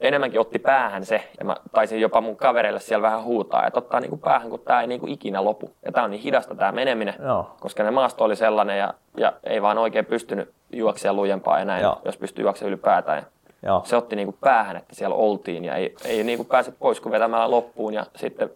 Enemmänkin 0.00 0.40
otti 0.40 0.58
päähän 0.58 1.04
se, 1.04 1.28
ja 1.38 1.44
mä 1.44 1.56
taisin 1.72 2.00
jopa 2.00 2.20
mun 2.20 2.36
kavereille 2.36 2.80
siellä 2.80 3.02
vähän 3.02 3.22
huutaa, 3.24 3.66
että 3.66 3.78
ottaa 3.78 4.00
niinku 4.00 4.16
päähän, 4.16 4.50
kun 4.50 4.60
tämä 4.60 4.80
ei 4.80 4.86
niinku 4.86 5.06
ikinä 5.08 5.44
lopu. 5.44 5.70
Ja 5.84 5.92
tämä 5.92 6.04
on 6.04 6.10
niin 6.10 6.22
hidasta 6.22 6.54
tämä 6.54 6.72
meneminen, 6.72 7.14
Joo. 7.24 7.56
koska 7.60 7.82
ne 7.82 7.90
maasto 7.90 8.24
oli 8.24 8.36
sellainen, 8.36 8.78
ja, 8.78 8.94
ja 9.16 9.32
ei 9.44 9.62
vaan 9.62 9.78
oikein 9.78 10.04
pystynyt 10.04 10.52
juoksemaan 10.76 11.16
lujempaa 11.16 11.58
ja 11.58 11.64
näin, 11.64 11.82
Joo. 11.82 12.00
jos 12.04 12.16
pystyy 12.16 12.42
juoksemaan 12.42 12.72
ylipäätään. 12.72 13.26
Joo, 13.62 13.82
se 13.84 13.96
otti 13.96 14.16
niinku 14.16 14.36
päähän, 14.40 14.76
että 14.76 14.94
siellä 14.94 15.16
oltiin, 15.16 15.64
ja 15.64 15.74
ei, 15.74 15.94
ei 16.04 16.24
niinku 16.24 16.44
pääse 16.44 16.72
pois 16.78 17.00
kuin 17.00 17.12
vetämällä 17.12 17.50
loppuun, 17.50 17.94
ja 17.94 18.06
sitten 18.16 18.50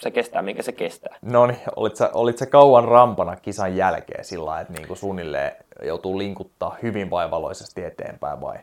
se 0.00 0.10
kestää, 0.10 0.42
minkä 0.42 0.62
se 0.62 0.72
kestää. 0.72 1.16
No 1.22 1.46
niin, 1.46 1.58
olit 1.76 1.96
sä, 1.96 2.10
olit 2.14 2.38
sä 2.38 2.46
kauan 2.46 2.84
rampana 2.84 3.36
kisan 3.36 3.76
jälkeen 3.76 4.24
sillä 4.24 4.46
lailla, 4.46 4.60
että 4.60 4.72
niinku 4.72 4.94
suunnilleen 4.96 5.52
joutuu 5.82 6.18
linkuttaa 6.18 6.76
hyvin 6.82 7.10
vaivaloisesti 7.10 7.84
eteenpäin 7.84 8.40
vai 8.40 8.56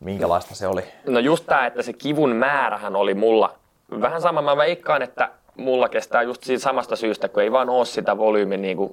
minkälaista 0.00 0.54
se 0.54 0.66
oli? 0.66 0.84
No 1.06 1.18
just 1.18 1.46
tämä, 1.46 1.66
että 1.66 1.82
se 1.82 1.92
kivun 1.92 2.36
määrähän 2.36 2.96
oli 2.96 3.14
mulla 3.14 3.54
vähän 4.00 4.20
sama. 4.20 4.42
Mä 4.42 4.56
veikkaan, 4.56 5.02
että 5.02 5.30
mulla 5.58 5.88
kestää 5.88 6.22
just 6.22 6.42
siitä 6.42 6.62
samasta 6.62 6.96
syystä, 6.96 7.28
kun 7.28 7.42
ei 7.42 7.52
vaan 7.52 7.68
ole 7.70 7.84
sitä 7.84 8.18
volyymin 8.18 8.62
niin 8.62 8.76
kuin 8.76 8.92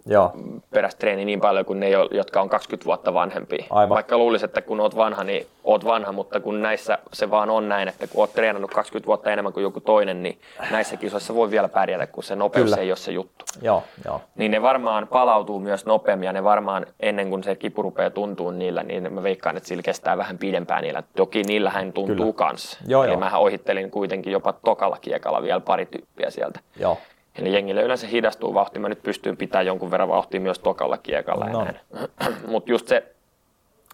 perästreeni 0.70 1.26
niin 1.26 1.42
paljon 1.42 1.66
kuin 1.66 1.80
ne, 1.80 1.90
jo- 1.90 2.10
jotka 2.12 2.42
on 2.42 2.50
20 2.50 2.86
vuotta 2.86 3.14
vanhempia. 3.14 3.66
Aivan. 3.70 3.90
Vaikka 3.96 4.18
luulisi, 4.18 4.46
että 4.46 4.62
kun 4.62 4.80
oot 4.80 4.96
vanha, 4.96 5.24
niin 5.24 5.48
oot 5.64 5.86
vanha, 5.86 6.12
mutta 6.12 6.40
kun 6.40 6.62
näissä 6.62 6.98
se 7.14 7.30
vaan 7.32 7.50
on 7.50 7.70
näin, 7.70 7.88
että 7.88 8.08
kun 8.08 8.20
oot 8.22 8.34
treenannut 8.34 8.72
20 8.74 9.08
vuotta 9.08 9.32
enemmän 9.32 9.54
kuin 9.54 9.62
joku 9.64 9.80
toinen, 9.82 10.24
niin 10.24 10.38
näissä 10.72 10.98
kisoissa 10.98 11.36
voi 11.36 11.52
vielä 11.52 11.70
pärjätä, 11.70 12.08
kun 12.08 12.24
se 12.24 12.36
nopeus 12.36 12.64
Kyllä. 12.70 12.82
ei 12.82 12.90
ole 12.92 12.96
se 12.98 13.12
juttu. 13.12 13.46
Joo, 13.62 13.84
joo, 14.06 14.22
Niin 14.36 14.52
ne 14.52 14.62
varmaan 14.62 15.08
palautuu 15.08 15.60
myös 15.60 15.86
nopeammin 15.86 16.26
ja 16.28 16.34
ne 16.34 16.44
varmaan 16.44 16.86
ennen 17.00 17.30
kuin 17.30 17.44
se 17.44 17.56
kipu 17.56 17.82
rupeaa 17.82 18.10
tuntuu 18.10 18.52
niillä, 18.52 18.84
niin 18.84 19.14
mä 19.14 19.24
veikkaan, 19.24 19.58
että 19.58 19.70
sillä 19.70 19.84
kestää 19.84 20.18
vähän 20.18 20.38
pidempään 20.38 20.84
niillä. 20.84 21.04
Toki 21.16 21.44
niillähän 21.44 21.94
tuntuu 21.94 22.16
Kyllä. 22.16 22.50
kans. 22.50 22.80
Joo, 22.88 23.04
Eli 23.04 23.12
joo. 23.12 23.20
mähän 23.20 23.42
ohittelin 23.42 23.92
kuitenkin 23.92 24.34
jopa 24.34 24.54
tokalla 24.54 24.98
kiekalla 25.02 25.42
vielä 25.42 25.60
pari 25.60 25.86
tyyppiä 25.86 26.30
sieltä. 26.30 26.55
Joo, 26.80 26.98
Eli 27.36 27.54
jengille 27.54 27.82
yleensä 27.82 28.08
hidastuu 28.08 28.54
vauhti. 28.54 28.80
Mä 28.80 28.90
nyt 28.90 29.04
pystyn 29.04 29.38
pitämään 29.38 29.66
jonkun 29.66 29.92
verran 29.92 30.10
vauhtia 30.10 30.40
myös 30.40 30.60
tokalla 30.60 30.98
kiekalla. 30.98 31.50
No. 31.50 31.68
Mutta 32.48 32.72
just 32.72 32.88
se, 32.88 33.04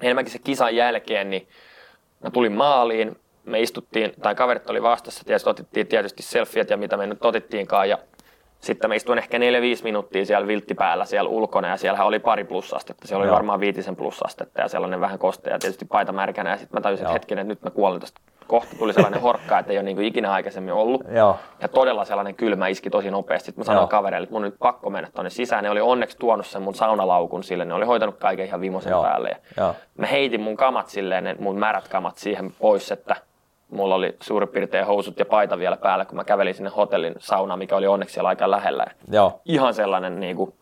enemmänkin 0.02 0.32
se 0.32 0.39
kisan 0.39 0.76
jälkeen, 0.76 1.30
niin 1.30 1.47
mä 2.24 2.30
tulin 2.30 2.52
maaliin, 2.52 3.15
me 3.45 3.62
istuttiin, 3.62 4.13
tai 4.21 4.36
kaverit 4.36 4.69
oli 4.69 4.82
vastassa, 4.82 5.24
tietysti 5.26 5.50
otettiin 5.50 5.88
tietysti 5.88 6.24
selfiet 6.24 6.69
ja 6.69 6.78
mitä 6.78 6.97
me 6.97 7.08
nyt 7.08 7.26
otittiinkaan, 7.26 7.89
ja 7.89 7.97
sitten 8.60 8.89
mä 8.89 8.95
istuin 8.95 9.17
ehkä 9.17 9.38
4-5 9.38 9.41
minuuttia 9.84 10.26
siellä 10.26 10.47
vilttipäällä 10.47 11.06
siellä 11.06 11.30
ulkona, 11.30 11.67
ja 11.67 11.78
siellähän 11.78 12.08
oli 12.08 12.19
pari 12.19 12.43
plussastetta, 12.43 13.08
siellä 13.08 13.21
oli 13.21 13.28
Joo. 13.28 13.36
varmaan 13.36 13.60
viitisen 13.60 13.95
plussastetta 13.95 14.62
ja 14.62 14.67
sellainen 14.67 15.02
vähän 15.02 15.19
kostea, 15.19 15.54
ja 15.54 15.60
tietysti 15.60 15.86
paita 15.86 16.12
märkänä, 16.12 16.50
ja 16.50 16.58
sitten 16.58 16.78
mä 16.78 16.82
tajusin, 16.82 17.04
Joo. 17.04 17.10
että 17.10 17.13
hetkinen, 17.13 17.47
nyt 17.47 17.62
mä 17.62 17.69
kuolen 17.69 18.00
tästä. 18.00 18.21
Kohta 18.52 18.76
tuli 18.80 18.94
sellainen 18.94 19.22
horkka, 19.22 19.60
että 19.60 19.72
ei 19.72 19.78
ole 19.78 19.84
niin 19.84 19.96
kuin 19.98 20.08
ikinä 20.08 20.32
aikaisemmin 20.32 20.74
ollut. 20.74 21.02
joo, 21.16 21.38
Ja 21.62 21.68
todella 21.68 22.06
sellainen 22.06 22.36
kylmä 22.36 22.68
iski 22.68 22.90
tosi 22.90 23.12
nopeasti. 23.12 23.46
Sitten 23.46 23.62
mä 23.62 23.66
sanoin 23.66 23.82
Joo. 23.84 23.88
kavereille, 23.88 24.24
että 24.24 24.34
mun 24.34 24.42
nyt 24.42 24.56
pakko 24.60 24.90
mennä 24.90 25.10
tonne 25.14 25.30
sisään. 25.30 25.64
Ne 25.64 25.70
oli 25.70 25.82
onneksi 25.82 26.18
tuonut 26.18 26.46
sen 26.46 26.62
mun 26.62 26.76
saunalaukun 26.76 27.44
sille. 27.44 27.66
Ne 27.66 27.74
oli 27.74 27.86
hoitanut 27.86 28.16
kaiken 28.18 28.46
ihan 28.46 28.62
vimosen 28.62 28.92
Joo. 28.92 29.04
päälle. 29.04 29.30
Ja 29.30 29.38
joo, 29.58 29.76
mä 29.98 30.08
heitin 30.08 30.42
mun 30.42 30.58
kamat 30.58 30.88
silleen, 30.88 31.24
ne 31.24 31.36
mun 31.40 31.60
märät 31.60 31.88
kamat 31.88 32.18
siihen 32.18 32.52
pois, 32.60 32.92
että 32.92 33.16
mulla 33.70 33.96
oli 33.96 34.16
suurin 34.22 34.50
piirtein 34.50 34.86
housut 34.86 35.20
ja 35.20 35.26
paita 35.26 35.60
vielä 35.60 35.78
päällä, 35.78 36.06
kun 36.06 36.16
mä 36.16 36.24
kävelin 36.24 36.54
sinne 36.54 36.70
hotellin 36.78 37.16
saunaan, 37.20 37.60
mikä 37.60 37.76
oli 37.76 37.88
onneksi 37.88 38.14
siellä 38.14 38.30
aika 38.30 38.52
lähellä. 38.52 38.86
Joo, 39.12 39.42
ihan 39.46 39.74
sellainen 39.74 40.20
niin 40.20 40.36
kuin, 40.36 40.54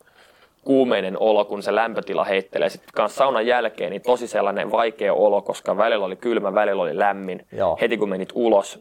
kuumeinen 0.64 1.18
olo, 1.20 1.46
kun 1.46 1.64
se 1.64 1.76
lämpötila 1.76 2.24
heittelee. 2.24 2.70
Sitten 2.70 2.90
kanssa 2.96 3.18
saunan 3.18 3.48
jälkeen 3.48 3.92
niin 3.92 4.02
tosi 4.02 4.28
sellainen 4.28 4.72
vaikea 4.72 5.14
olo, 5.14 5.42
koska 5.42 5.78
välillä 5.78 6.06
oli 6.06 6.16
kylmä, 6.16 6.54
välillä 6.54 6.84
oli 6.84 7.00
lämmin. 7.00 7.46
Joo. 7.52 7.78
Heti 7.82 7.98
kun 7.98 8.10
menit 8.10 8.30
ulos, 8.34 8.80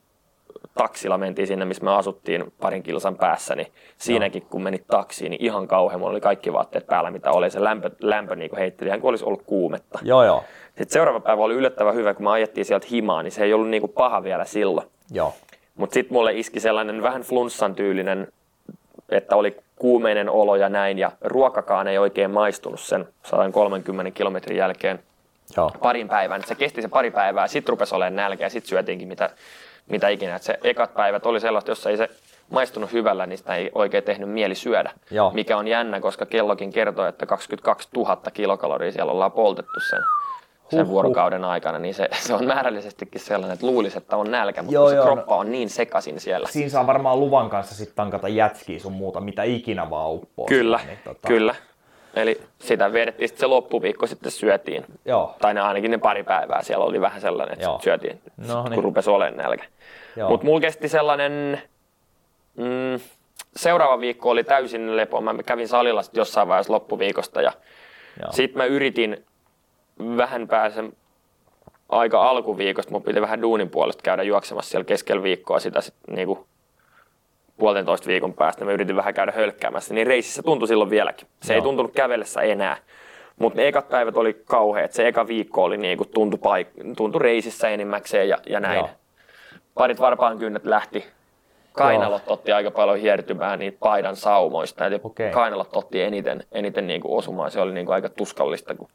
taksilla 0.75 1.19
mentiin 1.19 1.47
sinne, 1.47 1.65
missä 1.65 1.85
me 1.85 1.91
asuttiin 1.97 2.53
parin 2.61 2.83
kilsan 2.83 3.17
päässä, 3.17 3.57
niin 3.57 3.67
siinäkin 3.97 4.43
kun 4.43 4.63
menit 4.63 4.87
taksiin, 4.87 5.31
niin 5.31 5.45
ihan 5.45 5.69
kauhean. 5.69 6.01
Mulla 6.01 6.13
oli 6.13 6.21
kaikki 6.21 6.53
vaatteet 6.53 6.87
päällä, 6.87 7.11
mitä 7.11 7.31
oli. 7.31 7.51
Se 7.51 7.65
lämpö, 7.65 7.91
lämpö 8.01 8.37
niin 8.37 8.51
kuin 8.51 8.61
heitteli, 8.61 8.89
ihan 8.89 9.01
kuin 9.01 9.09
olisi 9.09 9.25
ollut 9.25 9.43
kuumetta. 9.47 9.99
joo, 10.03 10.25
joo, 10.25 10.43
Sitten 10.67 10.91
seuraava 10.91 11.21
päivä 11.21 11.43
oli 11.43 11.55
yllättävän 11.55 11.95
hyvä, 11.95 12.15
kun 12.15 12.25
me 12.25 12.31
ajettiin 12.31 12.65
sieltä 12.65 12.87
himaan, 12.91 13.25
niin 13.25 13.33
se 13.33 13.45
ei 13.45 13.55
ollut 13.55 13.69
niin 13.69 13.81
kuin 13.81 13.93
paha 13.93 14.23
vielä 14.23 14.45
silloin. 14.45 14.87
joo, 15.11 15.35
Mutta 15.77 15.95
sitten 15.95 16.13
mulle 16.13 16.33
iski 16.33 16.61
sellainen 16.61 17.03
vähän 17.03 17.23
flunssan 17.23 17.75
tyylinen 17.75 18.29
että 19.09 19.37
oli 19.37 19.57
kuumeinen 19.77 20.31
olo 20.31 20.57
ja 20.57 20.69
näin, 20.69 20.99
ja 20.99 21.13
ruokakaan 21.21 21.89
ei 21.89 21.99
oikein 21.99 22.31
maistunut 22.31 22.81
sen 22.81 23.09
130 23.25 24.11
kilometrin 24.11 24.57
jälkeen 24.57 25.01
Joo. 25.57 25.71
parin 25.83 26.09
päivän. 26.09 26.43
Se 26.47 26.55
kesti 26.55 26.83
se 26.83 26.89
pari 26.89 27.11
päivää, 27.11 27.47
sitten 27.47 27.73
rupesi 27.73 27.95
olemaan 27.95 28.17
nälkä 28.17 28.45
ja 28.45 28.51
sitten 28.51 28.69
syötiinkin 28.69 29.09
mitä, 29.09 29.31
mitä 29.87 30.09
ikinä. 30.09 30.37
Et 30.37 30.43
se 30.43 30.59
ekat 30.65 30.95
päivät 30.95 31.27
oli 31.27 31.41
sellaista, 31.41 31.71
jossa 31.71 31.91
ei 31.91 31.97
se 31.97 32.11
maistunut 32.51 32.93
hyvällä, 32.93 33.27
niin 33.27 33.39
sitä 33.39 33.55
ei 33.55 33.71
oikein 33.75 34.05
tehnyt 34.05 34.29
mieli 34.29 34.55
syödä. 34.55 34.91
Joo. 35.11 35.31
Mikä 35.35 35.57
on 35.57 35.69
jännä, 35.69 36.01
koska 36.01 36.27
kellokin 36.27 36.73
kertoo, 36.73 37.07
että 37.07 37.27
22 37.27 37.89
000 37.97 38.17
kilokaloria 38.33 38.93
siellä 38.93 39.13
ollaan 39.13 39.33
poltettu 39.33 39.81
sen, 39.91 40.03
sen 40.71 40.79
Huhhuh. 40.79 40.93
vuorokauden 40.93 41.45
aikana, 41.45 41.79
niin 41.79 41.95
se, 41.95 42.09
se 42.27 42.35
on 42.35 42.45
määrällisestikin 42.47 43.21
sellainen, 43.21 43.55
että 43.55 43.67
luulisi, 43.67 43.99
että 43.99 44.17
on 44.17 44.31
nälkä, 44.31 44.63
mutta 44.63 44.75
Joo, 44.75 44.89
se 44.89 44.95
joo, 44.97 45.05
kroppa 45.05 45.37
on 45.37 45.53
niin 45.53 45.71
sekasin 45.71 46.21
siellä. 46.21 46.49
Siinä 46.49 46.71
saa 46.71 46.87
varmaan 46.87 47.21
luvan 47.21 47.51
kanssa 47.51 47.75
sitten 47.75 47.97
tankata 47.97 48.29
jätskiä 48.29 48.79
sun 48.79 48.93
muuta, 48.93 49.21
mitä 49.21 49.43
ikinä 49.43 49.91
vaan 49.91 50.11
uppoo. 50.13 50.47
Kyllä, 50.47 50.81
niin 50.87 50.99
tota, 51.05 51.29
kyllä. 51.29 51.55
Eli 52.15 52.41
sitä 52.59 52.93
vedettiin 52.93 53.29
sitten 53.29 53.41
se 53.41 53.47
loppuviikko 53.47 54.07
sitten 54.07 54.33
syötiin. 54.33 54.85
Joo, 55.05 55.35
Tai 55.41 55.55
ne 55.55 55.61
ainakin 55.61 55.91
ne 55.91 55.99
pari 55.99 56.23
päivää 56.25 56.63
siellä 56.63 56.85
oli 56.85 57.01
vähän 57.01 57.21
sellainen, 57.21 57.53
että 57.53 57.65
Joo. 57.65 57.75
sit 57.75 57.83
syötiin, 57.83 58.21
No 58.49 58.63
niin. 58.63 58.75
kun 58.75 58.85
rupesi 58.85 59.11
olemaan 59.11 59.37
nälkä. 59.37 59.65
Mutta 60.29 60.47
mulla 60.47 60.61
kesti 60.61 60.89
sellainen, 60.89 61.63
mm, 62.57 63.01
seuraava 63.57 64.01
viikko 64.01 64.31
oli 64.31 64.45
täysin 64.45 64.97
lepo. 64.97 65.21
Mä 65.21 65.35
kävin 65.47 65.69
salilla 65.69 66.03
sit 66.03 66.17
jossain 66.17 66.49
vaiheessa 66.49 66.73
loppuviikosta 66.73 67.43
ja 67.43 67.53
sitten 68.31 68.59
mä 68.59 68.65
yritin 68.65 69.25
vähän 70.17 70.49
pääsen 70.49 70.93
aika 71.89 72.23
alkuviikosta, 72.29 72.93
mun 72.93 73.03
piti 73.03 73.21
vähän 73.21 73.43
duunin 73.43 73.71
puolesta 73.71 74.03
käydä 74.03 74.23
juoksemassa 74.23 74.71
siellä 74.71 74.85
keskellä 74.85 75.23
viikkoa 75.23 75.61
sitä 75.61 75.81
sit 75.81 75.95
niinku 76.11 76.47
puolentoista 77.57 78.07
viikon 78.07 78.35
päästä. 78.35 78.65
Mä 78.65 78.73
yritin 78.73 78.97
vähän 78.97 79.15
käydä 79.15 79.33
hölkkäämässä, 79.37 79.95
niin 79.95 80.07
reisissä 80.07 80.43
tuntui 80.43 80.69
silloin 80.69 80.91
vieläkin. 80.91 81.29
Se 81.43 81.53
ei 81.53 81.59
Joo. 81.59 81.65
tuntunut 81.65 81.93
kävellessä 81.95 82.41
enää. 82.41 82.77
Mutta 83.39 83.57
ne 83.61 83.69
ekat 83.69 83.89
päivät 83.89 84.17
oli 84.17 84.43
kauheat. 84.47 84.93
Se 84.93 85.09
eka 85.09 85.27
viikko 85.27 85.65
oli 85.65 85.77
niinku 85.77 86.05
tuntui, 86.05 86.39
paik- 86.43 86.95
tuntui 86.97 87.21
reisissä 87.21 87.69
enimmäkseen 87.69 88.29
ja, 88.29 88.39
ja 88.47 88.61
näin. 88.61 88.79
Joo. 88.79 88.91
Parit 89.75 90.01
varpaan 90.01 90.39
kynnet 90.39 90.65
lähti. 90.67 91.07
Kainalot 91.73 92.23
otti 92.27 92.53
aika 92.53 92.71
paljon 92.71 92.99
hiertymään 92.99 93.59
niitä 93.59 93.79
paidan 93.81 94.17
saumoista. 94.17 94.87
Eli 94.87 95.01
Okei. 95.03 95.31
kainalot 95.31 95.77
otti 95.77 96.03
eniten, 96.03 96.45
eniten 96.53 96.87
niinku 96.87 97.17
osumaan. 97.17 97.51
Se 97.51 97.61
oli 97.61 97.73
niinku 97.73 97.93
aika 97.93 98.09
tuskallista, 98.09 98.75
kun 98.75 98.89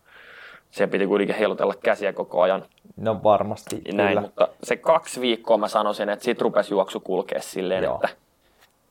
siellä 0.73 0.91
piti 0.91 1.07
kuitenkin 1.07 1.35
heilutella 1.35 1.73
käsiä 1.83 2.13
koko 2.13 2.41
ajan. 2.41 2.65
No 2.97 3.23
varmasti, 3.23 3.81
Näin, 3.93 4.07
kyllä. 4.09 4.21
mutta 4.21 4.47
se 4.63 4.75
kaksi 4.75 5.21
viikkoa 5.21 5.57
mä 5.57 5.67
sanoisin, 5.67 6.09
että 6.09 6.25
sit 6.25 6.41
rupesi 6.41 6.73
juoksu 6.73 6.99
kulkea 6.99 7.41
silleen, 7.41 7.83
Joo. 7.83 7.95
että 7.95 8.09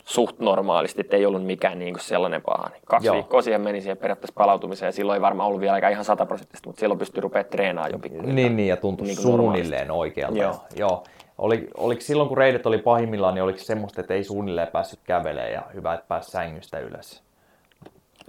suht 0.04 0.38
normaalisti, 0.38 1.00
että 1.00 1.16
ei 1.16 1.26
ollut 1.26 1.46
mikään 1.46 1.78
niin 1.78 1.94
kuin 1.94 2.02
sellainen 2.02 2.42
paha. 2.42 2.68
Niin 2.68 2.82
kaksi 2.84 3.06
Joo. 3.06 3.14
viikkoa 3.14 3.42
siihen 3.42 3.60
meni 3.60 3.80
siihen 3.80 3.96
periaatteessa 3.96 4.34
palautumiseen 4.34 4.88
ja 4.88 4.92
silloin 4.92 5.16
ei 5.16 5.20
varmaan 5.20 5.46
ollut 5.46 5.60
vielä 5.60 5.74
aika 5.74 5.88
ihan 5.88 6.04
sataprosenttisesti, 6.04 6.68
mutta 6.68 6.80
silloin 6.80 6.98
pystyi 6.98 7.20
rupeaa 7.20 7.44
treenaamaan 7.44 7.92
jo 7.92 7.98
pikkuhiljaa. 7.98 8.34
Niin, 8.34 8.56
niin, 8.56 8.68
ja 8.68 8.76
tuntui 8.76 9.06
Niin 9.06 9.16
niin 9.16 9.22
suunnilleen 9.22 9.90
oikealta. 9.90 10.38
Joo. 10.38 10.64
Joo. 10.76 11.04
Oli, 11.38 11.68
oliko 11.76 12.00
silloin, 12.00 12.28
kun 12.28 12.38
reidet 12.38 12.66
oli 12.66 12.78
pahimmillaan, 12.78 13.34
niin 13.34 13.44
oliko 13.44 13.58
semmoista, 13.58 14.00
että 14.00 14.14
ei 14.14 14.24
suunnilleen 14.24 14.68
päässyt 14.68 15.00
kävelemään 15.04 15.52
ja 15.52 15.62
hyvä, 15.74 15.94
että 15.94 16.06
pääsi 16.08 16.30
sängystä 16.30 16.78
ylös? 16.78 17.22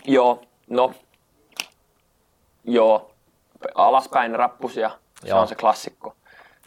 Joo, 0.05 0.41
no, 0.69 0.93
joo, 2.65 3.12
alaspäin 3.75 4.35
rappusia, 4.35 4.91
se 5.21 5.29
Joo. 5.29 5.39
on 5.41 5.47
se 5.47 5.55
klassikko. 5.55 6.15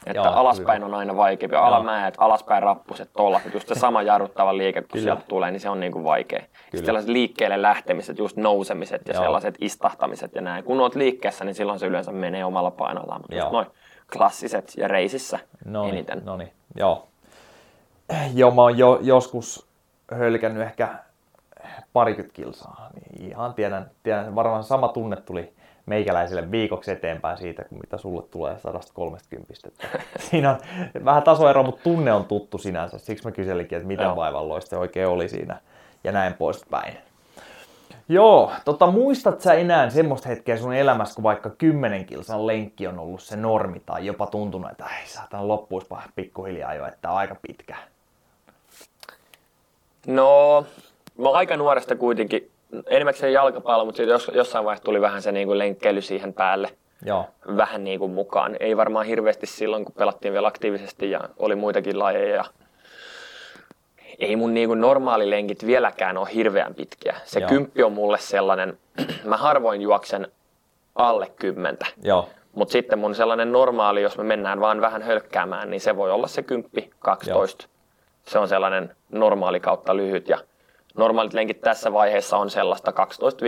Että 0.06 0.18
Joo, 0.18 0.26
alaspäin 0.26 0.82
hyvä. 0.82 0.86
on 0.86 0.94
aina 0.94 1.16
vaikeampi, 1.16 1.56
alamäet, 1.56 2.14
alaspäin 2.18 2.62
rappuset, 2.62 3.10
tollat, 3.12 3.42
just 3.54 3.68
se 3.68 3.74
sama 3.74 4.02
jarruttava 4.02 4.56
liike, 4.56 4.80
kun 4.80 4.88
Kyllä. 4.92 5.02
sieltä 5.02 5.22
tulee, 5.28 5.50
niin 5.50 5.60
se 5.60 5.68
on 5.68 5.80
niin 5.80 5.92
kuin 5.92 6.04
vaikea. 6.04 6.40
Sitten 6.62 6.84
sellaiset 6.84 7.10
liikkeelle 7.10 7.62
lähtemiset, 7.62 8.18
just 8.18 8.36
nousemiset 8.36 9.08
ja 9.08 9.14
Joo. 9.14 9.22
sellaiset 9.22 9.54
istahtamiset 9.60 10.34
ja 10.34 10.40
näin. 10.40 10.64
Kun 10.64 10.80
oot 10.80 10.94
liikkeessä, 10.94 11.44
niin 11.44 11.54
silloin 11.54 11.78
se 11.78 11.86
yleensä 11.86 12.12
menee 12.12 12.44
omalla 12.44 12.70
painollaan, 12.70 13.20
mutta 13.20 13.36
just 13.36 13.50
noin 13.50 13.66
klassiset 14.12 14.72
ja 14.76 14.88
reisissä 14.88 15.38
No 15.64 15.82
niin, 15.82 15.94
eniten. 15.94 16.22
no 16.24 16.36
niin, 16.36 16.52
joo. 16.76 17.08
Joo, 18.34 18.50
mä 18.50 18.62
oon 18.62 18.78
jo, 18.78 18.98
joskus 19.02 19.66
hölkännyt 20.12 20.62
ehkä 20.62 20.88
parikymmentä 21.92 22.34
kilsaa. 22.34 22.90
Niin 22.94 23.30
ihan 23.30 23.54
tiedän, 23.54 23.90
tiedän, 24.02 24.34
varmaan 24.34 24.64
sama 24.64 24.88
tunne 24.88 25.16
tuli 25.16 25.52
meikäläiselle 25.86 26.50
viikoksi 26.50 26.90
eteenpäin 26.90 27.38
siitä, 27.38 27.64
mitä 27.70 27.98
sulle 27.98 28.22
tulee 28.30 28.58
130. 28.58 29.54
Että 29.66 29.98
Siinä 30.30 30.50
on 30.50 30.56
vähän 31.04 31.22
tasoero, 31.22 31.62
mutta 31.62 31.82
tunne 31.82 32.12
on 32.12 32.24
tuttu 32.24 32.58
sinänsä. 32.58 32.98
Siksi 32.98 33.24
mä 33.24 33.30
kyselinkin, 33.30 33.76
että 33.76 33.88
mitä 33.88 34.16
vaivalloista 34.16 34.70
se 34.70 34.76
oikein 34.76 35.08
oli 35.08 35.28
siinä 35.28 35.60
ja 36.04 36.12
näin 36.12 36.34
poispäin. 36.34 36.98
Joo, 38.08 38.52
tota, 38.64 38.86
muistat 38.86 39.40
sä 39.40 39.54
enää 39.54 39.90
semmoista 39.90 40.28
hetkeä 40.28 40.56
sun 40.56 40.74
elämässä, 40.74 41.14
kun 41.14 41.24
vaikka 41.24 41.50
10 41.50 42.04
kilsan 42.04 42.46
lenkki 42.46 42.86
on 42.86 42.98
ollut 42.98 43.20
se 43.20 43.36
normi 43.36 43.82
tai 43.86 44.06
jopa 44.06 44.26
tuntunut, 44.26 44.70
että 44.70 44.84
ei 44.84 45.06
saatan 45.06 45.48
loppuispa 45.48 46.02
pikkuhiljaa 46.16 46.74
jo, 46.74 46.86
että 46.86 47.10
aika 47.10 47.36
pitkä. 47.42 47.76
No, 50.06 50.64
mä 51.18 51.30
aika 51.30 51.56
nuoresta 51.56 51.96
kuitenkin, 51.96 52.50
enimmäkseen 52.86 53.32
jalkapallo, 53.32 53.84
mutta 53.84 53.96
sitten 53.96 54.12
jos, 54.12 54.30
jossain 54.34 54.64
vaiheessa 54.64 54.84
tuli 54.84 55.00
vähän 55.00 55.22
se 55.22 55.32
niin 55.32 55.46
kuin 55.46 55.58
lenkkeily 55.58 56.00
siihen 56.00 56.32
päälle. 56.32 56.68
Joo, 57.04 57.26
vähän 57.56 57.84
niin 57.84 57.98
kuin 57.98 58.12
mukaan. 58.12 58.56
Ei 58.60 58.76
varmaan 58.76 59.06
hirveästi 59.06 59.46
silloin, 59.46 59.84
kun 59.84 59.94
pelattiin 59.94 60.32
vielä 60.32 60.46
aktiivisesti 60.46 61.10
ja 61.10 61.20
oli 61.38 61.54
muitakin 61.54 61.98
lajeja. 61.98 62.44
Ei 64.18 64.36
mun 64.36 64.54
niin 64.54 64.68
kuin 64.68 64.80
normaali 64.80 65.30
lenkit 65.30 65.66
vieläkään 65.66 66.16
ole 66.16 66.28
hirveän 66.34 66.74
pitkiä. 66.74 67.16
Se 67.24 67.40
Joo. 67.40 67.48
kymppi 67.48 67.82
on 67.82 67.92
mulle 67.92 68.18
sellainen, 68.18 68.78
mä 69.24 69.36
harvoin 69.36 69.82
juoksen 69.82 70.28
alle 70.94 71.32
kymmentä. 71.36 71.86
joo, 72.02 72.28
Mutta 72.54 72.72
sitten 72.72 72.98
mun 72.98 73.14
sellainen 73.14 73.52
normaali, 73.52 74.02
jos 74.02 74.18
me 74.18 74.24
mennään 74.24 74.60
vaan 74.60 74.80
vähän 74.80 75.02
hölkkäämään, 75.02 75.70
niin 75.70 75.80
se 75.80 75.96
voi 75.96 76.10
olla 76.10 76.26
se 76.26 76.42
kymppi, 76.42 76.90
12. 76.98 77.66
Se 78.26 78.38
on 78.38 78.48
sellainen 78.48 78.96
normaali 79.10 79.60
kautta 79.60 79.96
lyhyt 79.96 80.28
ja 80.28 80.38
normaalit 80.96 81.34
lenkit 81.34 81.60
tässä 81.60 81.92
vaiheessa 81.92 82.36
on 82.36 82.50
sellaista 82.50 82.92
12 82.92 83.44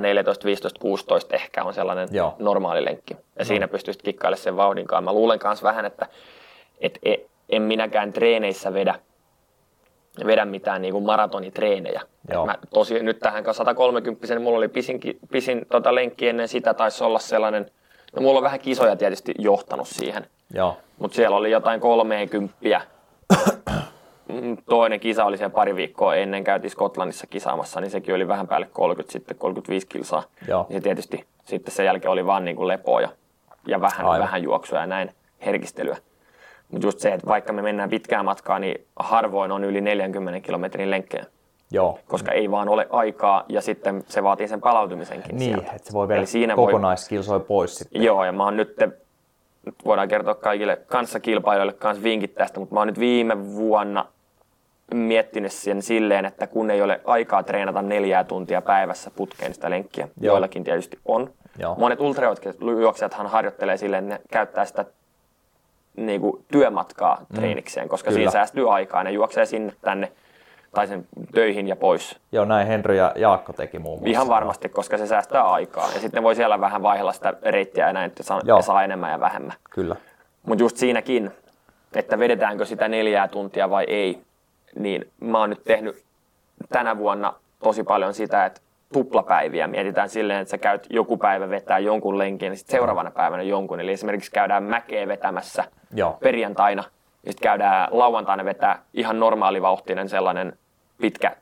14, 0.00 0.44
15, 0.44 0.80
16 0.80 1.34
ehkä 1.34 1.64
on 1.64 1.74
sellainen 1.74 2.08
Joo. 2.12 2.36
normaali 2.38 2.84
lenkki. 2.84 3.16
Ja 3.38 3.44
siinä 3.44 3.68
pystyisit 3.68 4.02
kikkailemaan 4.02 4.42
sen 4.42 4.56
vauhdinkaan. 4.56 5.04
Mä 5.04 5.12
luulen 5.12 5.40
myös 5.44 5.62
vähän, 5.62 5.84
että 5.84 6.06
et, 6.80 6.98
e, 7.02 7.14
en 7.48 7.62
minäkään 7.62 8.12
treeneissä 8.12 8.72
vedä, 8.74 8.94
vedä 10.26 10.44
mitään 10.44 10.82
niin 10.82 10.92
kuin 10.92 11.04
maratonitreenejä. 11.04 12.02
Joo. 12.32 12.46
Mä 12.46 12.54
tosi, 12.70 13.02
nyt 13.02 13.18
tähän 13.18 13.44
130 13.52 14.38
mulla 14.38 14.58
oli 14.58 14.68
pisin, 14.68 15.00
pisin 15.30 15.66
tota 15.70 15.94
lenkki 15.94 16.28
ennen 16.28 16.48
sitä, 16.48 16.74
taisi 16.74 17.04
olla 17.04 17.18
sellainen, 17.18 17.70
no 18.16 18.22
mulla 18.22 18.38
on 18.38 18.44
vähän 18.44 18.60
kisoja 18.60 18.96
tietysti 18.96 19.34
johtanut 19.38 19.88
siihen, 19.88 20.26
mutta 20.98 21.14
siellä 21.14 21.36
oli 21.36 21.50
jotain 21.50 21.80
30 21.80 22.54
Mm, 22.62 22.80
Toinen 24.68 25.00
kisa 25.00 25.24
oli 25.24 25.36
siellä 25.36 25.54
pari 25.54 25.76
viikkoa 25.76 26.14
ennen, 26.14 26.44
käytiin 26.44 26.70
Skotlannissa 26.70 27.26
kisaamassa, 27.26 27.80
niin 27.80 27.90
sekin 27.90 28.14
oli 28.14 28.28
vähän 28.28 28.48
päälle 28.48 28.68
30, 28.72 29.12
sitten 29.12 29.36
35 29.36 29.86
kilsaa. 29.86 30.22
Joo. 30.48 30.66
Se 30.72 30.80
tietysti 30.80 31.24
sitten 31.44 31.74
sen 31.74 31.86
jälkeen 31.86 32.10
oli 32.12 32.26
vaan 32.26 32.44
niin 32.44 32.56
kuin 32.56 32.68
lepoa 32.68 33.00
ja, 33.00 33.08
ja 33.66 33.80
vähän, 33.80 34.06
Aivan. 34.06 34.20
vähän 34.20 34.42
juoksua 34.42 34.78
ja 34.78 34.86
näin 34.86 35.10
herkistelyä. 35.46 35.96
Mutta 36.70 36.86
just 36.86 36.98
se, 36.98 37.12
että 37.12 37.26
vaikka 37.26 37.52
me 37.52 37.62
mennään 37.62 37.90
pitkää 37.90 38.22
matkaa, 38.22 38.58
niin 38.58 38.86
harvoin 38.96 39.52
on 39.52 39.64
yli 39.64 39.80
40 39.80 40.40
kilometrin 40.40 40.90
lenkkejä, 40.90 41.24
joo. 41.70 41.98
koska 42.08 42.32
ei 42.32 42.50
vaan 42.50 42.68
ole 42.68 42.86
aikaa 42.90 43.44
ja 43.48 43.60
sitten 43.60 44.04
se 44.08 44.22
vaatii 44.22 44.48
sen 44.48 44.60
palautumisenkin 44.60 45.36
Niin, 45.36 45.54
sieltä. 45.54 45.72
että 45.76 45.86
se 45.88 45.92
voi 45.92 46.08
vielä 46.08 46.26
siinä 46.26 46.56
voi- 46.56 46.66
kokonaiskilsoi 46.66 47.40
pois 47.40 47.74
sitten. 47.76 48.02
Joo, 48.02 48.24
ja 48.24 48.32
mä 48.32 48.44
oon 48.44 48.56
nyt, 48.56 48.76
nyt 49.66 49.74
voidaan 49.84 50.08
kertoa 50.08 50.34
kaikille 50.34 50.76
kanssakilpailijoille 50.86 51.72
kanssa 51.72 52.02
vinkit 52.02 52.34
tästä, 52.34 52.60
mutta 52.60 52.74
mä 52.74 52.80
oon 52.80 52.86
nyt 52.86 52.98
viime 52.98 53.54
vuonna 53.54 54.06
miettinyt 54.94 55.52
sen 55.52 55.82
silleen, 55.82 56.24
että 56.24 56.46
kun 56.46 56.70
ei 56.70 56.82
ole 56.82 57.00
aikaa 57.04 57.42
treenata 57.42 57.82
neljää 57.82 58.24
tuntia 58.24 58.62
päivässä 58.62 59.10
putkeen 59.16 59.54
sitä 59.54 59.70
lenkkiä, 59.70 60.08
Joo. 60.20 60.32
joillakin 60.32 60.64
tietysti 60.64 60.98
on. 61.04 61.30
Joo. 61.58 61.74
Monet 61.78 62.00
ultrajuoksijathan 62.00 63.26
harjoittelee 63.26 63.76
silleen, 63.76 64.04
että 64.12 64.14
ne 64.14 64.28
käyttää 64.32 64.64
sitä 64.64 64.84
niin 65.96 66.20
kuin 66.20 66.44
työmatkaa 66.52 67.26
treenikseen, 67.34 67.88
koska 67.88 68.08
Kyllä. 68.08 68.18
siinä 68.18 68.30
säästyy 68.30 68.74
aikaa. 68.74 69.04
Ne 69.04 69.10
juoksee 69.10 69.46
sinne 69.46 69.72
tänne 69.80 70.12
tai 70.74 70.86
sen 70.86 71.06
töihin 71.34 71.68
ja 71.68 71.76
pois. 71.76 72.20
Joo, 72.32 72.44
näin 72.44 72.66
Henry 72.66 72.96
ja 72.96 73.12
Jaakko 73.16 73.52
teki 73.52 73.78
muun 73.78 73.98
muassa. 73.98 74.10
Ihan 74.10 74.28
varmasti, 74.28 74.68
koska 74.68 74.98
se 74.98 75.06
säästää 75.06 75.42
aikaa. 75.42 75.88
Ja 75.94 76.00
sitten 76.00 76.22
voi 76.22 76.34
siellä 76.34 76.60
vähän 76.60 76.82
vaihella 76.82 77.12
sitä 77.12 77.34
reittiä 77.42 77.86
ja 77.86 77.92
näin, 77.92 78.06
että 78.06 78.22
saa, 78.22 78.40
Joo. 78.44 78.62
saa 78.62 78.84
enemmän 78.84 79.10
ja 79.10 79.20
vähemmän. 79.20 79.56
Kyllä. 79.70 79.96
Mutta 80.46 80.62
just 80.64 80.76
siinäkin, 80.76 81.30
että 81.94 82.18
vedetäänkö 82.18 82.64
sitä 82.64 82.88
neljää 82.88 83.28
tuntia 83.28 83.70
vai 83.70 83.84
ei, 83.88 84.22
niin 84.78 85.10
mä 85.20 85.38
oon 85.38 85.50
nyt 85.50 85.64
tehnyt 85.64 86.04
tänä 86.68 86.98
vuonna 86.98 87.34
tosi 87.62 87.82
paljon 87.82 88.14
sitä, 88.14 88.46
että 88.46 88.60
tuplapäiviä 88.92 89.66
mietitään 89.66 90.08
silleen, 90.08 90.40
että 90.40 90.50
sä 90.50 90.58
käyt 90.58 90.86
joku 90.90 91.16
päivä 91.16 91.48
vetää 91.48 91.78
jonkun 91.78 92.18
lenkin 92.18 92.48
ja 92.52 92.56
sitten 92.56 92.72
seuraavana 92.72 93.10
päivänä 93.10 93.42
jonkun. 93.42 93.80
Eli 93.80 93.92
esimerkiksi 93.92 94.30
käydään 94.30 94.62
mäkeä 94.62 95.08
vetämässä 95.08 95.64
Joo. 95.94 96.18
perjantaina 96.20 96.84
ja 97.26 97.32
sitten 97.32 97.48
käydään 97.48 97.88
lauantaina 97.90 98.44
vetää 98.44 98.82
ihan 98.94 99.20
normaalivauhtinen 99.20 100.08
sellainen 100.08 100.58
pitkä 101.00 101.36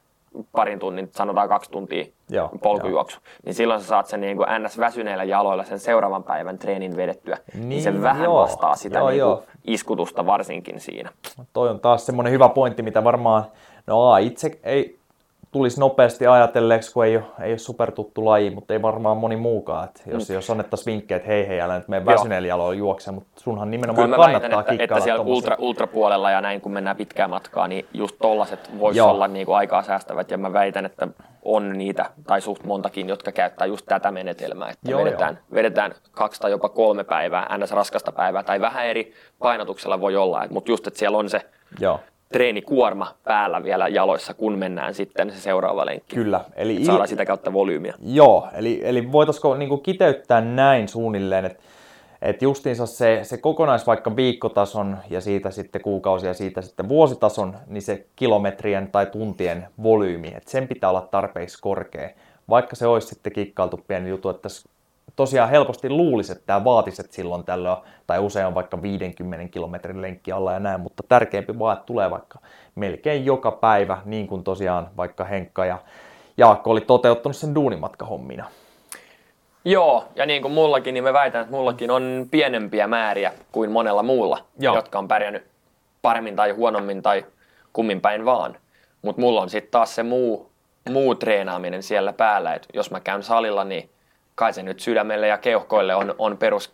parin 0.52 0.78
tunnin, 0.78 1.08
sanotaan 1.12 1.48
kaksi 1.48 1.70
tuntia 1.70 2.04
Joo, 2.30 2.50
polkujuoksu, 2.62 3.18
niin 3.44 3.54
silloin 3.54 3.80
sä 3.80 3.86
saat 3.86 4.06
sen 4.06 4.20
niin 4.20 4.36
kuin 4.36 4.46
NS-väsyneillä 4.48 5.24
jaloilla 5.24 5.64
sen 5.64 5.78
seuraavan 5.78 6.24
päivän 6.24 6.58
treenin 6.58 6.96
vedettyä. 6.96 7.38
Niin, 7.54 7.68
niin 7.68 7.82
se 7.82 8.02
vähän 8.02 8.24
joo. 8.24 8.42
vastaa 8.42 8.76
sitä 8.76 8.98
Joo, 8.98 9.08
niin 9.08 9.18
joo. 9.18 9.36
kuin 9.36 9.46
iskutusta 9.64 10.26
varsinkin 10.26 10.80
siinä. 10.80 11.10
Toi 11.52 11.68
on 11.68 11.80
taas 11.80 12.06
semmoinen 12.06 12.32
hyvä 12.32 12.48
pointti, 12.48 12.82
mitä 12.82 13.04
varmaan, 13.04 13.44
no 13.86 14.16
itse 14.16 14.60
ei 14.62 14.98
tulisi 15.52 15.80
nopeasti 15.80 16.26
ajatelleeksi, 16.26 16.92
kun 16.92 17.04
ei 17.04 17.16
ole, 17.16 17.24
ei 17.42 17.52
ole 17.52 17.58
supertuttu 17.58 18.24
laji, 18.24 18.50
mutta 18.50 18.74
ei 18.74 18.82
varmaan 18.82 19.16
moni 19.16 19.36
muukaan. 19.36 19.84
Et 19.84 20.02
jos, 20.06 20.30
jos 20.30 20.50
annettaisiin 20.50 20.92
vinkkejä, 20.92 21.16
että 21.16 21.28
hei 21.28 21.48
hei, 21.48 21.60
älä 21.60 21.78
nyt 21.78 21.88
mene 21.88 22.06
väsyneellä 22.06 22.48
jaloilla 22.48 22.74
juokse, 22.74 23.12
mutta 23.12 23.40
sunhan 23.40 23.70
nimenomaan 23.70 24.06
Kyllä 24.06 24.16
mä 24.16 24.22
väitän, 24.22 24.50
kannattaa 24.50 24.72
että, 24.74 24.84
että 24.84 25.00
siellä 25.00 25.16
tommosia. 25.16 25.36
ultra, 25.36 25.56
ultrapuolella 25.58 26.30
ja 26.30 26.40
näin 26.40 26.60
kun 26.60 26.72
mennään 26.72 26.96
pitkää 26.96 27.28
matkaa, 27.28 27.68
niin 27.68 27.86
just 27.94 28.16
tollaset 28.22 28.70
voisi 28.78 28.98
Joo. 28.98 29.10
olla 29.10 29.28
niin 29.28 29.46
kuin 29.46 29.56
aikaa 29.56 29.82
säästävät. 29.82 30.30
Ja 30.30 30.38
mä 30.38 30.52
väitän, 30.52 30.86
että 30.86 31.08
on 31.44 31.78
niitä, 31.78 32.10
tai 32.26 32.40
suht 32.40 32.64
montakin, 32.64 33.08
jotka 33.08 33.32
käyttää 33.32 33.66
just 33.66 33.86
tätä 33.86 34.10
menetelmää, 34.10 34.70
että 34.70 34.90
Joo, 34.90 35.04
vedetään, 35.04 35.38
vedetään 35.54 35.94
kaksi 36.10 36.40
tai 36.40 36.50
jopa 36.50 36.68
kolme 36.68 37.04
päivää, 37.04 37.58
ns. 37.58 37.72
raskasta 37.72 38.12
päivää, 38.12 38.42
tai 38.42 38.60
vähän 38.60 38.86
eri 38.86 39.12
painotuksella 39.38 40.00
voi 40.00 40.16
olla, 40.16 40.46
mutta 40.50 40.70
just, 40.70 40.86
että 40.86 40.98
siellä 40.98 41.18
on 41.18 41.28
se 41.30 41.40
Joo, 41.80 42.00
treenikuorma 42.32 43.14
päällä 43.24 43.62
vielä 43.62 43.88
jaloissa, 43.88 44.34
kun 44.34 44.58
mennään 44.58 44.94
sitten 44.94 45.30
se 45.30 45.40
seuraava 45.40 45.86
lenkki. 45.86 46.16
kyllä. 46.16 46.40
Eli 46.56 46.74
Että 46.76 46.86
saadaan 46.86 47.08
sitä 47.08 47.24
kautta 47.26 47.52
volyymiä. 47.52 47.94
Joo, 48.04 48.48
eli, 48.54 48.80
eli 48.84 49.12
voitaisiko 49.12 49.56
niin 49.56 49.80
kiteyttää 49.82 50.40
näin 50.40 50.88
suunnilleen, 50.88 51.44
että 51.44 51.62
et 52.22 52.42
justiinsa 52.42 52.86
se, 52.86 53.20
se 53.22 53.36
kokonais 53.36 53.86
vaikka 53.86 54.16
viikkotason 54.16 54.96
ja 55.10 55.20
siitä 55.20 55.50
sitten 55.50 55.80
kuukausi 55.82 56.26
ja 56.26 56.34
siitä 56.34 56.62
sitten 56.62 56.88
vuositason, 56.88 57.56
niin 57.66 57.82
se 57.82 58.06
kilometrien 58.16 58.88
tai 58.92 59.06
tuntien 59.06 59.66
volyymi, 59.82 60.28
että 60.28 60.50
sen 60.50 60.68
pitää 60.68 60.90
olla 60.90 61.08
tarpeeksi 61.10 61.58
korkea. 61.60 62.10
Vaikka 62.48 62.76
se 62.76 62.86
olisi 62.86 63.06
sitten 63.06 63.32
kikkailtu 63.32 63.80
pieni 63.88 64.08
juttu, 64.08 64.28
että 64.28 64.48
s- 64.48 64.68
tosiaan 65.16 65.50
helposti 65.50 65.90
luulisi, 65.90 66.32
että 66.32 66.46
tämä 66.46 66.64
vaatisi, 66.64 67.02
että 67.02 67.14
silloin 67.14 67.44
tällöin, 67.44 67.76
tai 68.06 68.18
usein 68.18 68.46
on 68.46 68.54
vaikka 68.54 68.82
50 68.82 69.48
kilometrin 69.48 70.02
lenkki 70.02 70.32
alla 70.32 70.52
ja 70.52 70.60
näin, 70.60 70.80
mutta 70.80 71.02
tärkeämpi 71.08 71.58
vaan, 71.58 71.76
että 71.76 71.86
tulee 71.86 72.10
vaikka 72.10 72.38
melkein 72.74 73.24
joka 73.24 73.50
päivä, 73.50 73.98
niin 74.04 74.26
kuin 74.26 74.44
tosiaan 74.44 74.88
vaikka 74.96 75.24
Henkka 75.24 75.64
ja 75.64 75.78
Jaakko 76.36 76.70
oli 76.70 76.80
toteuttanut 76.80 77.36
sen 77.36 77.54
duunimatkahommina. 77.54 78.46
Joo, 79.64 80.04
ja 80.16 80.26
niin 80.26 80.42
kuin 80.42 80.52
mullakin, 80.52 80.94
niin 80.94 81.04
mä 81.04 81.12
väitän, 81.12 81.40
että 81.40 81.56
mullakin 81.56 81.90
on 81.90 82.26
pienempiä 82.30 82.86
määriä 82.86 83.32
kuin 83.52 83.70
monella 83.70 84.02
muulla, 84.02 84.44
Joo. 84.58 84.74
jotka 84.74 84.98
on 84.98 85.08
pärjännyt 85.08 85.44
paremmin 86.02 86.36
tai 86.36 86.50
huonommin 86.50 87.02
tai 87.02 87.24
kummin 87.72 88.00
päin 88.00 88.24
vaan. 88.24 88.56
Mutta 89.02 89.20
mulla 89.20 89.40
on 89.40 89.50
sitten 89.50 89.70
taas 89.70 89.94
se 89.94 90.02
muu, 90.02 90.50
muu 90.90 91.14
treenaaminen 91.14 91.82
siellä 91.82 92.12
päällä, 92.12 92.54
että 92.54 92.68
jos 92.74 92.90
mä 92.90 93.00
käyn 93.00 93.22
salilla, 93.22 93.64
niin 93.64 93.90
kai 94.34 94.52
se 94.52 94.62
nyt 94.62 94.80
sydämelle 94.80 95.28
ja 95.28 95.38
keuhkoille 95.38 95.94
on, 95.94 96.14
on 96.18 96.36
perus 96.36 96.72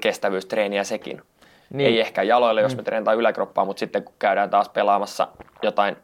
kestävyystreeniä 0.00 0.84
sekin. 0.84 1.16
Niin. 1.16 1.24
Niin. 1.70 1.88
Ei 1.88 2.00
ehkä 2.00 2.22
jaloille, 2.22 2.60
jos 2.60 2.76
me 2.76 2.82
treenataan 2.82 3.16
yläkroppaa, 3.16 3.64
mutta 3.64 3.80
sitten 3.80 4.02
kun 4.02 4.14
käydään 4.18 4.50
taas 4.50 4.68
pelaamassa 4.68 5.28
jotain, 5.62 5.96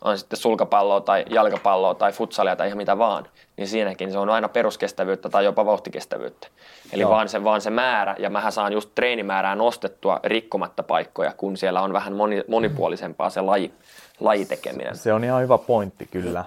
on 0.00 0.18
sitten 0.18 0.36
sulkapalloa 0.36 1.00
tai 1.00 1.24
jalkapalloa 1.30 1.94
tai 1.94 2.12
futsalia 2.12 2.56
tai 2.56 2.66
ihan 2.66 2.76
mitä 2.76 2.98
vaan, 2.98 3.26
niin 3.56 3.68
siinäkin 3.68 4.12
se 4.12 4.18
on 4.18 4.30
aina 4.30 4.48
peruskestävyyttä 4.48 5.28
tai 5.28 5.44
jopa 5.44 5.66
vauhtikestävyyttä. 5.66 6.48
Eli 6.92 7.02
Joo. 7.02 7.10
vaan 7.10 7.28
se, 7.28 7.44
vaan 7.44 7.60
se 7.60 7.70
määrä, 7.70 8.16
ja 8.18 8.30
mähän 8.30 8.52
saan 8.52 8.72
just 8.72 8.90
treenimäärää 8.94 9.54
nostettua 9.54 10.20
rikkomatta 10.24 10.82
paikkoja, 10.82 11.32
kun 11.36 11.56
siellä 11.56 11.80
on 11.82 11.92
vähän 11.92 12.12
moni, 12.12 12.44
monipuolisempaa 12.48 13.30
se 13.30 13.40
laji, 13.40 13.72
lajitekeminen. 14.20 14.96
Se 14.96 15.12
on 15.12 15.24
ihan 15.24 15.42
hyvä 15.42 15.58
pointti 15.58 16.06
kyllä. 16.06 16.44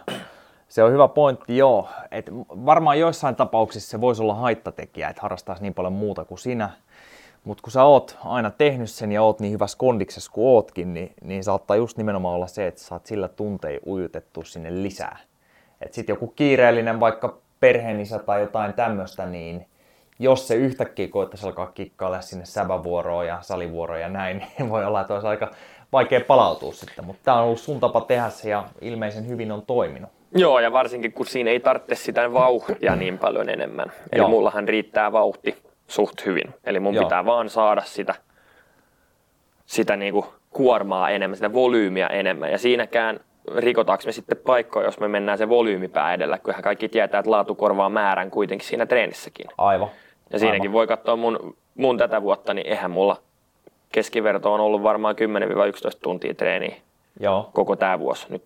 Se 0.76 0.84
on 0.84 0.92
hyvä 0.92 1.08
pointti, 1.08 1.58
joo. 1.58 1.90
Et 2.12 2.32
varmaan 2.50 3.00
joissain 3.00 3.36
tapauksissa 3.36 3.90
se 3.90 4.02
voisi 4.02 4.22
olla 4.22 4.36
haittatekijä, 4.36 5.10
että 5.10 5.22
harrastaisi 5.22 5.62
niin 5.62 5.74
paljon 5.74 5.94
muuta 5.94 6.26
kuin 6.26 6.38
sinä. 6.38 6.70
Mutta 7.44 7.62
kun 7.62 7.72
sä 7.72 7.84
oot 7.84 8.18
aina 8.26 8.52
tehnyt 8.52 8.90
sen 8.90 9.12
ja 9.12 9.24
oot 9.24 9.40
niin 9.40 9.54
hyvässä 9.54 9.78
kondiksessa 9.78 10.32
kuin 10.32 10.48
ootkin, 10.48 10.94
niin, 10.94 11.14
niin 11.22 11.44
saattaa 11.44 11.76
just 11.76 11.98
nimenomaan 11.98 12.36
olla 12.36 12.48
se, 12.48 12.68
että 12.68 12.82
saat 12.82 13.06
sillä 13.06 13.28
tuntein 13.28 13.80
ujutettu 13.88 14.44
sinne 14.44 14.84
lisää. 14.84 15.18
Että 15.82 15.96
sitten 15.96 16.14
joku 16.14 16.28
kiireellinen 16.28 17.00
vaikka 17.00 17.38
perheenisä 17.60 18.20
tai 18.20 18.42
jotain 18.42 18.74
tämmöistä, 18.74 19.26
niin 19.26 19.66
jos 20.20 20.48
se 20.48 20.56
yhtäkkiä 20.56 21.08
koettaisi 21.08 21.46
alkaa 21.46 21.68
kikkailla 21.68 22.22
sinne 22.22 22.46
sävävuoroon 22.46 23.28
ja 23.28 23.38
salivuoroon 23.42 24.02
ja 24.02 24.10
näin, 24.10 24.38
niin 24.58 24.70
voi 24.70 24.86
olla, 24.86 25.02
että 25.02 25.14
olisi 25.14 25.28
aika 25.28 25.52
vaikea 25.92 26.22
palautua 26.28 26.74
sitten. 26.74 27.06
Mutta 27.06 27.22
tämä 27.24 27.38
on 27.38 27.44
ollut 27.44 27.60
sun 27.60 27.80
tapa 27.80 28.02
tehdä 28.02 28.30
se 28.30 28.50
ja 28.50 28.64
ilmeisen 28.82 29.28
hyvin 29.28 29.52
on 29.52 29.62
toiminut. 29.62 30.10
Joo, 30.36 30.60
ja 30.60 30.72
varsinkin 30.72 31.14
kun 31.14 31.26
siinä 31.26 31.50
ei 31.52 31.60
tarvitse 31.60 31.96
sitä 31.96 32.34
vauhtia 32.34 32.96
niin 32.96 33.18
paljon 33.18 33.50
enemmän. 33.50 33.92
Eli 34.12 34.22
Joo. 34.22 34.30
mullahan 34.30 34.68
riittää 34.68 35.12
vauhti 35.12 35.58
suht 35.88 36.26
hyvin. 36.26 36.54
Eli 36.64 36.80
mun 36.80 36.94
Joo. 36.94 37.04
pitää 37.04 37.26
vaan 37.26 37.50
saada 37.50 37.82
sitä, 37.82 38.16
sitä 39.66 39.96
niinku 39.96 40.26
kuormaa 40.50 41.10
enemmän, 41.10 41.36
sitä 41.36 41.54
volyymiä 41.54 42.08
enemmän. 42.08 42.52
Ja 42.52 42.58
siinäkään 42.58 43.20
rikotaanko 43.58 44.04
me 44.06 44.12
sitten 44.12 44.38
paikkoja, 44.38 44.86
jos 44.86 45.00
me 45.00 45.08
mennään 45.08 45.38
se 45.38 45.50
volyymipää 45.50 46.14
edellä. 46.14 46.38
Kyllähän 46.38 46.64
kaikki 46.64 46.90
tietää, 46.90 47.20
että 47.20 47.32
laatu 47.32 47.56
korvaa 47.56 47.90
määrän 47.90 48.32
kuitenkin 48.32 48.68
siinä 48.68 48.86
treenissäkin. 48.86 49.46
Aivan. 49.58 49.90
Ja 50.34 50.40
siinäkin 50.40 50.62
Aivan. 50.62 50.74
voi 50.74 50.88
katsoa 50.88 51.16
mun, 51.16 51.58
mun 51.76 51.98
tätä 51.98 52.22
vuotta, 52.22 52.54
niin 52.54 52.68
eihän 52.68 52.92
mulla 52.92 53.18
keskiverto 53.92 54.54
on 54.54 54.60
ollut 54.60 54.84
varmaan 54.84 55.16
10-11 55.96 55.98
tuntia 56.04 56.34
treeniä 56.34 56.76
Joo, 57.20 57.50
koko 57.54 57.76
tämä 57.76 58.00
vuosi 58.00 58.26
nyt. 58.30 58.44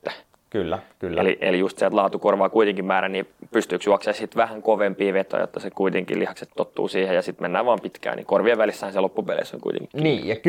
Kyllä, 0.50 0.80
kyllä. 1.00 1.22
Eli, 1.22 1.38
eli 1.42 1.60
just 1.60 1.78
se, 1.78 1.86
että 1.86 1.96
laatu 1.96 2.20
korvaa 2.20 2.50
kuitenkin 2.50 2.86
määrän, 2.86 3.12
niin 3.12 3.28
pystyykö 3.52 3.84
juoksemaan 3.88 4.18
sitten 4.18 4.38
vähän 4.38 4.62
kovempia 4.62 5.14
vetoja, 5.14 5.44
jotta 5.44 5.60
se 5.60 5.70
kuitenkin 5.70 6.20
lihakset 6.20 6.50
tottuu 6.58 6.88
siihen 6.88 7.16
ja 7.16 7.22
sitten 7.22 7.44
mennään 7.44 7.66
vaan 7.66 7.80
pitkään, 7.82 8.18
niin 8.18 8.26
korvien 8.26 8.58
välissähän 8.58 8.94
se 8.94 9.00
loppupeleissä 9.00 9.58
on 9.58 9.62
kuitenkin. 9.62 10.04
Niin, 10.04 10.28
ja 10.28 10.36
10-11 10.36 10.40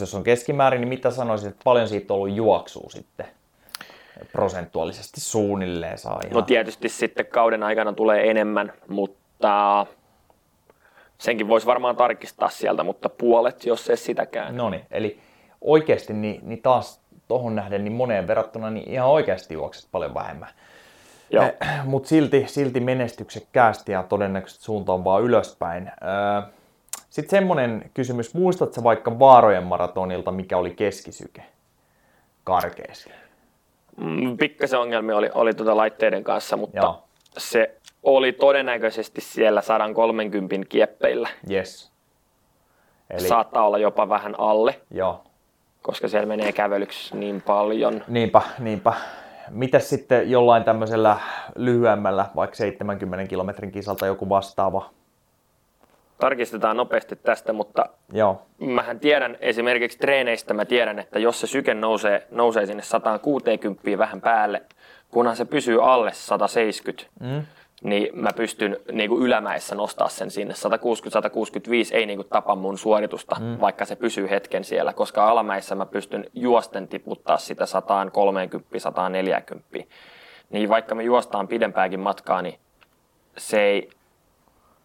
jos 0.00 0.14
on 0.14 0.24
keskimäärin, 0.24 0.80
niin 0.80 0.88
mitä 0.88 1.10
sanoisit, 1.10 1.48
että 1.48 1.60
paljon 1.64 1.88
siitä 1.88 2.14
on 2.14 2.20
ollut 2.20 2.36
juoksua 2.36 2.90
sitten? 2.90 3.26
Prosentuaalisesti 4.32 5.20
suunnilleen 5.20 5.98
saa 5.98 6.20
ihan. 6.24 6.34
No 6.34 6.42
tietysti 6.42 6.88
sitten 6.88 7.26
kauden 7.26 7.62
aikana 7.62 7.92
tulee 7.92 8.30
enemmän, 8.30 8.72
mutta 8.88 9.86
senkin 11.18 11.48
voisi 11.48 11.66
varmaan 11.66 11.96
tarkistaa 11.96 12.48
sieltä, 12.48 12.82
mutta 12.82 13.08
puolet, 13.08 13.66
jos 13.66 13.90
ei 13.90 13.96
sitäkään. 13.96 14.56
No 14.56 14.70
niin, 14.70 14.82
eli 14.90 15.18
oikeasti 15.60 16.12
niin, 16.12 16.40
niin 16.42 16.62
taas 16.62 17.00
tohon 17.28 17.54
nähden 17.54 17.84
niin 17.84 17.92
moneen 17.92 18.26
verrattuna 18.26 18.70
niin 18.70 18.90
ihan 18.90 19.08
oikeasti 19.08 19.54
juokset 19.54 19.88
paljon 19.92 20.14
vähemmän. 20.14 20.48
Joo. 21.30 21.44
Mutta 21.84 22.08
silti, 22.08 22.44
silti 22.46 22.80
menestyksekkäästi 22.80 23.92
ja 23.92 24.02
todennäköisesti 24.02 24.64
suunta 24.64 24.92
on 24.92 25.04
vaan 25.04 25.22
ylöspäin. 25.22 25.90
Sitten 27.10 27.30
semmonen 27.30 27.90
kysymys, 27.94 28.34
muistatko 28.34 28.84
vaikka 28.84 29.18
Vaarojen 29.18 29.64
maratonilta, 29.64 30.32
mikä 30.32 30.56
oli 30.56 30.70
keskisyke? 30.70 31.42
Karkeasti. 32.44 33.10
Mm, 33.96 34.36
Pikkasen 34.36 34.80
ongelmia 34.80 35.16
oli, 35.16 35.30
oli 35.34 35.54
tuota 35.54 35.76
laitteiden 35.76 36.24
kanssa, 36.24 36.56
mutta 36.56 36.80
Joo. 36.80 37.04
se 37.38 37.76
oli 38.02 38.32
todennäköisesti 38.32 39.20
siellä 39.20 39.62
130 39.62 40.68
kieppeillä. 40.68 41.28
Yes. 41.50 41.92
Eli, 43.10 43.28
Saattaa 43.28 43.66
olla 43.66 43.78
jopa 43.78 44.08
vähän 44.08 44.40
alle, 44.40 44.80
joo. 44.90 45.24
Koska 45.84 46.08
siellä 46.08 46.26
menee 46.26 46.52
kävelyksi 46.52 47.16
niin 47.16 47.42
paljon. 47.42 48.04
Niinpä, 48.08 48.42
niinpä. 48.58 48.92
Mitäs 49.50 49.88
sitten 49.88 50.30
jollain 50.30 50.64
tämmöisellä 50.64 51.16
lyhyemmällä, 51.56 52.26
vaikka 52.36 52.56
70 52.56 53.28
kilometrin 53.28 53.72
kisalta 53.72 54.06
joku 54.06 54.28
vastaava? 54.28 54.90
Tarkistetaan 56.18 56.76
nopeasti 56.76 57.16
tästä, 57.16 57.52
mutta 57.52 57.86
Joo, 58.12 58.42
mähän 58.58 59.00
tiedän 59.00 59.36
esimerkiksi 59.40 59.98
treeneistä, 59.98 60.54
mä 60.54 60.64
tiedän, 60.64 60.98
että 60.98 61.18
jos 61.18 61.40
se 61.40 61.46
syke 61.46 61.74
nousee, 61.74 62.26
nousee 62.30 62.66
sinne 62.66 62.82
160 62.82 63.98
vähän 63.98 64.20
päälle, 64.20 64.62
kunhan 65.10 65.36
se 65.36 65.44
pysyy 65.44 65.84
alle 65.92 66.12
170, 66.12 67.10
mm. 67.20 67.42
Niin 67.84 68.08
mä 68.12 68.30
pystyn 68.36 68.76
niin 68.92 69.10
kuin 69.10 69.22
ylämäessä 69.22 69.74
nostaa 69.74 70.08
sen 70.08 70.30
sinne. 70.30 70.54
160-165 70.54 70.58
ei 71.92 72.06
niin 72.06 72.18
kuin 72.18 72.28
tapa 72.28 72.54
mun 72.54 72.78
suoritusta, 72.78 73.36
mm. 73.40 73.60
vaikka 73.60 73.84
se 73.84 73.96
pysyy 73.96 74.30
hetken 74.30 74.64
siellä, 74.64 74.92
koska 74.92 75.28
alamäissä 75.28 75.74
mä 75.74 75.86
pystyn 75.86 76.26
juosten 76.34 76.88
tiputtaa 76.88 77.38
sitä 77.38 77.64
130-140. 79.80 79.84
Niin 80.50 80.68
vaikka 80.68 80.94
me 80.94 81.02
juostaan 81.02 81.48
pidempääkin 81.48 82.00
matkaa, 82.00 82.42
niin 82.42 82.58
se 83.38 83.60
ei, 83.60 83.90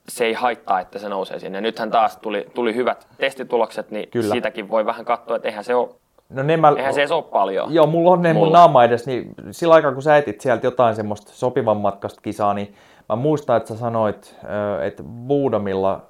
se 0.07 0.25
ei 0.25 0.33
haittaa, 0.33 0.79
että 0.79 0.99
se 0.99 1.09
nousee 1.09 1.39
sinne. 1.39 1.61
Nythän 1.61 1.91
taas 1.91 2.17
tuli, 2.17 2.45
tuli 2.53 2.75
hyvät 2.75 3.07
testitulokset, 3.17 3.91
niin. 3.91 4.09
Kyllä. 4.09 4.31
siitäkin 4.31 4.69
voi 4.69 4.85
vähän 4.85 5.05
katsoa, 5.05 5.35
että 5.35 5.47
eihän 5.47 5.63
se 5.63 5.75
ole, 5.75 5.89
no 6.29 6.43
ne 6.43 6.57
mä... 6.57 6.73
eihän 6.77 6.93
se 6.93 7.01
edes 7.01 7.11
ole 7.11 7.23
paljon. 7.23 7.73
Joo, 7.73 7.87
mulla 7.87 8.11
on 8.11 8.21
ne 8.21 8.33
mun 8.33 8.47
Mulla. 8.47 8.57
naama 8.57 8.83
edes, 8.83 9.07
niin 9.07 9.33
sillä 9.51 9.73
aikaa 9.73 9.91
kun 9.91 10.01
sä 10.01 10.17
etit 10.17 10.41
sieltä 10.41 10.67
jotain 10.67 10.95
semmoista 10.95 11.31
sopivan 11.33 11.77
matkasta 11.77 12.21
kisaa, 12.21 12.53
niin 12.53 12.75
mä 13.09 13.15
muistan, 13.15 13.57
että 13.57 13.69
sä 13.69 13.77
sanoit, 13.77 14.35
että 14.81 15.03
Buudamilla 15.03 16.09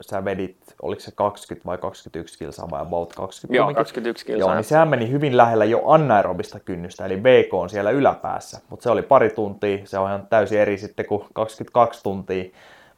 sä 0.00 0.24
vedit, 0.24 0.56
oliko 0.82 1.00
se 1.00 1.12
20 1.14 1.66
vai 1.66 1.78
21 1.78 2.38
kilsaa 2.38 2.70
vai 2.70 2.82
about 2.82 3.12
20? 3.14 3.56
Joo, 3.56 3.64
kumminkin? 3.64 3.80
21 3.80 4.26
kilsaa. 4.26 4.48
Joo, 4.48 4.54
niin 4.54 4.64
sehän 4.64 4.88
meni 4.88 5.10
hyvin 5.10 5.36
lähellä 5.36 5.64
jo 5.64 5.82
anaerobista 5.86 6.60
kynnystä, 6.60 7.06
eli 7.06 7.22
VK 7.22 7.54
on 7.54 7.70
siellä 7.70 7.90
yläpäässä. 7.90 8.60
Mutta 8.68 8.82
se 8.82 8.90
oli 8.90 9.02
pari 9.02 9.30
tuntia, 9.30 9.78
se 9.84 9.98
on 9.98 10.08
ihan 10.08 10.26
täysin 10.26 10.60
eri 10.60 10.78
sitten 10.78 11.06
kuin 11.06 11.24
22 11.32 12.02
tuntia. 12.02 12.44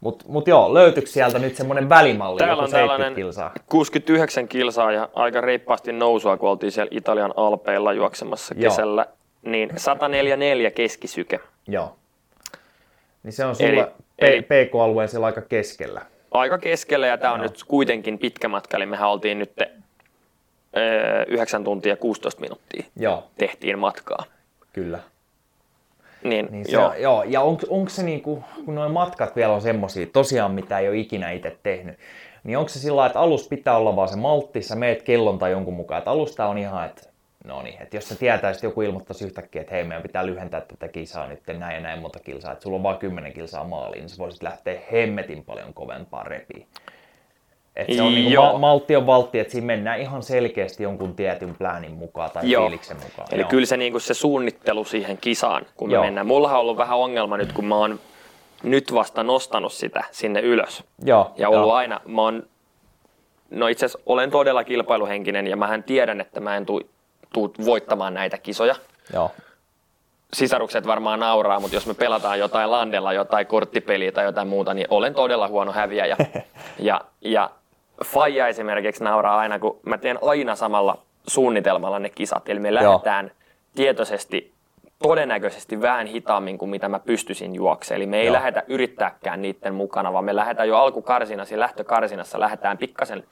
Mutta 0.02 0.24
mut 0.28 0.48
joo, 0.48 0.74
löytyykö 0.74 1.08
sieltä 1.10 1.38
nyt 1.38 1.56
semmoinen 1.56 1.88
välimalli, 1.88 2.38
Täällä 2.38 2.62
on 2.62 2.68
70 2.68 2.92
tällainen 2.94 3.14
kilsaa? 3.16 3.52
69 3.66 4.48
kilsaa 4.48 4.92
ja 4.92 5.08
aika 5.14 5.40
reippaasti 5.40 5.92
nousua, 5.92 6.36
kun 6.36 6.48
oltiin 6.48 6.72
siellä 6.72 6.88
Italian 6.94 7.32
alpeilla 7.36 7.92
juoksemassa 7.92 8.54
Joo. 8.58 8.70
kesällä. 8.70 9.06
Niin 9.42 9.70
144 9.76 10.70
keskisyke. 10.70 11.40
Joo. 11.68 11.96
Niin 13.22 13.32
se 13.32 13.44
on 13.44 13.54
Eli- 13.60 13.68
sulle 13.76 13.92
eli- 14.18 14.42
P- 14.42 14.46
PK-alueen 14.46 15.08
siellä 15.08 15.26
aika 15.26 15.40
keskellä. 15.42 16.00
Aika 16.30 16.58
keskellä 16.58 17.06
ja 17.06 17.18
tämä 17.18 17.32
on 17.32 17.40
Joo. 17.40 17.48
nyt 17.48 17.64
kuitenkin 17.68 18.18
pitkä 18.18 18.48
matka, 18.48 18.76
eli 18.76 18.86
mehän 18.86 19.10
oltiin 19.10 19.38
nyt 19.38 19.52
öö, 20.76 21.24
9 21.28 21.64
tuntia 21.64 21.96
16 21.96 22.40
minuuttia 22.40 22.84
Joo, 22.96 23.24
tehtiin 23.38 23.78
matkaa. 23.78 24.24
kyllä. 24.72 24.98
Niin, 26.24 26.48
Niin 26.50 26.64
se, 26.64 26.72
joo. 26.72 26.94
joo. 26.94 27.22
Ja 27.22 27.40
onko, 27.40 27.66
onko 27.68 27.90
se 27.90 28.02
niinku, 28.02 28.44
kun 28.64 28.74
nuo 28.74 28.88
matkat 28.88 29.36
vielä 29.36 29.52
on 29.52 29.60
semmosia, 29.60 30.06
tosiaan 30.12 30.52
mitä 30.52 30.78
ei 30.78 30.88
ole 30.88 30.96
ikinä 30.96 31.30
itse 31.30 31.56
tehnyt, 31.62 31.98
niin 32.44 32.58
onko 32.58 32.68
se 32.68 32.78
sillä 32.78 33.06
että 33.06 33.20
alus 33.20 33.48
pitää 33.48 33.76
olla 33.76 33.96
vaan 33.96 34.08
se 34.08 34.16
maltti, 34.16 34.62
sä 34.62 34.74
meet 34.74 35.02
kellon 35.02 35.38
tai 35.38 35.50
jonkun 35.50 35.74
mukaan, 35.74 35.98
että 35.98 36.10
alusta 36.10 36.46
on 36.46 36.58
ihan, 36.58 36.86
että 36.86 37.02
no 37.44 37.62
niin, 37.62 37.82
että 37.82 37.96
jos 37.96 38.08
sä 38.08 38.14
tietäisit, 38.14 38.62
joku 38.62 38.82
ilmoittaisi 38.82 39.24
yhtäkkiä, 39.24 39.60
että 39.60 39.74
hei, 39.74 39.84
meidän 39.84 40.02
pitää 40.02 40.26
lyhentää 40.26 40.60
tätä 40.60 40.88
kisaa 40.88 41.26
nyt 41.26 41.40
näin 41.58 41.74
ja 41.74 41.80
näin 41.80 42.00
monta 42.00 42.18
kilsaa, 42.18 42.52
että 42.52 42.62
sulla 42.62 42.76
on 42.76 42.82
vaan 42.82 42.98
10 42.98 43.32
kilsaa 43.32 43.64
maaliin, 43.64 44.00
niin 44.00 44.08
sä 44.08 44.18
voisit 44.18 44.42
lähteä 44.42 44.80
hemmetin 44.92 45.44
paljon 45.44 45.74
kovempaa 45.74 46.24
repiä. 46.24 46.66
Että 47.76 47.94
se 47.94 48.02
on 48.02 48.14
niinku 48.14 48.58
maltti 48.58 48.96
on 48.96 49.06
valtti, 49.06 49.38
että 49.38 49.50
siinä 49.52 49.66
mennään 49.66 50.00
ihan 50.00 50.22
selkeästi 50.22 50.82
jonkun 50.82 51.14
tietyn 51.14 51.54
pläänin 51.54 51.92
mukaan 51.92 52.30
tai 52.30 52.50
Joo. 52.50 52.62
fiiliksen 52.62 52.96
mukaan. 52.96 53.28
Eli 53.32 53.40
Joo. 53.40 53.48
kyllä 53.50 53.66
se, 53.66 53.76
niin 53.76 54.00
se 54.00 54.14
suunnittelu 54.14 54.84
siihen 54.84 55.18
kisaan, 55.18 55.66
kun 55.76 55.88
me 55.88 55.94
Joo. 55.94 56.04
mennään. 56.04 56.26
Mullahan 56.26 56.56
on 56.56 56.60
ollut 56.60 56.76
vähän 56.76 56.98
ongelma 56.98 57.36
nyt, 57.36 57.52
kun 57.52 57.64
mä 57.64 57.76
oon 57.76 58.00
nyt 58.62 58.94
vasta 58.94 59.22
nostanut 59.22 59.72
sitä 59.72 60.04
sinne 60.10 60.40
ylös. 60.40 60.84
Joo, 61.04 61.32
Ja 61.36 61.48
ollut 61.48 61.62
joo. 61.62 61.74
aina, 61.74 62.00
mä 62.06 62.22
oon, 62.22 62.42
no 63.50 63.66
itse 63.66 63.86
asiassa 63.86 64.02
olen 64.06 64.30
todella 64.30 64.64
kilpailuhenkinen 64.64 65.46
ja 65.46 65.56
mähän 65.56 65.82
tiedän, 65.82 66.20
että 66.20 66.40
mä 66.40 66.56
en 66.56 66.66
tuu, 66.66 66.80
tuu 67.32 67.54
voittamaan 67.64 68.14
näitä 68.14 68.38
kisoja. 68.38 68.74
Joo. 69.12 69.30
Sisarukset 70.32 70.86
varmaan 70.86 71.20
nauraa, 71.20 71.60
mutta 71.60 71.76
jos 71.76 71.86
me 71.86 71.94
pelataan 71.94 72.38
jotain 72.38 72.70
landella, 72.70 73.12
jotain 73.12 73.46
korttipeliä 73.46 74.12
tai 74.12 74.24
jotain 74.24 74.48
muuta, 74.48 74.74
niin 74.74 74.86
olen 74.90 75.14
todella 75.14 75.48
huono 75.48 75.72
häviäjä. 75.72 76.16
ja, 76.78 77.00
ja 77.20 77.50
Faija 78.04 78.48
esimerkiksi 78.48 79.04
nauraa 79.04 79.38
aina, 79.38 79.58
kun 79.58 79.80
mä 79.86 79.98
teen 79.98 80.18
aina 80.22 80.56
samalla 80.56 80.98
suunnitelmalla 81.26 81.98
ne 81.98 82.08
kisat. 82.08 82.48
Eli 82.48 82.60
me 82.60 82.74
lähdetään 82.74 83.30
tietoisesti 83.74 84.52
todennäköisesti 85.02 85.80
vähän 85.80 86.06
hitaammin 86.06 86.58
kuin 86.58 86.70
mitä 86.70 86.88
mä 86.88 86.98
pystyisin 86.98 87.54
juoksemaan. 87.54 87.96
Eli 87.96 88.06
me 88.06 88.20
ei 88.20 88.26
Joo. 88.26 88.32
lähdetä 88.32 88.62
yrittääkään 88.68 89.42
niiden 89.42 89.74
mukana, 89.74 90.12
vaan 90.12 90.24
me 90.24 90.36
lähdetään 90.36 90.68
jo 90.68 90.76
alkukarsinassa 90.76 91.54
ja 91.54 91.60
lähtökarsinassa 91.60 92.40
lähdetään 92.40 92.78
pikkasen 92.78 93.24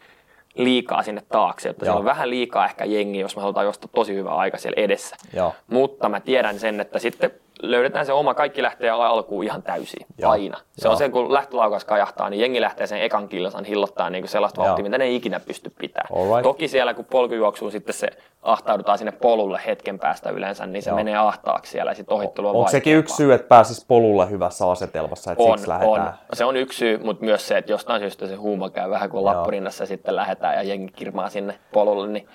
liikaa 0.55 1.03
sinne 1.03 1.23
taakse, 1.29 1.68
jotta 1.68 1.85
siellä 1.85 1.95
Joo. 1.95 1.99
on 1.99 2.05
vähän 2.05 2.31
liikaa 2.31 2.64
ehkä 2.64 2.85
jengi, 2.85 3.21
jos 3.21 3.37
me 3.37 3.43
halutaan 3.43 3.66
juosta 3.66 3.89
tosi 3.89 4.14
hyvä 4.14 4.31
aika 4.31 4.59
siellä 4.59 4.83
edessä. 4.83 5.16
Joo. 5.35 5.55
Mutta 5.66 6.09
mä 6.09 6.21
tiedän 6.21 6.59
sen, 6.59 6.81
että 6.81 6.99
sitten 6.99 7.31
löydetään 7.62 8.07
se 8.07 8.12
oma, 8.12 8.34
kaikki 8.34 8.62
lähtee 8.62 8.90
alkuun 8.90 9.44
ihan 9.44 9.62
täysin, 9.62 10.07
Joo. 10.18 10.30
aina. 10.30 10.59
Se 10.72 10.86
Joo. 10.88 10.92
on 10.92 10.98
se, 10.98 11.09
kun 11.09 11.32
lähtölaukaus 11.32 11.84
kajahtaa, 11.84 12.30
niin 12.30 12.40
jengi 12.40 12.61
lähtee 12.61 12.86
sen 12.86 13.03
ekan 13.03 13.28
kilsan 13.28 13.64
hillottaa 13.64 14.11
niin 14.11 14.22
kuin 14.22 14.30
sellaista 14.30 14.62
vauhtia, 14.62 14.82
mitä 14.82 14.98
ne 14.98 15.05
ei 15.05 15.16
ikinä 15.16 15.40
pysty 15.40 15.72
pitämään. 15.78 16.09
Alright. 16.12 16.42
Toki 16.42 16.68
siellä, 16.68 16.94
kun 16.94 17.05
polkujuoksuu 17.05 17.70
sitten 17.70 17.94
se 17.94 18.09
ahtaudutaan 18.42 18.98
sinne 18.98 19.12
polulle 19.12 19.61
hetken 19.66 19.98
päästä 19.98 20.30
yleensä, 20.30 20.66
niin 20.66 20.82
se 20.82 20.90
Joo. 20.90 20.96
menee 20.96 21.16
ahtaaksi 21.16 21.72
siellä 21.72 21.90
ja 21.90 21.94
sitten 21.94 22.16
ohittelu 22.16 22.48
on 22.48 22.57
Onko 22.57 22.70
sekin 22.70 22.96
yksi 22.96 23.16
syy, 23.16 23.32
että 23.32 23.48
pääsis 23.48 23.84
polulle 23.84 24.30
hyvässä 24.30 24.70
asetelmassa, 24.70 25.32
että 25.32 25.44
On, 25.44 25.59
siksi 25.59 25.68
lähdetään? 25.68 26.07
on. 26.07 26.12
Se 26.32 26.44
on 26.44 26.57
yksi 26.57 26.78
syy, 26.78 26.98
mutta 26.98 27.24
myös 27.24 27.48
se, 27.48 27.59
että 27.59 27.72
jostain 27.72 28.01
syystä 28.01 28.26
se 28.26 28.34
huuma 28.34 28.70
käy 28.70 28.90
vähän 28.90 29.11
kuin 29.11 29.24
lappurinnassa 29.24 29.82
ja 29.82 29.86
sitten 29.86 30.16
lähdetään 30.16 30.55
ja 30.55 30.62
jengi 30.62 30.92
kirmaa 30.96 31.28
sinne 31.28 31.59
polulle. 31.72 32.09
Niin. 32.09 32.28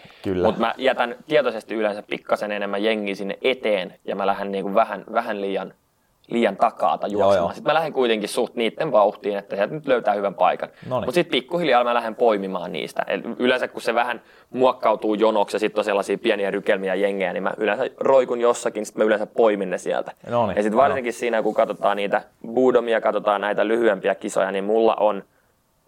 Mutta 0.43 0.61
mä 0.61 0.74
jätän 0.78 1.16
tietoisesti 1.28 1.76
yleensä 1.76 2.03
pikkasen 2.03 2.51
enemmän 2.51 2.84
jengiä 2.84 3.16
sinne 3.16 3.38
eteen 3.41 3.93
ja 4.05 4.16
mä 4.16 4.28
lähden 4.28 4.51
niinku 4.51 4.76
vähän, 4.76 5.03
vähän 5.16 5.41
liian, 5.41 5.74
liian 6.28 6.57
takaata 6.57 7.07
joo. 7.07 7.22
juoksemaan. 7.22 7.55
Sitten 7.55 7.70
mä 7.70 7.74
lähden 7.74 7.93
kuitenkin 7.93 8.30
suht 8.30 8.55
niiden 8.55 8.91
vauhtiin, 8.91 9.38
että 9.38 9.55
sieltä 9.55 9.74
nyt 9.74 9.88
löytää 9.88 10.13
hyvän 10.13 10.34
paikan. 10.34 10.70
Noniin. 10.88 11.07
Mutta 11.07 11.11
sitten 11.11 11.32
pikkuhiljaa 11.32 11.84
mä 11.84 11.93
lähden 11.93 12.16
poimimaan 12.16 12.72
niistä. 12.72 13.05
Et 13.07 13.22
yleensä 13.39 13.68
kun 13.68 13.82
se 13.82 13.95
vähän 13.95 14.22
muokkautuu 14.49 15.13
jonoksi 15.13 15.55
ja 15.55 15.59
sitten 15.59 15.80
on 15.80 15.86
sellaisia 15.86 16.18
pieniä 16.18 16.51
rykelmiä 16.51 16.95
jengejä, 16.95 17.34
niin 17.34 17.43
mä 17.43 17.53
yleensä 17.57 17.89
roikun 17.97 18.41
jossakin, 18.41 18.86
sitten 18.86 19.03
mä 19.03 19.07
yleensä 19.07 19.26
poimin 19.26 19.70
ne 19.70 19.78
sieltä. 19.78 20.11
Noniin, 20.30 20.57
ja 20.57 20.63
sitten 20.63 20.78
varsinkin 20.78 21.13
siinä, 21.13 21.43
kun 21.43 21.53
katsotaan 21.53 21.97
niitä 21.97 22.22
Budomia, 22.53 23.01
katsotaan 23.01 23.41
näitä 23.41 23.68
lyhyempiä 23.68 24.16
kisoja, 24.16 24.51
niin 24.51 24.63
mulla 24.63 24.95
on, 24.95 25.24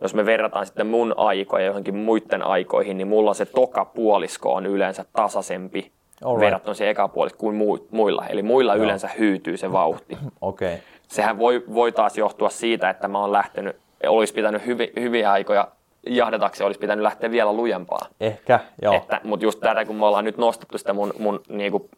jos 0.01 0.13
me 0.13 0.25
verrataan 0.25 0.65
sitten 0.65 0.87
mun 0.87 1.13
aikoja 1.17 1.65
johonkin 1.65 1.95
muiden 1.95 2.43
aikoihin, 2.43 2.97
niin 2.97 3.07
mulla 3.07 3.33
se 3.33 3.45
toka 3.45 3.85
puolisko 3.85 4.53
on 4.53 4.65
yleensä 4.65 5.05
tasaisempi 5.13 5.91
Alright. 6.23 6.45
verrattuna 6.45 6.73
siihen 6.73 6.91
eka 6.91 7.07
puolisko 7.07 7.39
kuin 7.39 7.55
muilla. 7.91 8.27
Eli 8.27 8.43
muilla 8.43 8.75
yleensä 8.75 9.09
hyytyy 9.19 9.57
se 9.57 9.71
vauhti. 9.71 10.17
Okei. 10.41 10.73
Okay. 10.73 10.85
Sehän 11.07 11.39
voi, 11.39 11.63
voi 11.73 11.91
taas 11.91 12.17
johtua 12.17 12.49
siitä, 12.49 12.89
että 12.89 13.07
mä 13.07 13.19
oon 13.19 13.31
lähtenyt, 13.31 13.75
olisi 14.07 14.33
pitänyt 14.33 14.65
hyvi, 14.65 14.91
hyviä 14.99 15.31
aikoja 15.31 15.67
jahdatakseen, 16.07 16.65
olisi 16.65 16.79
pitänyt 16.79 17.03
lähteä 17.03 17.31
vielä 17.31 17.53
lujempaa. 17.53 18.07
Ehkä, 18.19 18.59
joo. 18.81 18.93
Että, 18.93 19.21
mutta 19.23 19.45
just 19.45 19.59
tätä, 19.59 19.85
kun 19.85 19.95
me 19.95 20.05
ollaan 20.05 20.25
nyt 20.25 20.37
nostettu 20.37 20.77
sitä 20.77 20.93
mun, 20.93 21.13
mun 21.19 21.41
niinku, 21.49 21.89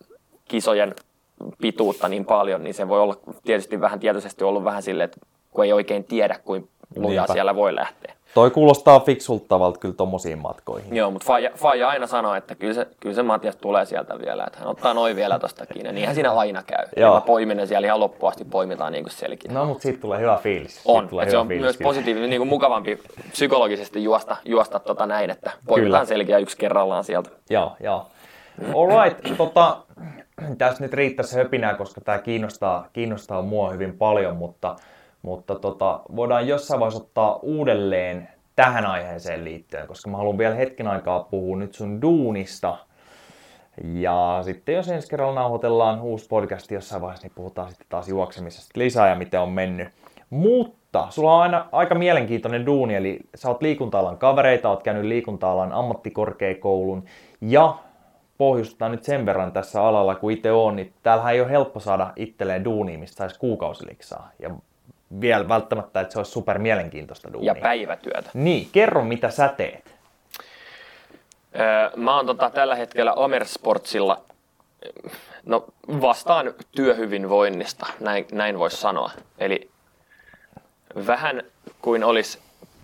kisojen 0.46 0.96
pituutta 1.62 2.08
niin 2.08 2.26
paljon, 2.26 2.64
niin 2.64 2.74
se 2.74 2.88
voi 2.88 3.00
olla 3.02 3.18
tietysti 3.44 3.82
vähän 3.82 4.00
tietoisesti 4.00 4.44
ollut 4.44 4.64
vähän 4.64 4.84
silleen, 4.84 5.06
että 5.06 5.20
kun 5.52 5.66
ei 5.66 5.74
oikein 5.74 6.04
tiedä, 6.04 6.40
kuin 6.46 6.70
lujaa 6.96 7.24
Niinpä. 7.24 7.34
siellä 7.34 7.56
voi 7.56 7.76
lähteä. 7.76 8.14
Toi 8.34 8.52
kuulostaa 8.52 9.00
fiksulta 9.00 9.46
tavalta 9.48 9.80
kyllä 9.80 9.96
tommosiin 9.96 10.40
matkoihin. 10.40 10.96
Joo, 10.96 11.12
mutta 11.12 11.26
Faija, 11.26 11.52
Faija 11.56 11.90
aina 11.90 12.08
sanoo, 12.08 12.36
että 12.36 12.56
kyllä 12.56 12.74
se, 12.74 12.88
kyllä 13.00 13.16
se 13.16 13.24
Matias 13.24 13.56
tulee 13.56 13.86
sieltä 13.86 14.20
vielä, 14.20 14.44
että 14.48 14.60
hän 14.60 14.68
ottaa 14.68 14.94
noin 14.94 15.16
vielä 15.16 15.40
tosta 15.40 15.66
kiinni. 15.66 15.92
Niinhän 15.92 16.16
siinä 16.16 16.32
aina 16.32 16.64
käy. 16.64 16.86
Joo. 16.98 17.14
mä 17.14 17.22
poimin 17.22 17.58
ne 17.58 17.66
siellä 17.66 17.86
ihan 17.86 18.00
loppuun 18.00 18.32
asti, 18.32 18.46
poimitaan 18.46 18.94
niin 18.94 19.06
selkeä. 19.10 19.52
No, 19.52 19.66
mutta 19.66 19.82
siitä 19.82 20.02
tulee 20.02 20.20
hyvä 20.20 20.40
fiilis. 20.44 20.76
Siitä 20.76 20.92
On, 20.92 21.10
tulee 21.10 21.24
että 21.24 21.32
se 21.32 21.36
hyvä 21.36 21.42
on 21.42 21.48
fiilis 21.48 21.64
myös 21.64 21.78
positiivinen, 21.78 22.30
niin 22.30 22.40
kuin 22.40 22.50
mukavampi 22.50 23.00
psykologisesti 23.32 24.04
juosta, 24.04 24.38
juosta 24.46 24.80
tota 24.80 25.06
näin, 25.06 25.30
että 25.30 25.52
poimitaan 25.68 26.02
Kyllä. 26.02 26.06
selkeä 26.06 26.38
yksi 26.38 26.58
kerrallaan 26.58 27.04
sieltä. 27.04 27.30
Joo, 27.50 27.76
joo. 27.80 28.08
Alright, 28.76 29.38
tota, 29.38 29.78
tässä 30.58 30.84
nyt 30.84 30.94
riittäisi 30.94 31.36
höpinää, 31.36 31.74
koska 31.74 32.02
tämä 32.02 32.18
kiinnostaa, 32.18 32.88
kiinnostaa 32.94 33.42
mua 33.42 33.70
hyvin 33.70 33.98
paljon, 33.98 34.36
mutta, 34.36 34.76
mutta 35.22 35.56
tota, 35.56 36.02
voidaan 36.16 36.48
jossain 36.48 36.80
vaiheessa 36.80 37.04
ottaa 37.04 37.40
uudelleen 37.42 38.30
tähän 38.56 38.86
aiheeseen 38.86 39.46
liittyen, 39.46 39.88
koska 39.88 40.10
mä 40.10 40.18
haluan 40.18 40.38
vielä 40.38 40.56
hetken 40.56 40.88
aikaa 40.88 41.24
puhua 41.24 41.58
nyt 41.58 41.74
sun 41.74 42.02
duunista. 42.02 42.78
Ja 43.84 44.40
sitten 44.42 44.76
jos 44.76 44.90
ensi 44.90 45.10
kerralla 45.10 45.42
nauhoitellaan 45.42 46.02
uusi 46.02 46.28
podcast 46.28 46.72
jossain 46.72 47.02
vaiheessa, 47.02 47.28
niin 47.28 47.36
puhutaan 47.36 47.70
sitten 47.70 47.88
taas 47.90 48.10
juoksemisesta 48.10 48.80
lisää 48.80 49.10
ja 49.10 49.16
miten 49.16 49.40
on 49.40 49.50
mennyt. 49.50 49.88
Mutta 50.30 51.08
sulla 51.10 51.36
on 51.36 51.42
aina 51.42 51.66
aika 51.72 51.96
mielenkiintoinen 51.96 52.66
duuni, 52.66 52.96
eli 52.96 53.20
sä 53.36 53.48
oot 53.48 53.62
liikunta-alan 53.62 54.18
kavereita, 54.18 54.70
oot 54.70 54.84
käynyt 54.84 55.06
liikunta-alan 55.06 55.74
ammattikorkeakoulun 55.74 57.04
ja 57.42 57.78
pohjustetaan 58.38 58.92
nyt 58.92 59.04
sen 59.04 59.26
verran 59.26 59.52
tässä 59.52 59.84
alalla, 59.84 60.16
kun 60.16 60.32
itse 60.32 60.52
on, 60.52 60.76
niin 60.76 60.94
täällähän 61.04 61.34
ei 61.34 61.42
ole 61.42 61.50
helppo 61.50 61.80
saada 61.80 62.14
itselleen 62.16 62.66
duunia, 62.66 62.98
mistä 62.98 63.18
saisi 63.18 63.40
kuukausiliksaa. 63.40 64.32
Ja 64.40 64.50
vielä 65.22 65.48
välttämättä, 65.48 66.00
että 66.02 66.14
se 66.14 66.20
olisi 66.20 66.32
super 66.32 66.60
mielenkiintoista 66.60 67.34
duunia. 67.34 67.54
Ja 67.56 67.62
päivätyötä. 67.62 68.30
Niin, 68.34 68.70
kerro 68.72 69.04
mitä 69.04 69.30
sä 69.30 69.54
teet. 69.58 69.96
Öö, 71.60 71.90
Mä 71.96 72.16
oon 72.16 72.26
tota, 72.26 72.50
tällä 72.50 72.76
hetkellä 72.76 73.14
Amersportsilla, 73.16 74.22
no 75.46 75.66
vastaan 76.02 76.54
työhyvinvoinnista, 76.72 77.86
näin, 78.00 78.26
näin 78.32 78.60
voisi 78.60 78.78
sanoa. 78.78 79.12
Eli 79.38 79.70
vähän 81.08 81.44
kuin 81.82 82.04
olisi 82.04 82.40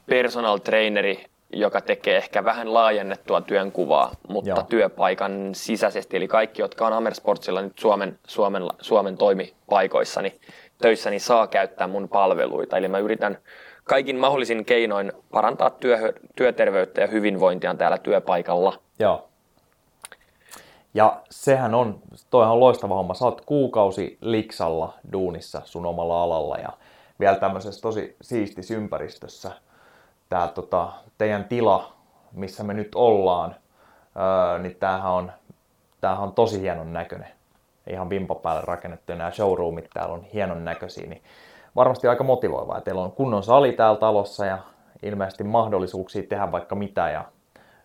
personal 0.06 0.58
traineri, 0.58 1.26
joka 1.54 1.82
tekee 1.82 2.18
ehkä 2.18 2.46
vähän 2.46 2.74
laajennettua 2.74 3.42
työnkuvaa, 3.42 4.12
mutta 4.28 4.50
Joo. 4.50 4.64
työpaikan 4.70 5.50
sisäisesti. 5.56 6.18
Eli 6.18 6.28
kaikki, 6.28 6.62
jotka 6.62 6.88
on 6.88 6.94
Amersportsilla 6.94 7.62
nyt 7.62 7.80
Suomen, 7.80 8.20
Suomen, 8.28 8.64
Suomen 8.82 9.18
toimipaikoissa, 9.18 10.22
niin 10.22 10.40
töissä, 10.82 11.10
niin 11.10 11.22
saa 11.22 11.48
käyttää 11.48 11.88
mun 11.88 12.10
palveluita. 12.10 12.78
Eli 12.78 12.88
mä 12.88 13.00
yritän 13.00 13.38
kaikin 13.84 14.16
mahdollisin 14.16 14.66
keinoin 14.66 15.12
parantaa 15.32 15.70
työ, 15.70 16.14
työterveyttä 16.36 17.02
ja 17.02 17.08
hyvinvointia 17.08 17.76
täällä 17.76 17.98
työpaikalla. 17.98 18.80
Joo. 19.00 19.30
Ja 20.94 21.22
sehän 21.30 21.76
on, 21.76 22.00
toihan 22.30 22.54
on 22.54 22.60
loistava 22.60 22.96
homma. 22.96 23.14
Sä 23.14 23.26
oot 23.26 23.42
kuukausi 23.46 24.18
liksalla 24.22 24.94
duunissa 25.12 25.62
sun 25.66 25.86
omalla 25.86 26.24
alalla 26.24 26.58
ja 26.58 26.70
vielä 27.20 27.36
tämmöisessä 27.36 27.82
tosi 27.82 28.16
siistis 28.22 28.72
ympäristössä. 28.72 29.52
tämä 30.30 30.48
tota, 30.48 30.90
teidän 31.18 31.46
tila, 31.46 31.94
missä 32.32 32.64
me 32.64 32.74
nyt 32.74 32.96
ollaan, 32.96 33.56
öö, 34.16 34.60
niin 34.60 34.76
tämähän 34.76 35.12
on, 35.12 35.32
tämähän 36.02 36.24
on 36.24 36.34
tosi 36.34 36.62
hienon 36.62 36.94
näköinen. 36.94 37.35
Ihan 37.90 38.10
vimpa 38.10 38.36
päälle 38.36 38.62
rakennettu 38.66 39.12
ja 39.12 39.18
nämä 39.18 39.32
showroomit 39.32 39.90
täällä 39.94 40.14
on 40.14 40.24
hienon 40.24 40.66
näköisiä, 40.66 41.08
niin 41.08 41.22
varmasti 41.76 42.08
aika 42.08 42.24
motivoivaa. 42.24 42.82
Teillä 42.82 43.02
on 43.02 43.12
kunnon 43.12 43.44
sali 43.44 43.72
täällä 43.72 44.00
talossa 44.00 44.46
ja 44.46 44.58
ilmeisesti 45.04 45.44
mahdollisuuksia 45.44 46.24
tehdä 46.24 46.52
vaikka 46.52 46.76
mitä 46.76 47.10
ja 47.10 47.26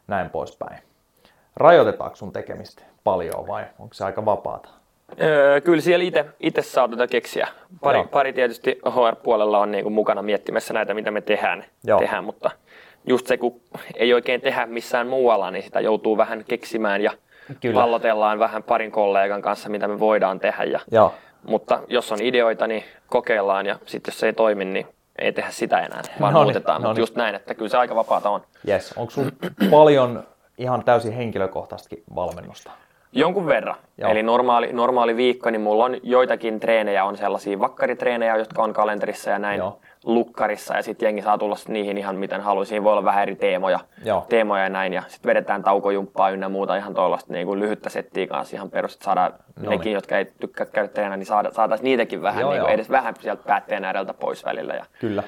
näin 0.07 0.31
poispäin. 0.31 0.79
Rajoitetaanko 1.57 2.17
sun 2.17 2.33
tekemistä 2.33 2.83
paljon 3.05 3.47
vai 3.47 3.65
onko 3.79 3.95
se 3.95 4.05
aika 4.05 4.25
vapaata? 4.25 4.69
Öö, 5.23 5.61
kyllä 5.61 5.81
siellä 5.81 6.21
itse 6.41 6.63
saa 6.63 6.89
tätä 6.89 7.07
keksiä. 7.07 7.49
Pari, 7.81 8.05
pari 8.11 8.33
tietysti 8.33 8.79
HR-puolella 8.87 9.59
on 9.59 9.71
niinku 9.71 9.91
mukana 9.91 10.23
miettimässä 10.23 10.75
näitä, 10.75 10.95
mitä 10.95 11.11
me 11.11 11.21
tehdään, 11.21 11.65
tehdään, 11.99 12.25
mutta 12.25 12.51
just 13.07 13.27
se, 13.27 13.37
kun 13.37 13.61
ei 13.95 14.15
oikein 14.15 14.41
tehdä 14.41 14.67
missään 14.67 15.07
muualla, 15.07 15.51
niin 15.51 15.63
sitä 15.63 15.81
joutuu 15.81 16.17
vähän 16.17 16.45
keksimään 16.49 17.01
ja 17.01 17.13
Kyllä. 17.61 17.81
pallotellaan 17.81 18.39
vähän 18.39 18.63
parin 18.63 18.91
kollegan 18.91 19.43
kanssa, 19.43 19.69
mitä 19.69 19.89
me 19.89 20.01
voidaan 20.01 20.41
tehdä. 20.41 20.65
Ja, 20.65 20.81
Joo. 20.93 21.15
Mutta 21.47 21.81
jos 21.89 22.13
on 22.13 22.19
ideoita, 22.23 22.67
niin 22.67 22.85
kokeillaan 23.07 23.67
ja 23.67 23.77
sitten 23.87 24.13
jos 24.13 24.21
se 24.21 24.27
ei 24.27 24.33
toimi, 24.33 24.65
niin 24.65 24.87
ei 25.19 25.33
tehdä 25.33 25.51
sitä 25.51 25.79
enää, 25.81 26.03
vaan 26.21 26.33
noni, 26.33 26.45
muutetaan. 26.45 26.83
Mutta 26.83 27.01
just 27.01 27.17
näin, 27.17 27.35
että 27.35 27.55
kyllä 27.55 27.69
se 27.69 27.79
aika 27.79 27.95
vapaata 27.95 28.31
on. 28.31 28.41
Yes. 28.69 28.95
Onko 28.97 29.11
sun 29.11 29.33
paljon 29.71 30.25
ihan 30.59 30.85
täysin 30.85 31.13
henkilökohtaistakin 31.13 32.03
valmennusta? 32.15 32.71
Jonkun 33.13 33.47
verran. 33.47 33.77
Joo. 33.99 34.11
Eli 34.11 34.23
normaali, 34.23 34.73
normaali 34.73 35.17
viikko, 35.17 35.51
niin 35.51 35.61
mulla 35.61 35.85
on 35.85 35.97
joitakin 36.03 36.61
treenejä, 36.61 37.05
on 37.05 37.17
sellaisia 37.17 37.59
vakkaritreenejä, 37.59 38.37
jotka 38.37 38.63
on 38.63 38.73
kalenterissa 38.73 39.31
ja 39.31 39.39
näin 39.39 39.59
Joo. 39.59 39.81
Lukkarissa. 40.05 40.77
Ja 40.77 40.83
sitten 40.83 41.07
jengi 41.07 41.23
saa 41.23 41.39
tulla 41.39 41.57
niihin 41.69 41.99
ihan 41.99 42.17
miten 42.17 42.41
haluaa. 42.41 42.65
Siinä 42.65 42.85
voi 42.85 42.93
olla 42.93 43.05
vähän 43.05 43.23
eri 43.23 43.37
teemoja, 43.37 43.81
Joo. 44.05 44.27
teemoja 44.29 44.63
ja 44.63 44.69
näin. 44.69 44.93
Ja 44.93 45.03
sitten 45.09 45.29
vedetään 45.29 45.63
taukojumppaa 45.63 46.31
ynnä 46.31 46.49
muuta 46.49 46.77
ihan 46.77 46.95
tuollaista 46.95 47.33
niin 47.33 47.47
kuin 47.47 47.61
lyhyttä 47.61 47.91
settiä 47.91 48.27
kanssa 48.27 48.57
ihan 48.57 48.71
perus, 48.71 48.93
että 48.95 49.05
saadaan 49.05 49.33
no 49.61 49.71
nekin, 49.71 49.93
jotka 49.93 50.19
ei 50.19 50.25
tykkää 50.41 50.67
käydä 50.67 50.89
treenaa, 50.89 51.17
niin 51.17 51.27
saada, 51.27 51.51
saataisiin 51.53 51.85
niitäkin 51.85 52.23
vähän, 52.23 52.41
Joo, 52.41 52.51
niin 52.53 52.61
kuin 52.63 52.73
edes 52.73 52.91
vähän 52.91 53.15
sieltä 53.21 53.43
päätteen 53.47 53.85
ääreltä 53.85 54.15
pois 54.15 54.45
välillä. 54.45 54.75
Ja 54.75 54.85
Kyllä. 55.01 55.23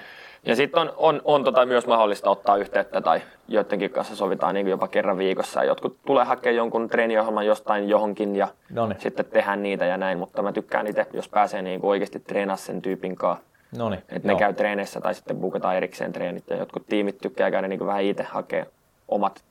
Ja 0.46 0.56
sitten 0.56 0.80
on, 0.80 0.92
on, 0.96 1.20
on 1.24 1.44
tota 1.44 1.66
myös 1.66 1.86
mahdollista 1.86 2.30
ottaa 2.30 2.56
yhteyttä 2.56 3.00
tai 3.00 3.20
joidenkin 3.48 3.90
kanssa 3.90 4.16
sovitaan 4.16 4.54
niin 4.54 4.68
jopa 4.68 4.88
kerran 4.88 5.18
viikossa. 5.18 5.64
Jotkut 5.64 5.96
tulee 6.06 6.24
hakemaan 6.24 6.56
jonkun 6.56 6.88
treeniohjelman 6.88 7.46
jostain 7.46 7.88
johonkin 7.88 8.36
ja 8.36 8.48
Noniin. 8.70 9.00
sitten 9.00 9.24
tehdään 9.24 9.62
niitä 9.62 9.84
ja 9.84 9.96
näin. 9.96 10.18
Mutta 10.18 10.42
mä 10.42 10.52
tykkään 10.52 10.86
itse, 10.86 11.06
jos 11.12 11.28
pääsee 11.28 11.62
niin 11.62 11.80
oikeasti 11.82 12.20
treenaa 12.20 12.56
sen 12.56 12.82
tyypin 12.82 13.16
kanssa. 13.16 13.44
Noniin, 13.78 14.02
että 14.08 14.28
ne 14.28 14.34
käy 14.34 14.54
treeneissä 14.54 15.00
tai 15.00 15.14
sitten 15.14 15.36
bukataan 15.36 15.76
erikseen 15.76 16.12
treenit. 16.12 16.44
Ja 16.50 16.56
jotkut 16.56 16.86
tiimit 16.86 17.18
tykkää 17.18 17.50
käydä 17.50 17.68
niin 17.68 17.86
vähän 17.86 18.02
itse 18.02 18.22
hakea 18.22 18.66
omat 19.08 19.44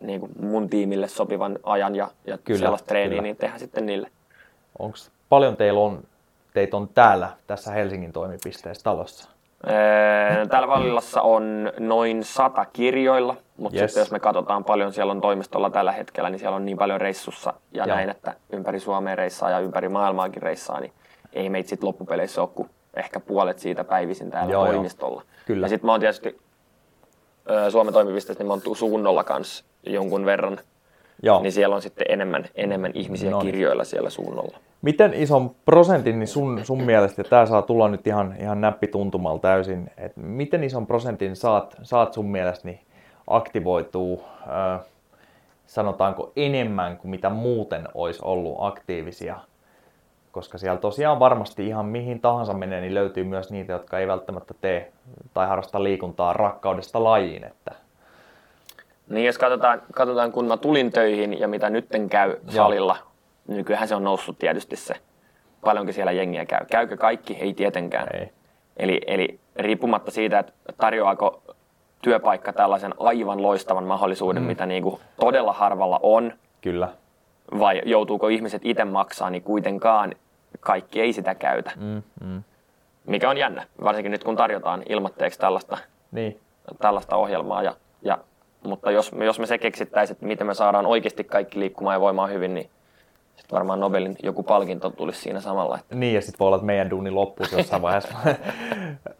niin 0.00 0.20
kuin 0.20 0.32
mun 0.40 0.70
tiimille 0.70 1.08
sopivan 1.08 1.58
ajan 1.62 1.96
ja, 1.96 2.10
ja 2.26 2.38
kyllä, 2.38 2.58
sellaista 2.60 2.86
treeniä, 2.86 3.10
kyllä. 3.10 3.22
niin 3.22 3.36
tehdään 3.36 3.60
sitten 3.60 3.86
niille. 3.86 4.10
Onko 4.78 4.98
paljon 5.28 5.56
teillä 5.56 5.80
on, 5.80 6.02
teitä 6.54 6.76
on 6.76 6.88
täällä 6.88 7.28
tässä 7.46 7.72
Helsingin 7.72 8.12
toimipisteessä 8.12 8.84
talossa? 8.84 9.30
Täällä 10.50 10.68
Vallilassa 10.68 11.22
on 11.22 11.72
noin 11.78 12.24
sata 12.24 12.64
kirjoilla, 12.64 13.36
mutta 13.56 13.78
yes. 13.78 13.90
sitten 13.90 14.00
jos 14.00 14.10
me 14.10 14.20
katsotaan 14.20 14.64
paljon 14.64 14.92
siellä 14.92 15.10
on 15.10 15.20
toimistolla 15.20 15.70
tällä 15.70 15.92
hetkellä, 15.92 16.30
niin 16.30 16.38
siellä 16.38 16.56
on 16.56 16.64
niin 16.64 16.78
paljon 16.78 17.00
reissussa 17.00 17.54
ja 17.72 17.84
Joo. 17.86 17.96
näin, 17.96 18.10
että 18.10 18.34
ympäri 18.52 18.80
Suomea 18.80 19.16
reissaa 19.16 19.50
ja 19.50 19.58
ympäri 19.58 19.88
maailmaakin 19.88 20.42
reissaa, 20.42 20.80
niin 20.80 20.92
ei 21.32 21.48
meitä 21.48 21.68
sitten 21.68 21.86
loppupeleissä 21.86 22.40
ole 22.42 22.50
kuin 22.54 22.70
ehkä 22.98 23.20
puolet 23.20 23.58
siitä 23.58 23.84
päivisin 23.84 24.30
täällä 24.30 24.52
Joo, 24.52 24.66
toimistolla. 24.66 25.22
Kyllä. 25.46 25.64
Ja 25.64 25.68
sitten 25.68 25.86
mä 25.86 25.92
oon 25.92 26.00
tietysti 26.00 26.38
Suomen 27.70 27.92
toimipisteessä, 27.92 28.44
niin 28.44 28.48
mä 28.48 28.52
oon 28.66 28.76
suunnolla 28.76 29.24
kanssa 29.24 29.64
jonkun 29.86 30.24
verran, 30.24 30.58
Joo. 31.22 31.42
niin 31.42 31.52
siellä 31.52 31.74
on 31.74 31.82
sitten 31.82 32.06
enemmän, 32.08 32.44
enemmän 32.54 32.90
ihmisiä 32.94 33.30
no 33.30 33.38
niin. 33.38 33.46
kirjoilla 33.46 33.84
siellä 33.84 34.10
suunnolla. 34.10 34.58
Miten 34.82 35.14
ison 35.14 35.50
prosentin 35.64 36.18
niin 36.18 36.28
sun, 36.28 36.60
sun 36.64 36.82
mielestä, 36.82 37.20
ja 37.20 37.28
tämä 37.28 37.46
saa 37.46 37.62
tulla 37.62 37.88
nyt 37.88 38.06
ihan, 38.06 38.34
ihan 38.40 38.60
näppituntumalla 38.60 39.38
täysin, 39.38 39.90
että 39.96 40.20
miten 40.20 40.64
ison 40.64 40.86
prosentin 40.86 41.36
saat, 41.36 41.76
saat 41.82 42.12
sun 42.12 42.30
mielestä 42.30 42.68
niin 42.68 42.80
aktivoituu, 43.26 44.24
äh, 44.42 44.80
sanotaanko 45.66 46.32
enemmän 46.36 46.96
kuin 46.96 47.10
mitä 47.10 47.30
muuten 47.30 47.88
olisi 47.94 48.20
ollut 48.22 48.56
aktiivisia, 48.58 49.40
koska 50.32 50.58
siellä 50.58 50.78
tosiaan 50.78 51.18
varmasti 51.18 51.66
ihan 51.66 51.86
mihin 51.86 52.20
tahansa 52.20 52.52
menee, 52.52 52.80
niin 52.80 52.94
löytyy 52.94 53.24
myös 53.24 53.50
niitä, 53.50 53.72
jotka 53.72 53.98
ei 53.98 54.06
välttämättä 54.06 54.54
tee 54.60 54.92
tai 55.34 55.46
harrasta 55.46 55.82
liikuntaa 55.82 56.32
rakkaudesta 56.32 57.04
lajiin. 57.04 57.44
Että... 57.44 57.74
Niin 59.08 59.26
jos 59.26 59.38
katsotaan, 59.38 59.82
katsotaan, 59.92 60.32
kun 60.32 60.44
mä 60.44 60.56
tulin 60.56 60.92
töihin 60.92 61.40
ja 61.40 61.48
mitä 61.48 61.70
nytten 61.70 62.08
käy 62.08 62.36
salilla, 62.48 62.96
Joo 62.98 63.08
nykyään 63.48 63.88
se 63.88 63.94
on 63.94 64.04
noussut 64.04 64.38
tietysti 64.38 64.76
se, 64.76 64.94
paljonko 65.64 65.92
siellä 65.92 66.12
jengiä 66.12 66.46
käy. 66.46 66.66
Käykö 66.70 66.96
kaikki? 66.96 67.36
Ei 67.40 67.54
tietenkään. 67.54 68.08
Ei. 68.14 68.30
Eli, 68.76 69.00
eli 69.06 69.40
riippumatta 69.56 70.10
siitä, 70.10 70.38
että 70.38 70.52
tarjoaako 70.76 71.42
työpaikka 72.02 72.52
tällaisen 72.52 72.94
aivan 72.98 73.42
loistavan 73.42 73.84
mahdollisuuden, 73.84 74.42
mm. 74.42 74.46
mitä 74.46 74.66
niin 74.66 74.82
kuin 74.82 75.00
todella 75.20 75.52
harvalla 75.52 76.00
on. 76.02 76.32
Kyllä. 76.60 76.88
Vai 77.58 77.82
joutuuko 77.84 78.28
ihmiset 78.28 78.62
itse 78.64 78.84
maksaa, 78.84 79.30
niin 79.30 79.42
kuitenkaan 79.42 80.14
kaikki 80.60 81.00
ei 81.00 81.12
sitä 81.12 81.34
käytä. 81.34 81.70
Mm, 81.76 82.02
mm. 82.24 82.42
Mikä 83.06 83.30
on 83.30 83.38
jännä, 83.38 83.66
varsinkin 83.84 84.12
nyt 84.12 84.24
kun 84.24 84.36
tarjotaan 84.36 84.82
ilmatteeksi 84.88 85.38
tällaista, 85.38 85.78
niin. 86.12 86.40
tällaista 86.78 87.16
ohjelmaa. 87.16 87.62
Ja, 87.62 87.74
ja, 88.02 88.18
mutta 88.64 88.90
jos, 88.90 89.12
jos 89.24 89.38
me 89.38 89.46
se 89.46 89.58
keksittäisiin, 89.58 90.14
että 90.14 90.26
miten 90.26 90.46
me 90.46 90.54
saadaan 90.54 90.86
oikeasti 90.86 91.24
kaikki 91.24 91.60
liikkumaan 91.60 91.94
ja 91.94 92.00
voimaan 92.00 92.30
hyvin, 92.30 92.54
niin 92.54 92.70
sitten 93.38 93.56
varmaan 93.56 93.80
Nobelin 93.80 94.16
joku 94.22 94.42
palkinto 94.42 94.90
tulisi 94.90 95.20
siinä 95.20 95.40
samalla. 95.40 95.78
Että... 95.78 95.94
Niin, 95.94 96.14
ja 96.14 96.20
sitten 96.20 96.38
voi 96.38 96.46
olla, 96.46 96.56
että 96.56 96.66
meidän 96.66 96.90
duuni 96.90 97.10
loppuisi 97.10 97.56
jossain 97.56 97.82
vaiheessa. 97.82 98.14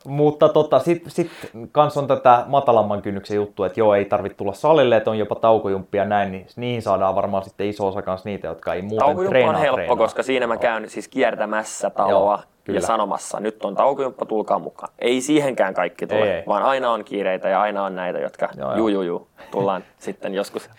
Mutta 0.04 0.48
tota, 0.48 0.78
sitten 0.78 1.10
sit 1.10 1.30
kans 1.72 1.96
on 1.96 2.06
tätä 2.06 2.44
matalamman 2.46 3.02
kynnyksen 3.02 3.36
juttu, 3.36 3.64
että 3.64 3.80
joo, 3.80 3.94
ei 3.94 4.04
tarvitse 4.04 4.36
tulla 4.36 4.52
salille, 4.52 4.96
että 4.96 5.10
on 5.10 5.18
jopa 5.18 5.34
taukojumppia 5.34 6.04
näin, 6.04 6.32
niin 6.32 6.46
niihin 6.56 6.82
saadaan 6.82 7.14
varmaan 7.14 7.44
sitten 7.44 7.66
iso 7.66 7.86
osa 7.86 8.02
kans 8.02 8.24
niitä, 8.24 8.48
jotka 8.48 8.74
ei 8.74 8.82
muuten 8.82 8.98
Taukojumppa 8.98 9.30
treenaa. 9.30 9.54
on 9.54 9.60
helppo, 9.60 9.76
treenaa. 9.76 9.96
koska 9.96 10.22
siinä 10.22 10.46
mä 10.46 10.56
käyn 10.56 10.90
siis 10.90 11.08
kiertämässä 11.08 11.90
taloa 11.90 12.42
joo, 12.68 12.74
ja 12.74 12.80
sanomassa, 12.80 13.40
nyt 13.40 13.64
on 13.64 13.74
taukojumppa, 13.74 14.26
tulkaa 14.26 14.58
mukaan. 14.58 14.92
Ei 14.98 15.20
siihenkään 15.20 15.74
kaikki 15.74 16.06
tule, 16.06 16.20
ei, 16.20 16.30
ei. 16.30 16.42
vaan 16.46 16.62
aina 16.62 16.90
on 16.90 17.04
kiireitä 17.04 17.48
ja 17.48 17.60
aina 17.60 17.84
on 17.84 17.96
näitä, 17.96 18.18
jotka 18.18 18.48
joo, 18.56 18.76
juu, 18.76 18.88
juu, 18.88 19.02
juu, 19.02 19.28
tullaan 19.50 19.84
sitten 19.98 20.34
joskus 20.34 20.70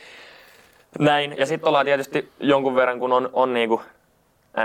näin. 0.99 1.35
Ja 1.37 1.45
sitten 1.45 1.67
ollaan 1.67 1.85
tietysti 1.85 2.29
jonkun 2.39 2.75
verran, 2.75 2.99
kun 2.99 3.13
on, 3.13 3.29
on 3.33 3.53
niinku 3.53 3.81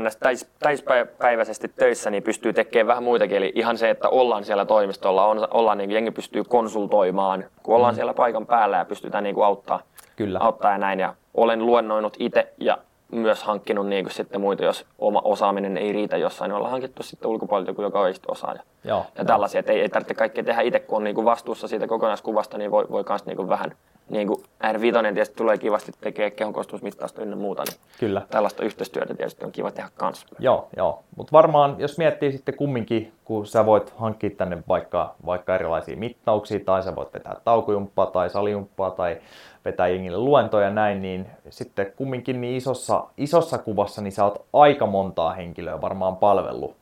ns. 0.00 0.16
Täis, 0.16 0.48
täispäiväisesti 0.58 1.68
töissä, 1.68 2.10
niin 2.10 2.22
pystyy 2.22 2.52
tekemään 2.52 2.86
vähän 2.86 3.02
muitakin. 3.02 3.36
Eli 3.36 3.52
ihan 3.54 3.78
se, 3.78 3.90
että 3.90 4.08
ollaan 4.08 4.44
siellä 4.44 4.64
toimistolla, 4.64 5.26
on, 5.26 5.48
ollaan, 5.50 5.78
niin 5.78 5.90
jengi 5.90 6.10
pystyy 6.10 6.44
konsultoimaan, 6.44 7.44
kun 7.62 7.76
ollaan 7.76 7.94
mm. 7.94 7.96
siellä 7.96 8.14
paikan 8.14 8.46
päällä 8.46 8.76
ja 8.76 8.84
pystytään 8.84 9.24
niin 9.24 9.34
kuin 9.34 9.44
auttaa, 9.44 9.80
Kyllä. 10.16 10.38
auttaa 10.42 10.72
ja 10.72 10.78
näin. 10.78 11.00
Ja 11.00 11.14
olen 11.34 11.66
luennoinut 11.66 12.16
itse 12.18 12.52
ja 12.58 12.78
myös 13.12 13.42
hankkinut 13.42 13.86
niin 13.86 14.04
kuin 14.04 14.12
sitten 14.12 14.40
muita, 14.40 14.64
jos 14.64 14.86
oma 14.98 15.20
osaaminen 15.24 15.76
ei 15.76 15.92
riitä 15.92 16.16
jossain, 16.16 16.48
niin 16.48 16.56
ollaan 16.56 16.70
hankittu 16.70 17.02
sitten 17.02 17.30
ulkopuolelta 17.30 17.70
joku, 17.70 17.82
joka 17.82 18.00
oikeasti 18.00 18.26
osaa. 18.28 18.54
Ja, 18.54 18.60
Joo, 18.84 19.06
ja 19.18 19.24
tällaisia, 19.24 19.58
että 19.58 19.72
ei, 19.72 19.80
ei 19.80 19.88
tarvitse 19.88 20.14
kaikkea 20.14 20.44
tehdä 20.44 20.60
itse, 20.60 20.80
kun 20.80 20.96
on 20.96 21.04
niin 21.04 21.14
kuin 21.14 21.24
vastuussa 21.24 21.68
siitä 21.68 21.86
kokonaiskuvasta, 21.86 22.58
niin 22.58 22.70
voi, 22.70 22.86
voi 22.90 23.04
myös 23.08 23.26
niin 23.26 23.36
kuin 23.36 23.48
vähän 23.48 23.72
niin 24.08 24.28
kuin 24.28 24.42
R5 24.64 25.14
tietysti 25.14 25.36
tulee 25.36 25.58
kivasti 25.58 25.92
tekee 26.00 26.30
kehonkostusmittausta 26.30 27.22
ynnä 27.22 27.36
muuta, 27.36 27.62
niin 27.62 27.80
Kyllä. 28.00 28.22
tällaista 28.30 28.64
yhteistyötä 28.64 29.14
tietysti 29.14 29.44
on 29.44 29.52
kiva 29.52 29.70
tehdä 29.70 29.90
kanssa. 29.94 30.26
Joo, 30.38 30.68
joo. 30.76 31.02
mutta 31.16 31.32
varmaan 31.32 31.76
jos 31.78 31.98
miettii 31.98 32.32
sitten 32.32 32.56
kumminkin, 32.56 33.12
kun 33.24 33.46
sä 33.46 33.66
voit 33.66 33.94
hankkia 33.96 34.30
tänne 34.30 34.58
vaikka, 34.68 35.14
vaikka 35.26 35.54
erilaisia 35.54 35.96
mittauksia, 35.96 36.60
tai 36.64 36.82
sä 36.82 36.96
voit 36.96 37.14
vetää 37.14 37.36
taukojumppaa 37.44 38.06
tai 38.06 38.30
salijumppaa 38.30 38.90
tai 38.90 39.16
vetää 39.64 39.88
jengille 39.88 40.18
luentoja 40.18 40.70
näin, 40.70 41.02
niin 41.02 41.26
sitten 41.50 41.92
kumminkin 41.96 42.40
niin 42.40 42.56
isossa, 42.56 43.04
isossa 43.16 43.58
kuvassa 43.58 44.02
niin 44.02 44.12
sä 44.12 44.24
oot 44.24 44.44
aika 44.52 44.86
montaa 44.86 45.32
henkilöä 45.32 45.80
varmaan 45.80 46.16
palvellut 46.16 46.76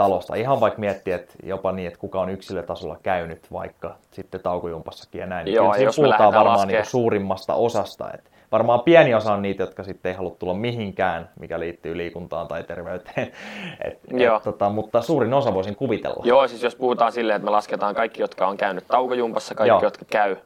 talosta. 0.00 0.34
Ihan 0.34 0.60
vaikka 0.60 0.80
miettiä, 0.80 1.16
että 1.16 1.34
jopa 1.42 1.72
niin, 1.72 1.86
että 1.86 1.98
kuka 1.98 2.20
on 2.20 2.30
yksilötasolla 2.30 2.96
käynyt 3.02 3.52
vaikka 3.52 3.94
sitten 4.10 4.40
taukojumpassakin 4.40 5.20
ja 5.20 5.26
näin. 5.26 5.44
Niin 5.44 5.54
Joo, 5.54 5.72
kyllä 5.72 5.92
puhutaan 5.96 6.34
varmaan 6.34 6.68
niin 6.68 6.84
suurimmasta 6.84 7.54
osasta. 7.54 8.10
Että 8.14 8.30
varmaan 8.52 8.80
pieni 8.80 9.14
osa 9.14 9.32
on 9.32 9.42
niitä, 9.42 9.62
jotka 9.62 9.82
sitten 9.82 10.10
ei 10.10 10.16
halua 10.16 10.36
tulla 10.38 10.54
mihinkään, 10.54 11.28
mikä 11.40 11.60
liittyy 11.60 11.96
liikuntaan 11.96 12.48
tai 12.48 12.64
terveyteen. 12.64 13.32
Et, 13.86 13.98
Joo. 14.10 14.36
Et, 14.36 14.42
tota, 14.42 14.68
mutta 14.68 15.02
suurin 15.02 15.34
osa 15.34 15.54
voisin 15.54 15.76
kuvitella. 15.76 16.22
Joo, 16.24 16.48
siis 16.48 16.62
jos 16.62 16.76
puhutaan 16.76 17.12
silleen, 17.12 17.36
että 17.36 17.44
me 17.44 17.50
lasketaan 17.50 17.94
kaikki, 17.94 18.22
jotka 18.22 18.46
on 18.46 18.56
käynyt 18.56 18.84
taukojumpassa, 18.88 19.54
kaikki, 19.54 19.68
Joo. 19.68 19.80
jotka 19.82 20.04
käy 20.10 20.36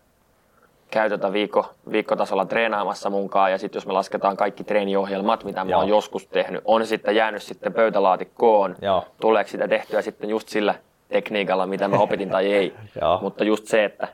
käy 0.95 1.11
tätä 1.11 1.33
viikko, 1.33 1.75
viikkotasolla 1.93 2.45
treenaamassa 2.45 3.11
munkaan 3.11 3.53
ja 3.53 3.59
sitten 3.59 3.77
jos 3.77 3.87
me 3.87 3.93
lasketaan 3.93 4.37
kaikki 4.37 4.65
treeniohjelmat, 4.65 5.45
mitä 5.45 5.65
mä 5.65 5.77
oon 5.77 5.89
joskus 5.89 6.27
tehnyt, 6.27 6.63
on 6.65 6.87
sitten 6.87 7.17
jäänyt 7.17 7.43
sitten 7.43 7.73
pöytälaatikkoon, 7.73 8.77
Joo. 8.83 9.05
tuleeko 9.21 9.51
sitä 9.51 9.69
tehtyä 9.69 10.03
sitten 10.03 10.31
just 10.31 10.49
sillä 10.49 10.75
tekniikalla, 11.09 11.67
mitä 11.67 11.89
mä 11.89 11.97
opetin 11.97 12.31
tai 12.31 12.53
ei. 12.53 12.75
Mutta 13.23 13.45
just 13.45 13.67
se, 13.67 13.85
että 13.85 14.09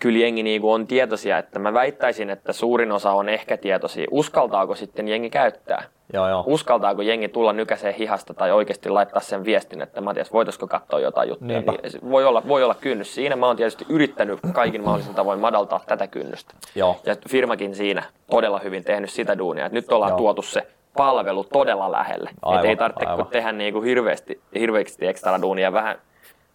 kyllä 0.00 0.18
jengi 0.18 0.42
niinku 0.42 0.72
on 0.72 0.86
tietoisia, 0.86 1.38
että 1.38 1.58
mä 1.58 1.72
väittäisin, 1.72 2.30
että 2.30 2.52
suurin 2.52 2.92
osa 2.92 3.12
on 3.12 3.28
ehkä 3.28 3.56
tietoisia. 3.56 4.06
Uskaltaako 4.10 4.74
sitten 4.74 5.08
jengi 5.08 5.30
käyttää? 5.30 5.82
Joo, 6.12 6.28
joo. 6.28 6.44
Uskaltaako 6.46 7.02
jengi 7.02 7.28
tulla 7.28 7.52
nykäiseen 7.52 7.94
hihasta 7.94 8.34
tai 8.34 8.52
oikeasti 8.52 8.88
laittaa 8.88 9.20
sen 9.20 9.44
viestin, 9.44 9.82
että 9.82 10.00
Matias, 10.00 10.32
voitaisiko 10.32 10.66
katsoa 10.66 11.00
jotain 11.00 11.28
juttuja? 11.28 11.52
Niinpä. 11.52 11.72
Niin 11.72 12.10
voi, 12.10 12.24
olla, 12.24 12.42
voi 12.48 12.62
olla 12.62 12.74
kynnys 12.74 13.14
siinä. 13.14 13.36
Mä 13.36 13.46
oon 13.46 13.56
tietysti 13.56 13.86
yrittänyt 13.88 14.38
kaikin 14.52 14.82
mahdollisin 14.84 15.14
tavoin 15.14 15.40
madaltaa 15.40 15.80
tätä 15.86 16.06
kynnystä. 16.06 16.54
Joo. 16.74 16.96
Ja 17.06 17.16
firmakin 17.28 17.74
siinä 17.74 18.02
todella 18.30 18.58
hyvin 18.58 18.84
tehnyt 18.84 19.10
sitä 19.10 19.38
duunia, 19.38 19.66
että 19.66 19.78
nyt 19.78 19.92
ollaan 19.92 20.10
Joo. 20.10 20.18
tuotu 20.18 20.42
se 20.42 20.66
palvelu 20.96 21.44
todella 21.44 21.92
lähelle. 21.92 22.30
Aivan, 22.42 22.64
Et 22.64 22.68
ei 22.70 22.76
tarvitse 22.76 23.06
aivan. 23.06 23.26
tehdä 23.26 23.52
niinku 23.52 23.82
hirveästi, 23.82 24.40
hirveästi 24.58 25.06
ekstra 25.06 25.42
duunia. 25.42 25.72
Vähän, 25.72 25.98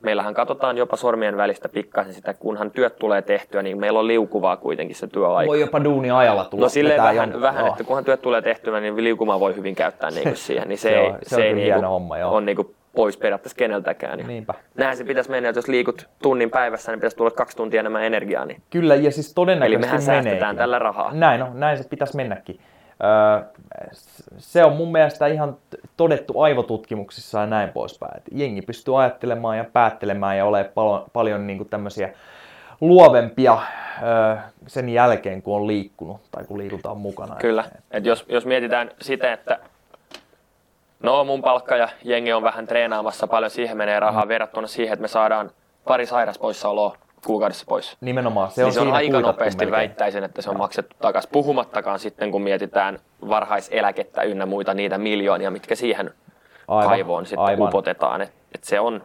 meillähän 0.01 0.33
katsotaan 0.33 0.77
jopa 0.77 0.95
sormien 0.95 1.37
välistä 1.37 1.69
pikkasen 1.69 2.13
sitä, 2.13 2.33
kunhan 2.33 2.71
työt 2.71 2.95
tulee 2.99 3.21
tehtyä, 3.21 3.61
niin 3.61 3.79
meillä 3.79 3.99
on 3.99 4.07
liukuvaa 4.07 4.57
kuitenkin 4.57 4.95
se 4.95 5.07
työaika. 5.07 5.49
Voi 5.49 5.61
jopa 5.61 5.83
duuni 5.83 6.11
ajalla 6.11 6.43
tulla. 6.45 6.65
No 6.65 6.69
silleen 6.69 6.97
vähän, 7.01 7.15
jonkun- 7.15 7.41
vähän 7.41 7.67
että 7.67 7.83
kunhan 7.83 8.05
työt 8.05 8.21
tulee 8.21 8.41
tehtyä, 8.41 8.79
niin 8.79 9.03
liukumaa 9.03 9.39
voi 9.39 9.55
hyvin 9.55 9.75
käyttää 9.75 10.09
niinku 10.11 10.35
siihen. 10.35 10.67
Niin 10.67 10.77
se, 10.77 10.89
Se 10.89 10.95
ei, 10.99 11.07
on- 11.07 11.17
se 11.21 11.35
on 11.35 11.41
ei 11.41 11.49
kyllä 11.49 11.63
niinku 11.63 11.75
hieno 11.75 11.89
homma, 11.89 12.17
joo. 12.17 12.35
on 12.35 12.45
niinku 12.45 12.75
pois 12.95 13.17
periaatteessa 13.17 13.57
keneltäkään. 13.57 14.17
Niin. 14.17 14.27
Niinpä. 14.27 14.53
Näin 14.75 14.97
se 14.97 15.03
pitäisi 15.03 15.29
mennä, 15.31 15.49
että 15.49 15.57
jos 15.59 15.67
liikut 15.67 16.07
tunnin 16.21 16.49
päivässä, 16.49 16.91
niin 16.91 16.99
pitäisi 16.99 17.17
tulla 17.17 17.31
kaksi 17.31 17.57
tuntia 17.57 17.79
enemmän 17.79 18.03
energiaa. 18.03 18.45
Niin 18.45 18.61
Kyllä, 18.69 18.95
ja 18.95 19.11
siis 19.11 19.33
todennäköisesti 19.33 19.75
Eli 19.75 19.85
mehän 19.85 20.01
säästetään 20.01 20.55
tällä 20.55 20.79
rahaa. 20.79 21.13
Näin, 21.13 21.41
on, 21.43 21.59
näin 21.59 21.77
se 21.77 21.89
pitäisi 21.89 22.15
mennäkin. 22.15 22.59
Se 24.37 24.63
on 24.63 24.73
mun 24.73 24.91
mielestä 24.91 25.27
ihan 25.27 25.57
todettu 25.97 26.41
aivotutkimuksissa 26.41 27.39
ja 27.39 27.45
näin 27.45 27.69
poispäin. 27.69 28.17
Et 28.17 28.23
jengi 28.31 28.61
pystyy 28.61 29.01
ajattelemaan 29.01 29.57
ja 29.57 29.65
päättelemään 29.73 30.37
ja 30.37 30.45
olemaan 30.45 30.71
paljon, 30.73 31.05
paljon 31.13 31.47
niin 31.47 31.69
tämmöisiä 31.69 32.13
luovempia 32.81 33.57
sen 34.67 34.89
jälkeen, 34.89 35.41
kun 35.41 35.55
on 35.55 35.67
liikkunut 35.67 36.21
tai 36.31 36.43
kun 36.43 36.57
liikutaan 36.57 36.97
mukana. 36.97 37.35
Kyllä. 37.35 37.63
Et 37.91 38.05
jos, 38.05 38.25
jos 38.29 38.45
mietitään 38.45 38.91
sitä, 39.01 39.33
että 39.33 39.59
no 40.99 41.23
mun 41.23 41.41
palkka 41.41 41.75
ja 41.75 41.89
jengi 42.03 42.33
on 42.33 42.43
vähän 42.43 42.67
treenaamassa, 42.67 43.27
paljon 43.27 43.51
siihen 43.51 43.77
menee 43.77 43.99
rahaa 43.99 44.27
verrattuna 44.27 44.67
siihen, 44.67 44.93
että 44.93 45.01
me 45.01 45.07
saadaan 45.07 45.51
pari 45.85 46.05
sairaspoissaoloa 46.05 46.97
kuukaudessa 47.27 47.65
pois. 47.69 47.97
Nimenomaan, 48.01 48.51
se 48.51 48.55
Se 48.55 48.61
on, 48.63 48.65
niin 48.67 48.73
se 48.73 48.81
on 48.81 48.93
aika 48.93 49.19
nopeasti 49.21 49.65
melkein. 49.65 49.77
väittäisin, 49.77 50.23
että 50.23 50.41
se 50.41 50.49
on 50.49 50.57
maksettu 50.57 50.95
takaisin. 51.01 51.29
Puhumattakaan 51.31 51.99
sitten, 51.99 52.31
kun 52.31 52.41
mietitään 52.41 52.99
varhaiseläkettä 53.29 54.23
ynnä 54.23 54.45
muita 54.45 54.73
niitä 54.73 54.97
miljoonia, 54.97 55.51
mitkä 55.51 55.75
siihen 55.75 56.11
Aivan, 56.67 56.87
kaivoon 56.89 57.25
sitten 57.25 57.45
aivan. 57.45 57.67
upotetaan. 57.67 58.21
Että 58.21 58.35
et 58.55 58.63
se 58.63 58.79
on 58.79 59.03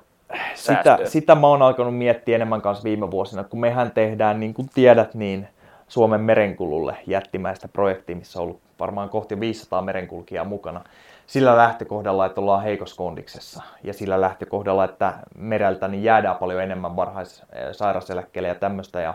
sitä, 0.55 0.99
sitä 1.05 1.35
mä 1.35 1.47
oon 1.47 1.63
alkanut 1.63 1.97
miettiä 1.99 2.35
enemmän 2.35 2.63
kanssa 2.63 2.85
viime 2.85 3.11
vuosina, 3.11 3.45
kun 3.45 3.61
mehän 3.61 3.91
tehdään, 3.91 4.41
niin 4.41 4.55
kuin 4.55 4.69
tiedät, 4.75 5.15
niin 5.15 5.49
Suomen 5.89 6.21
merenkululle 6.21 6.97
jättimäistä 7.07 7.69
projektia, 7.69 8.17
missä 8.17 8.39
on 8.39 8.43
ollut 8.43 8.61
varmaan 8.81 9.09
kohti 9.09 9.41
500 9.41 9.83
merenkulkijaa 9.83 10.45
mukana. 10.45 10.85
Sillä 11.27 11.57
lähtökohdalla, 11.57 12.27
että 12.27 12.41
ollaan 12.41 12.63
heikossa 12.63 12.97
kondiksessa 12.97 13.63
ja 13.85 13.93
sillä 13.93 14.21
lähtökohdalla, 14.21 14.85
että 14.85 15.15
mereltä 15.39 15.89
niin 15.89 16.05
jäädään 16.05 16.37
paljon 16.37 16.63
enemmän 16.63 16.97
varhaissairaseläkkeelle 16.97 18.49
ja 18.49 18.55
tämmöistä 18.55 19.01
ja 19.01 19.15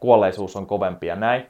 kuolleisuus 0.00 0.56
on 0.56 0.66
kovempi 0.66 1.06
ja 1.06 1.16
näin. 1.16 1.46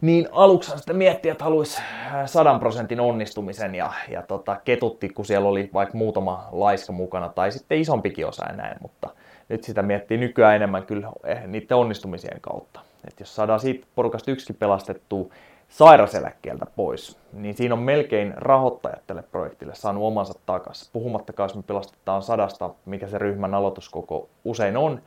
Niin 0.00 0.28
aluksi 0.32 0.70
sitten 0.76 0.96
miettiä, 0.96 1.32
että 1.32 1.44
haluaisi 1.44 1.82
sadan 2.26 2.60
prosentin 2.60 3.00
onnistumisen 3.00 3.74
ja, 3.74 3.92
ja 4.10 4.22
tota, 4.22 4.56
ketutti, 4.64 5.08
kun 5.08 5.24
siellä 5.24 5.48
oli 5.48 5.70
vaikka 5.74 5.98
muutama 5.98 6.48
laiska 6.52 6.92
mukana 6.92 7.28
tai 7.28 7.52
sitten 7.52 7.78
isompikin 7.78 8.26
osa 8.26 8.44
ja 8.48 8.56
näin, 8.56 8.76
mutta 8.82 9.08
nyt 9.48 9.64
sitä 9.64 9.82
miettii 9.82 10.18
nykyään 10.18 10.56
enemmän 10.56 10.86
kyllä 10.86 11.08
eh, 11.24 11.46
niiden 11.46 11.76
onnistumisien 11.76 12.40
kautta. 12.40 12.80
Et 13.08 13.20
jos 13.20 13.36
saadaan 13.36 13.60
siitä 13.60 13.86
porukasta 13.94 14.30
yksikin 14.30 14.56
pelastettua 14.56 15.28
sairaseläkkeeltä 15.68 16.66
pois, 16.76 17.18
niin 17.32 17.56
siinä 17.56 17.74
on 17.74 17.82
melkein 17.82 18.34
rahoittajat 18.36 19.06
tälle 19.06 19.22
projektille 19.22 19.74
saanut 19.74 20.04
omansa 20.04 20.34
takaisin. 20.46 20.88
Puhumattakaan, 20.92 21.44
jos 21.48 21.56
me 21.56 21.62
pelastetaan 21.62 22.22
sadasta, 22.22 22.70
mikä 22.84 23.06
se 23.06 23.18
ryhmän 23.18 23.54
aloituskoko 23.54 24.28
usein 24.44 24.76
on, 24.76 25.02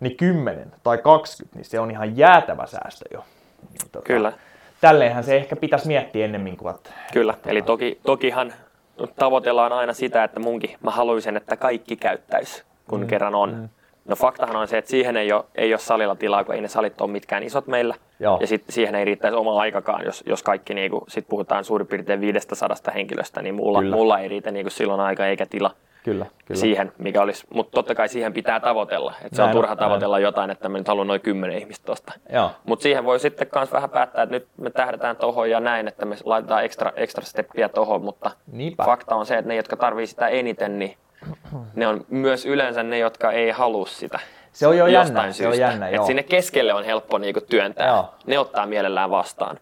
niin 0.00 0.16
10 0.16 0.72
tai 0.82 0.98
20, 0.98 1.58
niin 1.58 1.64
se 1.64 1.80
on 1.80 1.90
ihan 1.90 2.16
jäätävä 2.16 2.66
säästö 2.66 3.04
jo. 3.12 3.24
Niin 3.70 3.90
Tota, 3.92 4.06
Kyllä. 4.06 4.32
Tälleenhän 4.80 5.24
se 5.24 5.36
ehkä 5.36 5.56
pitäisi 5.56 5.86
miettiä 5.86 6.24
ennemmin 6.24 6.56
kuin, 6.56 6.74
että 6.74 6.90
Kyllä, 7.12 7.34
eli 7.46 7.62
toki, 7.62 8.00
tokihan 8.06 8.52
tavoitellaan 9.16 9.72
aina 9.72 9.92
sitä, 9.92 10.24
että 10.24 10.40
munkin 10.40 10.76
mä 10.82 10.90
haluaisin, 10.90 11.36
että 11.36 11.56
kaikki 11.56 11.96
käyttäisi, 11.96 12.62
kun 12.88 13.00
mm, 13.00 13.06
kerran 13.06 13.34
on. 13.34 13.54
Mm. 13.54 13.68
No 14.04 14.16
faktahan 14.16 14.56
on 14.56 14.68
se, 14.68 14.78
että 14.78 14.90
siihen 14.90 15.16
ei 15.16 15.32
ole, 15.32 15.44
ei 15.54 15.72
ole 15.72 15.78
salilla 15.78 16.16
tilaa, 16.16 16.44
kun 16.44 16.54
ei 16.54 16.60
ne 16.60 16.68
salit 16.68 17.00
ole 17.00 17.10
mitkään 17.10 17.42
isot 17.42 17.66
meillä. 17.66 17.94
Joo. 18.20 18.38
Ja 18.40 18.46
sitten 18.46 18.72
siihen 18.72 18.94
ei 18.94 19.04
riittäisi 19.04 19.36
oma 19.36 19.60
aikakaan, 19.60 20.04
jos, 20.04 20.24
jos 20.26 20.42
kaikki, 20.42 20.74
niinku, 20.74 21.04
sit 21.08 21.28
puhutaan 21.28 21.64
suurin 21.64 21.86
piirtein 21.86 22.20
500 22.20 22.68
henkilöstä, 22.94 23.42
niin 23.42 23.54
mulla, 23.54 23.80
Kyllä. 23.80 23.96
mulla 23.96 24.18
ei 24.18 24.28
riitä 24.28 24.50
niinku 24.50 24.70
silloin 24.70 25.00
aika 25.00 25.26
eikä 25.26 25.46
tila 25.46 25.70
kyllä, 26.04 26.26
kyllä. 26.44 26.60
siihen, 26.60 26.92
mikä 26.98 27.22
olisi. 27.22 27.46
Mutta 27.54 27.70
totta 27.74 27.94
kai 27.94 28.08
siihen 28.08 28.32
pitää 28.32 28.60
tavoitella. 28.60 29.14
Et 29.24 29.34
se 29.34 29.42
Näin 29.42 29.48
on 29.48 29.56
turha 29.56 29.76
tavoitella 29.76 30.18
jotain, 30.18 30.50
että 30.50 30.68
mä 30.68 30.78
nyt 30.78 30.88
haluan 30.88 31.06
noin 31.06 31.20
10 31.20 31.58
ihmistä 31.58 31.86
tuosta. 31.86 32.12
Mutta 32.66 32.82
siihen 32.82 33.04
voi 33.04 33.20
sitten 33.20 33.48
myös 33.54 33.72
vähän 33.72 33.90
päättää, 33.90 34.22
että 34.22 34.34
nyt 34.36 34.48
me 34.56 34.70
tähdätään 34.70 35.16
tohon 35.16 35.50
ja 35.50 35.60
näin, 35.60 35.88
että 35.88 36.06
me 36.06 36.16
laitetaan 36.24 36.64
ekstra, 36.64 36.92
ekstra 36.96 37.24
steppiä 37.24 37.68
tohon, 37.68 38.04
mutta 38.04 38.30
Niinpä. 38.52 38.84
fakta 38.84 39.14
on 39.14 39.26
se, 39.26 39.38
että 39.38 39.48
ne, 39.48 39.56
jotka 39.56 39.76
tarvii 39.76 40.06
sitä 40.06 40.28
eniten, 40.28 40.78
niin 40.78 40.96
ne 41.74 41.86
on 41.86 42.04
myös 42.08 42.46
yleensä 42.46 42.82
ne, 42.82 42.98
jotka 42.98 43.32
ei 43.32 43.50
halua 43.50 43.86
sitä. 43.86 44.18
Se 44.52 44.66
on 44.66 44.78
jo 44.78 44.86
jostain 44.86 45.16
jännä, 45.16 45.32
se 45.32 45.46
on 45.46 45.52
syystä. 45.54 45.72
jännä, 45.72 45.88
Et 45.88 45.94
joo. 45.94 46.06
sinne 46.06 46.22
keskelle 46.22 46.74
on 46.74 46.84
helppo 46.84 47.18
niinku 47.18 47.40
työntää. 47.40 47.86
Joo. 47.88 48.14
Ne 48.26 48.38
ottaa 48.38 48.66
mielellään 48.66 49.10
vastaan. 49.10 49.58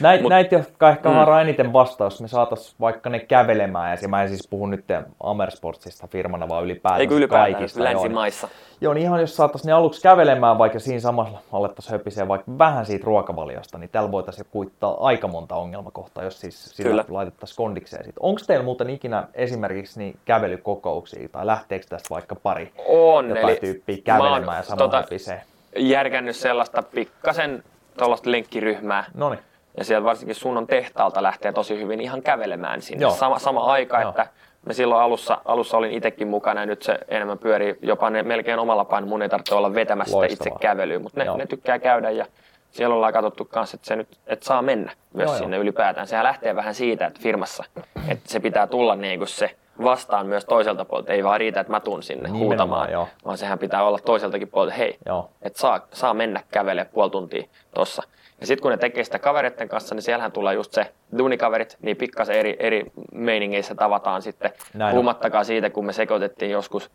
Näitä, 0.00 0.22
Mut- 0.24 0.28
näitä 0.28 0.54
jotka 0.54 0.90
ehkä 0.90 1.08
mm. 1.08 1.14
haraa 1.14 1.40
eniten 1.40 1.72
vastaus, 1.72 2.20
me 2.20 2.28
saatais 2.28 2.74
vaikka 2.80 3.10
ne 3.10 3.18
kävelemään, 3.20 3.98
ja 4.02 4.08
mä 4.08 4.22
en 4.22 4.28
siis 4.28 4.48
puhu 4.48 4.66
nyt 4.66 4.84
Amersportsista 5.22 6.06
firmana, 6.06 6.48
vaan 6.48 6.64
ylipäätään 6.64 7.00
Eikö 7.00 7.14
ylipäätään 7.14 7.52
kaikista. 7.52 7.78
joo, 7.80 7.88
niin- 7.88 7.96
länsimaissa? 7.96 8.48
Joo, 8.80 8.94
niin 8.94 9.02
ihan 9.02 9.20
jos 9.20 9.36
saataisiin 9.36 9.66
ne 9.66 9.72
aluksi 9.72 10.02
kävelemään, 10.02 10.58
vaikka 10.58 10.78
siinä 10.78 11.00
samalla 11.00 11.38
alettaisiin 11.52 11.92
höpisee 11.92 12.28
vaikka 12.28 12.52
vähän 12.58 12.86
siitä 12.86 13.04
ruokavaliosta, 13.04 13.78
niin 13.78 13.90
tällä 13.90 14.12
voitaisiin 14.12 14.46
kuittaa 14.50 15.06
aika 15.06 15.28
monta 15.28 15.54
ongelmakohtaa, 15.54 16.24
jos 16.24 16.40
siis 16.40 16.64
sillä 16.64 16.90
Kyllä. 16.90 17.04
laitettaisiin 17.08 17.56
kondikseen. 17.56 18.12
Onko 18.20 18.40
teillä 18.46 18.64
muuten 18.64 18.90
ikinä 18.90 19.28
esimerkiksi 19.34 19.98
niin 19.98 20.16
kävelykokouksia, 20.24 21.28
tai 21.28 21.46
lähteekö 21.46 21.86
tästä 21.88 22.10
vaikka 22.10 22.34
pari 22.34 22.72
On, 22.88 23.28
jotain 23.28 23.48
eli 23.48 23.56
tyyppiä 23.56 23.96
mä 23.96 24.02
kävelemään 24.02 24.56
ja 24.56 24.62
samalla 24.62 24.90
tota, 24.90 24.96
höpisee? 25.02 25.42
järkännyt 25.76 26.36
sellaista 26.36 26.82
pikkasen 26.82 27.62
tuollaista 27.98 28.30
lenkkiryhmää, 28.30 29.04
Noniin. 29.14 29.42
Ja 29.76 29.84
siellä 29.84 30.04
varsinkin 30.04 30.34
sunnon 30.34 30.66
tehtaalta 30.66 31.22
lähtee 31.22 31.52
tosi 31.52 31.78
hyvin 31.78 32.00
ihan 32.00 32.22
kävelemään 32.22 32.82
sinne. 32.82 33.02
Joo. 33.02 33.12
Sama, 33.12 33.38
sama 33.38 33.60
aika, 33.60 34.00
Joo. 34.00 34.10
että 34.10 34.26
me 34.66 34.72
silloin 34.74 35.02
alussa, 35.02 35.38
alussa 35.44 35.76
olin 35.76 35.92
itsekin 35.92 36.28
mukana 36.28 36.60
ja 36.60 36.66
nyt 36.66 36.82
se 36.82 36.98
enemmän 37.08 37.38
pyörii 37.38 37.78
jopa 37.82 38.10
ne 38.10 38.22
melkein 38.22 38.58
omalla 38.58 38.84
painolla. 38.84 39.10
Mun 39.10 39.22
ei 39.22 39.28
tarvitse 39.28 39.54
olla 39.54 39.74
vetämässä 39.74 40.12
sitä 40.12 40.32
itse 40.32 40.50
kävelyä, 40.60 40.98
mutta 40.98 41.20
ne, 41.20 41.26
Joo. 41.26 41.36
ne, 41.36 41.46
tykkää 41.46 41.78
käydä 41.78 42.10
ja 42.10 42.26
siellä 42.70 42.94
ollaan 42.94 43.12
katsottu 43.12 43.44
kanssa, 43.44 43.74
että 43.74 43.86
se 43.86 43.96
nyt 43.96 44.08
että 44.26 44.44
saa 44.44 44.62
mennä 44.62 44.92
myös 45.14 45.26
Joo, 45.26 45.34
joo. 45.34 45.38
sinne 45.42 45.56
ylipäätään. 45.56 46.06
Sehän 46.06 46.24
lähtee 46.24 46.56
vähän 46.56 46.74
siitä, 46.74 47.06
että 47.06 47.20
firmassa, 47.22 47.64
että 48.08 48.32
se 48.32 48.40
pitää 48.40 48.66
tulla 48.66 48.96
niin 48.96 49.18
kuin 49.18 49.28
se 49.28 49.50
vastaan 49.84 50.26
myös 50.26 50.44
toiselta 50.44 50.84
puolelta. 50.84 51.12
Ei 51.12 51.24
vaan 51.24 51.40
riitä, 51.40 51.60
että 51.60 51.70
mä 51.72 51.80
tuun 51.80 52.02
sinne 52.02 52.22
Nimenomaan, 52.22 52.46
huutamaan, 52.46 52.92
joo. 52.92 53.08
vaan 53.24 53.38
sehän 53.38 53.58
pitää 53.58 53.84
olla 53.84 53.98
toiseltakin 53.98 54.48
puolelta, 54.48 54.74
hei, 54.74 54.98
Joo. 55.06 55.30
että 55.42 55.58
saa, 55.58 55.80
saa 55.92 56.14
mennä 56.14 56.40
kävelemään 56.50 56.90
puoli 56.94 57.10
tuntia 57.10 57.44
tossa. 57.74 58.02
Ja 58.42 58.46
sitten 58.46 58.62
kun 58.62 58.70
ne 58.70 58.76
tekee 58.76 59.04
sitä 59.04 59.18
kavereiden 59.18 59.68
kanssa, 59.68 59.94
niin 59.94 60.02
siellähän 60.02 60.32
tulee 60.32 60.54
just 60.54 60.72
se 60.72 60.92
duunikaverit, 61.18 61.76
niin 61.82 61.96
pikkasen 61.96 62.36
eri, 62.36 62.56
eri 62.58 62.84
meiningeissä 63.12 63.74
tavataan 63.74 64.22
sitten. 64.22 64.50
Näin. 64.74 64.90
Puhumattakaan 64.90 65.44
siitä, 65.44 65.70
kun 65.70 65.86
me 65.86 65.92
sekoitettiin 65.92 66.50
joskus, 66.50 66.90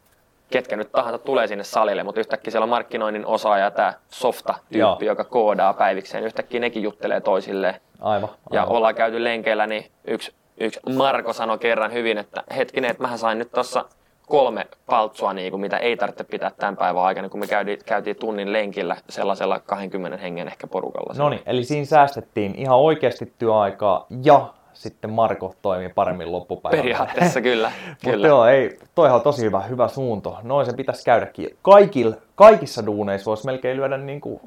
ketkä 0.50 0.76
nyt 0.76 0.92
tahansa 0.92 1.18
tulee 1.18 1.48
sinne 1.48 1.64
salille, 1.64 2.04
mutta 2.04 2.20
yhtäkkiä 2.20 2.52
siellä 2.52 2.64
on 2.64 2.70
markkinoinnin 2.70 3.26
osaaja, 3.26 3.72
tämä 3.72 3.94
softa-tyyppi, 4.10 5.06
Joo. 5.06 5.12
joka 5.12 5.24
koodaa 5.24 5.74
päivikseen, 5.74 6.24
yhtäkkiä 6.24 6.60
nekin 6.60 6.84
juttelee 6.84 7.22
toisilleen. 7.22 7.76
Aivan. 8.02 8.30
Ja 8.52 8.62
aivan. 8.62 8.76
ollaan 8.76 8.96
käyty 8.96 9.24
lenkeillä, 9.24 9.68
niin 9.68 9.92
yksi, 10.08 10.34
yksi 10.60 10.80
Marko 10.96 11.34
sanoi 11.34 11.58
kerran 11.58 11.94
hyvin, 11.94 12.18
että 12.18 12.44
hetkinen, 12.56 12.92
että 12.92 13.04
mähän 13.04 13.20
sain 13.20 13.40
nyt 13.40 13.52
tuossa 13.52 13.86
kolme 14.28 14.68
paltsua, 14.86 15.34
niin 15.34 15.52
kuin, 15.52 15.62
mitä 15.62 15.78
ei 15.78 15.98
tarvitse 15.98 16.24
pitää 16.24 16.52
tämän 16.58 16.78
päivän 16.78 17.04
aikana, 17.04 17.30
kun 17.30 17.40
me 17.40 17.48
käytiin, 17.48 17.80
käytiin 17.86 18.16
tunnin 18.16 18.54
lenkillä 18.54 18.96
sellaisella 19.10 19.60
20 19.60 20.18
hengen 20.18 20.48
ehkä 20.48 20.68
porukalla. 20.68 21.14
No 21.18 21.30
niin, 21.30 21.42
eli 21.46 21.64
siinä 21.64 21.86
säästettiin 21.86 22.56
ihan 22.56 22.78
oikeasti 22.78 23.34
työaikaa 23.38 24.06
ja 24.24 24.54
sitten 24.74 25.10
Marko 25.10 25.54
toimi 25.62 25.90
paremmin 25.90 26.32
loppupäivällä. 26.32 26.82
Periaatteessa 26.82 27.42
kyllä. 27.42 27.72
Mutta 27.88 28.10
kyllä. 28.12 28.28
joo, 28.28 28.46
ei, 28.46 28.80
toihan 28.96 29.16
on 29.16 29.22
tosi 29.22 29.42
hyvä, 29.42 29.62
hyvä 29.62 29.88
suunto. 29.88 30.38
Noin 30.44 30.66
se 30.66 30.74
pitäisi 30.74 31.06
käydäkin. 31.06 31.58
Kaikil, 31.62 32.14
kaikissa 32.36 32.86
duuneissa 32.86 33.30
voisi 33.30 33.46
melkein 33.46 33.78
lyödä 33.78 33.98
niin 33.98 34.22
kuin 34.22 34.42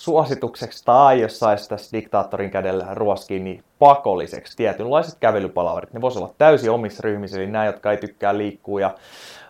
suositukseksi 0.00 0.84
tai 0.84 1.20
jos 1.20 1.38
saisi 1.38 1.68
tässä 1.68 1.96
diktaattorin 1.96 2.50
kädellä 2.50 2.86
ruoskiin, 2.92 3.44
niin 3.44 3.64
pakolliseksi 3.78 4.56
tietynlaiset 4.56 5.18
kävelypalaverit. 5.20 5.92
Ne 5.92 6.00
voisi 6.00 6.18
olla 6.18 6.34
täysin 6.38 6.70
omissa 6.70 7.00
ryhmissä, 7.04 7.36
eli 7.36 7.46
nämä, 7.46 7.66
jotka 7.66 7.90
ei 7.90 7.96
tykkää 7.96 8.38
liikkua 8.38 8.80
ja 8.80 8.90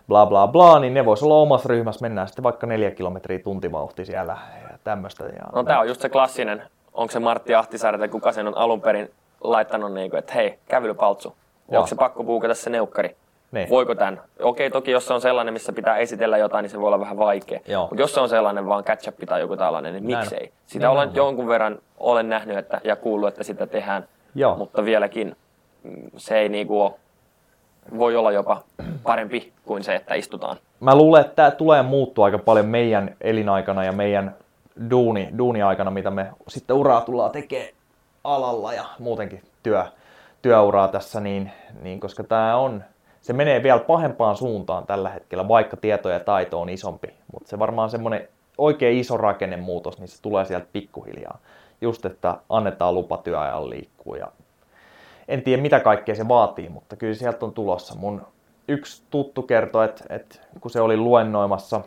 bla 0.09 0.27
bla 0.27 0.47
bla, 0.49 0.79
niin 0.79 0.95
ne 0.95 1.05
voisi 1.05 1.25
olla 1.25 1.35
omassa 1.35 1.69
ryhmässä, 1.69 2.03
mennään 2.03 2.29
sitten 2.29 2.43
vaikka 2.43 2.67
neljä 2.67 2.91
kilometriä 2.91 3.39
tuntivauhti 3.39 4.05
siellä 4.05 4.37
ja 4.63 4.79
tämmöistä. 4.85 5.25
Ja... 5.25 5.45
No 5.55 5.65
tämä 5.65 5.81
on 5.81 5.89
just 5.89 6.01
se 6.01 6.09
klassinen, 6.09 6.63
onko 6.95 7.13
se 7.13 7.19
Martti 7.19 7.55
Ahtisaari 7.55 7.99
tai 7.99 8.09
kuka 8.09 8.33
sen 8.33 8.47
on 8.47 8.57
alun 8.57 8.81
perin 8.81 9.11
laittanut, 9.41 9.93
niin 9.93 10.11
kuin, 10.11 10.19
että 10.19 10.35
hei, 10.35 10.59
kävelypaltsu, 10.69 11.37
onko 11.69 11.87
se 11.87 11.95
pakko 11.95 12.25
puukata 12.25 12.55
se 12.55 12.71
neukkari? 12.71 13.17
Niin. 13.53 13.71
Voiko 13.71 13.95
tämän? 13.95 14.21
Okei, 14.43 14.71
toki 14.71 14.91
jos 14.91 15.07
se 15.07 15.15
on 15.15 15.21
sellainen, 15.21 15.55
missä 15.55 15.73
pitää 15.73 15.97
esitellä 15.97 16.39
jotain, 16.39 16.63
niin 16.63 16.71
se 16.71 16.81
voi 16.81 16.87
olla 16.87 17.01
vähän 17.01 17.19
vaikea. 17.19 17.61
Mutta 17.81 18.03
jos 18.03 18.15
se 18.15 18.21
on 18.21 18.29
sellainen 18.29 18.67
vaan 18.67 18.85
catch 18.85 19.13
tai 19.27 19.41
joku 19.41 19.57
tällainen, 19.57 19.93
niin 19.93 20.09
Näin. 20.09 20.19
miksei? 20.19 20.53
Sitä 20.67 20.87
Näin. 20.87 20.97
olen 20.97 21.11
jonkun 21.15 21.49
verran 21.49 21.79
olen 21.99 22.29
nähnyt 22.29 22.59
että, 22.59 22.81
ja 22.85 22.97
kuullut, 22.97 23.29
että 23.29 23.45
sitä 23.45 23.67
tehdään, 23.67 24.09
Joo. 24.35 24.57
mutta 24.57 24.85
vieläkin 24.85 25.37
mm, 25.83 26.11
se 26.17 26.39
ei 26.39 26.49
niinku 26.49 26.83
ole, 26.83 26.93
voi 27.99 28.17
olla 28.17 28.33
jopa 28.33 28.63
parempi 29.03 29.53
kuin 29.65 29.85
se, 29.85 29.95
että 29.95 30.15
istutaan. 30.15 30.57
Mä 30.81 30.95
luulen, 30.95 31.21
että 31.21 31.35
tämä 31.35 31.51
tulee 31.51 31.83
muuttua 31.83 32.25
aika 32.25 32.39
paljon 32.39 32.67
meidän 32.67 33.17
elinaikana 33.21 33.85
ja 33.85 33.93
meidän 33.93 34.35
duuni, 34.91 35.29
duuni-aikana, 35.39 35.91
mitä 35.91 36.11
me 36.11 36.27
sitten 36.49 36.77
uraa 36.77 37.01
tullaan 37.01 37.31
tekemään 37.31 37.69
alalla 38.25 38.73
ja 38.73 38.85
muutenkin 38.99 39.43
työ, 39.63 39.85
työuraa 40.43 40.89
tässä, 40.89 41.21
niin, 41.21 41.51
niin 41.83 42.01
koska 42.01 42.25
tämä 42.25 42.57
on 42.57 42.85
se 43.21 43.33
menee 43.33 43.63
vielä 43.63 43.81
pahempaan 43.81 44.37
suuntaan 44.37 44.87
tällä 44.87 45.09
hetkellä, 45.09 45.49
vaikka 45.49 45.77
tieto 45.77 46.09
ja 46.09 46.21
taito 46.21 46.61
on 46.61 46.69
isompi. 46.69 47.09
Mutta 47.33 47.49
se 47.49 47.59
varmaan 47.59 47.91
semmoinen 47.91 48.29
oikein 48.59 48.99
iso 48.99 49.17
rakennemuutos, 49.17 49.99
niin 49.99 50.09
se 50.09 50.23
tulee 50.23 50.45
sieltä 50.45 50.67
pikkuhiljaa. 50.73 51.39
Just, 51.81 52.05
että 52.07 52.37
annetaan 52.49 52.95
lupa 52.95 53.17
työajan 53.17 53.71
liikkua. 53.71 54.17
Ja 54.17 54.33
en 55.29 55.43
tiedä, 55.43 55.63
mitä 55.63 55.81
kaikkea 55.81 56.15
se 56.15 56.29
vaatii, 56.29 56.69
mutta 56.69 56.97
kyllä 56.97 57.15
sieltä 57.15 57.47
on 57.47 57.53
tulossa. 57.53 57.95
Mun 57.95 58.23
yksi 58.69 59.03
tuttu 59.11 59.43
kertoi, 59.43 59.85
että, 59.85 60.05
että 60.09 60.39
kun 60.61 60.71
se 60.71 60.81
oli 60.81 60.97
luennoimassa 60.97 61.81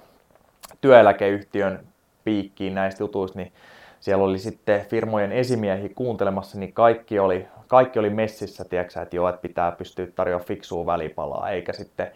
työeläkeyhtiön 0.82 1.80
piikkiin 2.24 2.76
näistä 2.76 3.04
jutuista, 3.04 3.40
niin 3.40 3.54
siellä 4.00 4.24
oli 4.24 4.40
sitten 4.40 4.86
firmojen 4.86 5.32
esimiehiä 5.32 5.90
kuuntelemassa, 5.96 6.60
niin 6.60 6.74
kaikki 6.74 7.20
oli 7.20 7.48
kaikki 7.68 8.00
oli 8.00 8.10
messissä, 8.10 8.66
tiedätkö, 8.66 9.02
että 9.02 9.16
joo, 9.16 9.30
että 9.30 9.42
pitää 9.42 9.72
pystyä 9.72 10.08
tarjoamaan 10.16 10.48
fiksua 10.48 10.86
välipalaa, 10.86 11.50
eikä 11.50 11.74
sitten 11.74 12.08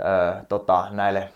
ö, 0.00 0.44
tota, 0.48 0.86
näille 0.90 1.28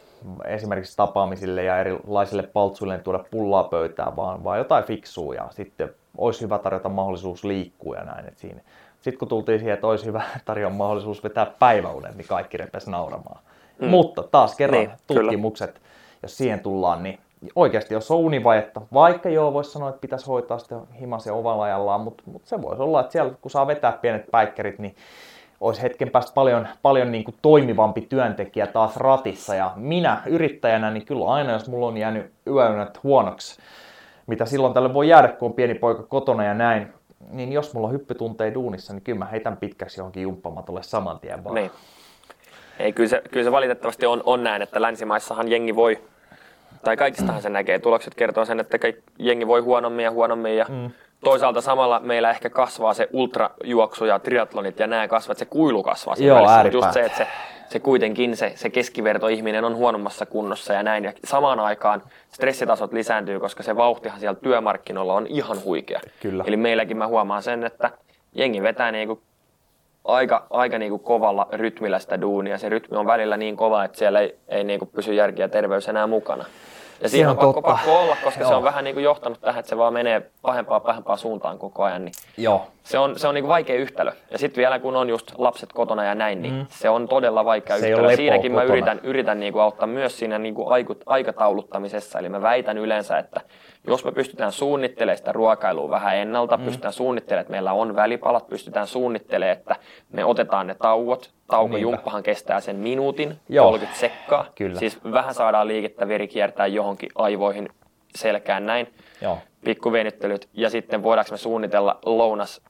esimerkiksi 0.45 0.97
tapaamisille 0.97 1.65
ja 1.65 1.79
erilaisille 1.79 2.43
paltsuille 2.43 2.99
tuoda 2.99 3.25
pullaa 3.31 3.65
pöytään, 3.65 4.17
vaan, 4.17 4.45
vaan 4.45 4.59
jotain 4.59 4.85
fiksua 4.85 5.35
ja 5.35 5.49
sitten 5.51 5.95
olisi 6.19 6.41
hyvä 6.41 6.59
tarjota 6.59 6.89
mahdollisuus 6.89 7.45
liikkua 7.45 7.97
ja 7.97 8.05
näin. 8.05 8.33
siinä. 8.37 8.61
Sitten 9.01 9.19
kun 9.19 9.29
tultiin 9.29 9.59
siihen, 9.59 9.75
että 9.75 9.87
olisi 9.87 10.07
hyvä 10.07 10.23
tarjota 10.45 10.75
mahdollisuus 10.75 11.25
vetää 11.25 11.47
päiväunen, 11.59 12.17
niin 12.17 12.29
kaikki 12.29 12.57
repesi 12.57 12.91
nauramaan. 12.91 13.41
Mm. 13.81 13.89
Mutta 13.89 14.23
taas 14.23 14.57
kerran 14.57 14.81
niin, 14.81 14.91
tutkimukset, 15.07 15.73
kyllä. 15.73 15.87
jos 16.23 16.37
siihen 16.37 16.61
tullaan, 16.61 17.03
niin 17.03 17.19
oikeasti, 17.57 17.95
jos 17.95 18.11
on 18.11 18.19
univajetta, 18.19 18.81
vaikka 18.93 19.29
joo, 19.29 19.53
voisi 19.53 19.71
sanoa, 19.71 19.89
että 19.89 20.01
pitäisi 20.01 20.27
hoitaa 20.27 20.59
sitä 20.59 20.81
himas 21.01 21.27
ja 21.27 21.35
ovalla 21.35 21.65
ajallaan, 21.65 22.01
mutta, 22.01 22.23
mutta 22.27 22.49
se 22.49 22.63
voisi 22.63 22.83
olla, 22.83 23.01
että 23.01 23.13
siellä 23.13 23.33
kun 23.41 23.51
saa 23.51 23.67
vetää 23.67 23.93
pienet 23.93 24.31
päikkerit, 24.31 24.79
niin 24.79 24.97
olisi 25.61 25.83
hetken 25.83 26.11
päästä 26.11 26.33
paljon, 26.35 26.69
paljon 26.83 27.13
niin 27.13 27.25
kuin 27.25 27.35
toimivampi 27.43 28.01
työntekijä 28.01 28.67
taas 28.67 28.97
ratissa. 28.97 29.55
Ja 29.55 29.73
minä 29.77 30.23
yrittäjänä, 30.27 30.91
niin 30.91 31.07
kyllä 31.07 31.27
aina, 31.27 31.53
jos 31.53 31.69
mulla 31.69 31.87
on 31.87 31.97
jäänyt 31.97 32.33
yöunet 32.47 33.03
huonoksi, 33.03 33.61
mitä 34.27 34.45
silloin 34.45 34.75
tälle 34.75 34.95
voi 34.95 35.09
jäädä, 35.09 35.29
kun 35.29 35.49
on 35.49 35.55
pieni 35.55 35.75
poika 35.75 36.03
kotona 36.03 36.45
ja 36.45 36.55
näin, 36.55 36.93
niin 37.31 37.53
jos 37.53 37.75
mulla 37.75 37.87
on 37.87 37.93
hyppytunteja 37.93 38.55
duunissa, 38.55 38.93
niin 38.93 39.03
kyllä 39.03 39.19
mä 39.19 39.25
heitän 39.25 39.57
pitkäksi 39.57 40.01
johonkin 40.01 40.23
jumppamatolle 40.23 40.83
saman 40.83 41.21
tien 41.21 41.45
vaan. 41.45 41.55
Niin. 41.55 41.71
Ei, 42.79 42.93
kyllä 42.93 43.09
se, 43.09 43.23
kyllä 43.31 43.45
se 43.45 43.53
valitettavasti 43.53 44.07
on, 44.07 44.23
on 44.25 44.45
näin, 44.45 44.63
että 44.63 44.83
länsimaissahan 44.83 45.49
jengi 45.49 45.77
voi, 45.77 45.99
tai 46.85 46.97
kaikistahan 46.97 47.43
se 47.43 47.49
näkee. 47.49 47.79
Tulokset 47.79 48.15
kertoo 48.15 48.45
sen, 48.45 48.61
että 48.61 48.79
jengi 49.19 49.47
voi 49.47 49.61
huonommin 49.61 50.05
ja 50.05 50.11
huonommin 50.11 50.57
ja 50.57 50.67
mm. 50.69 50.91
toisaalta 51.25 51.61
samalla 51.61 52.01
meillä 52.01 52.31
ehkä 52.31 52.51
kasvaa 52.51 52.95
se 52.95 53.09
ultrajuoksu 53.13 54.05
ja 54.05 54.19
triatlonit 54.19 54.79
ja 54.79 54.87
nämä 54.87 55.09
kasvat, 55.09 55.39
se 55.39 55.45
kuilu 55.45 55.83
kasvaa 55.83 56.15
Joo, 56.19 56.37
välissä. 56.37 56.79
Just 56.79 56.93
se, 56.93 57.01
että 57.01 57.19
se, 57.19 57.27
se 57.69 57.81
kuitenkin 57.81 58.37
se, 58.37 58.53
se 58.57 58.71
keskivertoihminen 58.71 59.65
on 59.65 59.77
huonommassa 59.77 60.27
kunnossa 60.27 60.73
ja 60.73 60.83
näin. 60.83 61.05
Ja 61.05 61.13
samaan 61.25 61.61
aikaan 61.61 62.03
stressitasot 62.31 62.93
lisääntyy, 62.93 63.41
koska 63.41 63.63
se 63.63 63.77
vauhtihan 63.77 64.21
siellä 64.21 64.39
työmarkkinoilla 64.43 65.15
on 65.15 65.27
ihan 65.27 65.65
huikea. 65.65 66.01
Kyllä. 66.21 66.45
Eli 66.47 66.57
meilläkin 66.57 66.97
mä 66.97 67.07
huomaan 67.07 67.43
sen, 67.43 67.65
että 67.65 67.91
jengi 68.35 68.63
vetää 68.63 68.93
niin 68.93 69.09
kuin 69.09 69.21
aika, 70.05 70.47
aika 70.51 70.79
niin 70.79 70.91
kuin 70.91 71.03
kovalla 71.03 71.49
rytmillä 71.53 71.99
sitä 71.99 72.21
duunia. 72.21 72.59
Se 72.59 72.69
rytmi 72.69 72.97
on 72.97 73.07
välillä 73.07 73.37
niin 73.37 73.57
kova, 73.57 73.85
että 73.85 73.99
siellä 73.99 74.21
ei, 74.21 74.37
ei 74.49 74.65
niin 74.65 74.79
kuin 74.79 74.89
pysy 74.95 75.15
järki 75.15 75.43
ja 75.43 75.49
terveys 75.49 75.89
enää 75.89 76.07
mukana. 76.07 76.45
Ja 77.01 77.09
siinä 77.09 77.31
on, 77.31 77.39
on 77.39 77.55
pakko, 77.55 77.63
pakko 77.63 78.01
olla, 78.01 78.17
koska 78.25 78.41
Joo. 78.41 78.49
se 78.49 78.55
on 78.55 78.63
vähän 78.63 78.85
niin 78.85 78.95
kuin 78.95 79.05
johtanut 79.05 79.41
tähän, 79.41 79.61
että 79.61 79.71
se 79.71 79.79
vaan 79.79 79.93
menee 79.93 80.31
pahempaa 80.43 80.81
pahempaa 80.81 81.17
suuntaan 81.17 81.59
koko 81.59 81.83
ajan. 81.83 82.05
Niin 82.05 82.15
Joo. 82.37 82.67
Se 82.83 82.99
on, 82.99 83.19
se 83.19 83.29
on 83.29 83.35
niin 83.35 83.49
vaikea 83.49 83.77
yhtälö. 83.77 84.13
Ja 84.31 84.39
sitten 84.39 84.61
vielä 84.61 84.79
kun 84.79 84.97
on 84.97 85.09
just 85.09 85.33
lapset 85.39 85.73
kotona 85.73 86.05
ja 86.05 86.15
näin, 86.15 86.43
niin 86.43 86.55
mm. 86.55 86.67
se 86.69 86.89
on 86.89 87.09
todella 87.09 87.45
vaikea 87.45 87.79
se 87.79 87.91
yhtälö. 87.91 88.17
Siinäkin 88.17 88.53
kotona. 88.53 88.69
mä 88.69 88.73
yritän, 88.73 89.01
yritän 89.03 89.41
niin 89.41 89.53
kuin 89.53 89.63
auttaa 89.63 89.87
myös 89.87 90.19
siinä 90.19 90.39
niin 90.39 90.55
kuin 90.55 90.69
aikatauluttamisessa. 91.07 92.19
Eli 92.19 92.29
mä 92.29 92.43
väitän 92.43 92.79
yleensä, 92.79 93.19
että 93.19 93.41
jos 93.87 94.05
me 94.05 94.13
pystytään 94.13 94.53
suunnittelemaan 94.53 95.17
sitä 95.17 95.33
ruokailua 95.33 95.91
vähän 95.91 96.17
ennalta, 96.17 96.57
mm. 96.57 96.65
pystytään 96.65 96.93
suunnittelemaan, 96.93 97.41
että 97.41 97.51
meillä 97.51 97.73
on 97.73 97.97
välipalat, 97.97 98.49
pystytään 98.49 98.87
suunnittelemaan, 98.87 99.59
että 99.59 99.77
me 100.13 100.25
otetaan 100.25 100.67
ne 100.67 100.75
tauot. 100.75 101.31
Taukojumppahan 101.47 102.23
kestää 102.23 102.61
sen 102.61 102.77
minuutin, 102.77 103.37
Joo. 103.49 103.65
30 103.65 104.01
sekkaa. 104.01 104.47
Kyllä. 104.55 104.79
Siis 104.79 105.05
vähän 105.13 105.35
saadaan 105.35 105.69
liikettä, 105.69 106.09
veri 106.09 106.29
kiertää 106.29 106.67
johonkin 106.67 107.11
aivoihin, 107.15 107.69
selkään 108.15 108.67
näin. 108.67 108.95
Joo. 109.21 109.39
Pikkuvenyttelyt. 109.65 110.49
Ja 110.53 110.71
sitten 110.71 111.03
voidaanko 111.03 111.31
me 111.31 111.37
suunnitella 111.37 111.99
lounas 112.07 112.61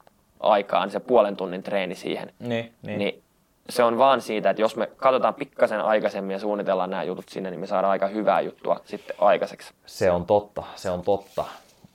aikaan 0.42 0.90
se 0.90 1.00
puolen 1.00 1.36
tunnin 1.36 1.62
treeni 1.62 1.94
siihen. 1.94 2.32
Niin, 2.38 2.72
niin. 2.82 2.98
niin 2.98 3.22
se 3.68 3.82
on 3.82 3.98
vaan 3.98 4.20
siitä, 4.20 4.50
että 4.50 4.62
jos 4.62 4.76
me 4.76 4.86
katsotaan 4.96 5.34
pikkasen 5.34 5.80
aikaisemmin 5.80 6.34
ja 6.34 6.38
suunnitellaan 6.38 6.90
nämä 6.90 7.04
jutut 7.04 7.28
sinne, 7.28 7.50
niin 7.50 7.60
me 7.60 7.66
saadaan 7.66 7.90
aika 7.90 8.06
hyvää 8.06 8.40
juttua 8.40 8.80
sitten 8.84 9.16
aikaiseksi. 9.18 9.72
Se 9.86 10.10
on 10.10 10.26
totta, 10.26 10.62
se 10.76 10.90
on 10.90 11.02
totta. 11.02 11.44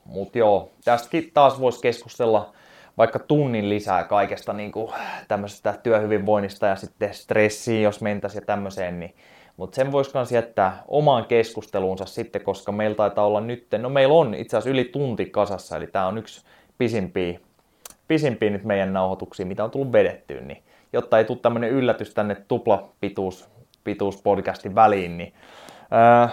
Mutta 0.06 0.38
joo, 0.38 0.70
tästäkin 0.86 1.32
taas 1.34 1.60
voisi 1.60 1.82
keskustella 1.82 2.54
vaikka 2.98 3.20
tunnin 3.20 3.70
lisää 3.70 4.04
kaikesta 4.04 4.54
niin 4.54 4.72
kuin 4.72 4.94
tämmöisestä 5.28 5.74
työhyvinvoinnista 5.84 6.68
ja 6.68 6.76
sitten 6.76 7.14
stressiin, 7.14 7.84
jos 7.84 8.02
mentäisiin 8.02 8.42
ja 8.42 8.46
tämmöiseen, 8.46 9.00
niin 9.00 9.16
mutta 9.58 9.76
sen 9.76 9.92
voisi 9.92 10.12
myös 10.14 10.32
jättää 10.32 10.84
omaan 10.88 11.26
keskusteluunsa 11.26 12.06
sitten, 12.06 12.42
koska 12.42 12.72
meillä 12.72 12.96
taitaa 12.96 13.26
olla 13.26 13.42
nyt, 13.42 13.68
no 13.78 13.90
meillä 13.90 14.14
on 14.14 14.34
itse 14.34 14.58
asiassa 14.58 14.70
yli 14.70 14.86
tunti 14.86 15.26
kasassa, 15.26 15.78
eli 15.78 15.88
tämä 15.88 16.08
on 16.08 16.18
yksi 16.18 16.46
pisimpiä, 16.78 17.40
pisimpiä 18.08 18.50
nyt 18.50 18.64
meidän 18.64 18.94
nauhoituksia, 18.94 19.46
mitä 19.46 19.64
on 19.64 19.72
tullut 19.72 19.92
vedettyä, 19.92 20.42
niin 20.42 20.64
jotta 20.94 21.18
ei 21.18 21.26
tule 21.26 21.38
tämmöinen 21.42 21.70
yllätys 21.70 22.14
tänne 22.14 22.36
tuplapituus 22.48 23.50
pituus 23.88 24.22
podcastin 24.22 24.76
väliin, 24.76 25.18
niin 25.18 25.34
ää, 25.92 26.30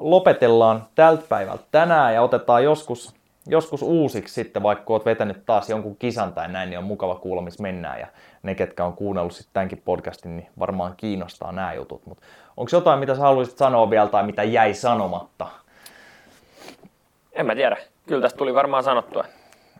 lopetellaan 0.00 0.84
tältä 0.94 1.22
päivältä 1.28 1.64
tänään 1.70 2.14
ja 2.14 2.22
otetaan 2.22 2.64
joskus, 2.64 3.14
joskus 3.46 3.82
uusiksi 3.82 4.34
sitten, 4.34 4.62
vaikka 4.62 4.92
olet 4.92 5.04
vetänyt 5.04 5.46
taas 5.46 5.70
jonkun 5.70 5.96
kisan 5.96 6.32
tai 6.32 6.48
näin, 6.48 6.70
niin 6.70 6.78
on 6.78 6.84
mukava 6.84 7.14
kuulla, 7.14 7.42
missä 7.42 7.62
mennään. 7.62 8.00
Ja 8.00 8.06
ne, 8.42 8.54
ketkä 8.54 8.84
on 8.84 8.92
kuunnellut 8.92 9.32
sitten 9.32 9.52
tämänkin 9.52 9.82
podcastin, 9.84 10.36
niin 10.36 10.48
varmaan 10.58 10.94
kiinnostaa 10.96 11.52
nämä 11.52 11.74
jutut. 11.74 12.06
Mutta 12.06 12.24
onko 12.56 12.70
jotain, 12.72 12.98
mitä 12.98 13.14
sä 13.14 13.20
haluaisit 13.20 13.58
sanoa 13.58 13.90
vielä 13.90 14.08
tai 14.08 14.26
mitä 14.26 14.42
jäi 14.42 14.74
sanomatta? 14.74 15.46
En 17.32 17.46
mä 17.46 17.54
tiedä. 17.54 17.76
Kyllä 18.06 18.22
tästä 18.22 18.38
tuli 18.38 18.54
varmaan 18.54 18.84
sanottua. 18.84 19.24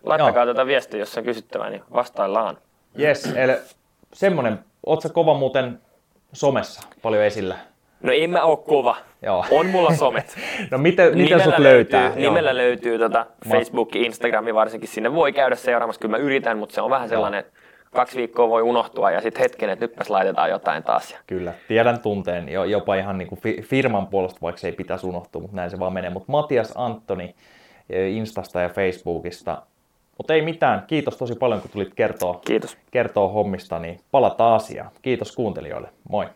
Laittakaa 0.03 0.44
Joo. 0.44 0.55
tätä 0.55 0.66
viestiä, 0.66 1.01
jos 1.01 1.18
on 1.18 1.24
kysyttävää, 1.24 1.70
niin 1.70 1.82
vastaillaan. 1.92 2.59
Yes, 3.01 3.32
eli 3.36 3.53
semmonen, 4.12 4.59
oot 4.86 5.03
sä 5.03 5.09
kova 5.09 5.34
muuten 5.34 5.80
somessa 6.32 6.82
paljon 7.03 7.24
esillä? 7.24 7.57
No 8.03 8.12
en 8.12 8.30
mä 8.30 8.42
oo 8.42 8.57
kova. 8.57 8.96
Joo. 9.22 9.44
On 9.51 9.66
mulla 9.66 9.94
somet. 9.94 10.36
no 10.70 10.78
miten, 10.78 11.18
miten 11.18 11.40
sut 11.40 11.59
löytää? 11.59 12.03
Löytyy, 12.03 12.22
nimellä 12.22 12.57
löytyy 12.57 12.99
tota 12.99 13.26
Facebook, 13.49 13.96
Instagram 13.96 14.44
varsinkin. 14.55 14.88
Sinne 14.88 15.14
voi 15.14 15.32
käydä 15.32 15.55
seuraamassa. 15.55 16.01
Kyllä 16.01 16.16
mä 16.16 16.22
yritän, 16.22 16.59
mutta 16.59 16.74
se 16.74 16.80
on 16.80 16.90
vähän 16.90 17.09
sellainen, 17.09 17.40
että 17.40 17.53
kaksi 17.90 18.18
viikkoa 18.18 18.49
voi 18.49 18.62
unohtua 18.62 19.11
ja 19.11 19.20
sitten 19.20 19.42
hetken, 19.42 19.70
että 19.70 19.84
nytpäs 19.84 20.11
laitetaan 20.11 20.51
jotain 20.51 20.82
taas. 20.82 21.16
Kyllä, 21.26 21.53
tiedän 21.68 22.01
tunteen 22.01 22.49
jopa 22.49 22.94
ihan 22.94 23.18
niin 23.18 23.28
kuin 23.28 23.40
firman 23.62 24.07
puolesta, 24.07 24.38
vaikka 24.42 24.61
se 24.61 24.68
ei 24.68 24.72
pitäisi 24.72 25.07
unohtua, 25.07 25.42
mutta 25.42 25.57
näin 25.57 25.70
se 25.70 25.78
vaan 25.78 25.92
menee. 25.92 26.11
Mutta 26.11 26.32
Matias 26.32 26.72
Antoni 26.74 27.34
eh, 27.90 28.12
Instasta 28.12 28.61
ja 28.61 28.68
Facebookista 28.68 29.62
mutta 30.18 30.34
ei 30.34 30.42
mitään. 30.42 30.84
Kiitos 30.86 31.16
tosi 31.16 31.34
paljon, 31.34 31.60
kun 31.60 31.70
tulit 31.70 31.94
kertoa, 31.94 32.40
Kiitos. 32.46 32.76
kertoa 32.90 33.28
hommista, 33.28 33.78
niin 33.78 34.00
palataan 34.10 34.56
asiaan. 34.56 34.90
Kiitos 35.02 35.32
kuuntelijoille. 35.32 35.88
Moi. 36.08 36.26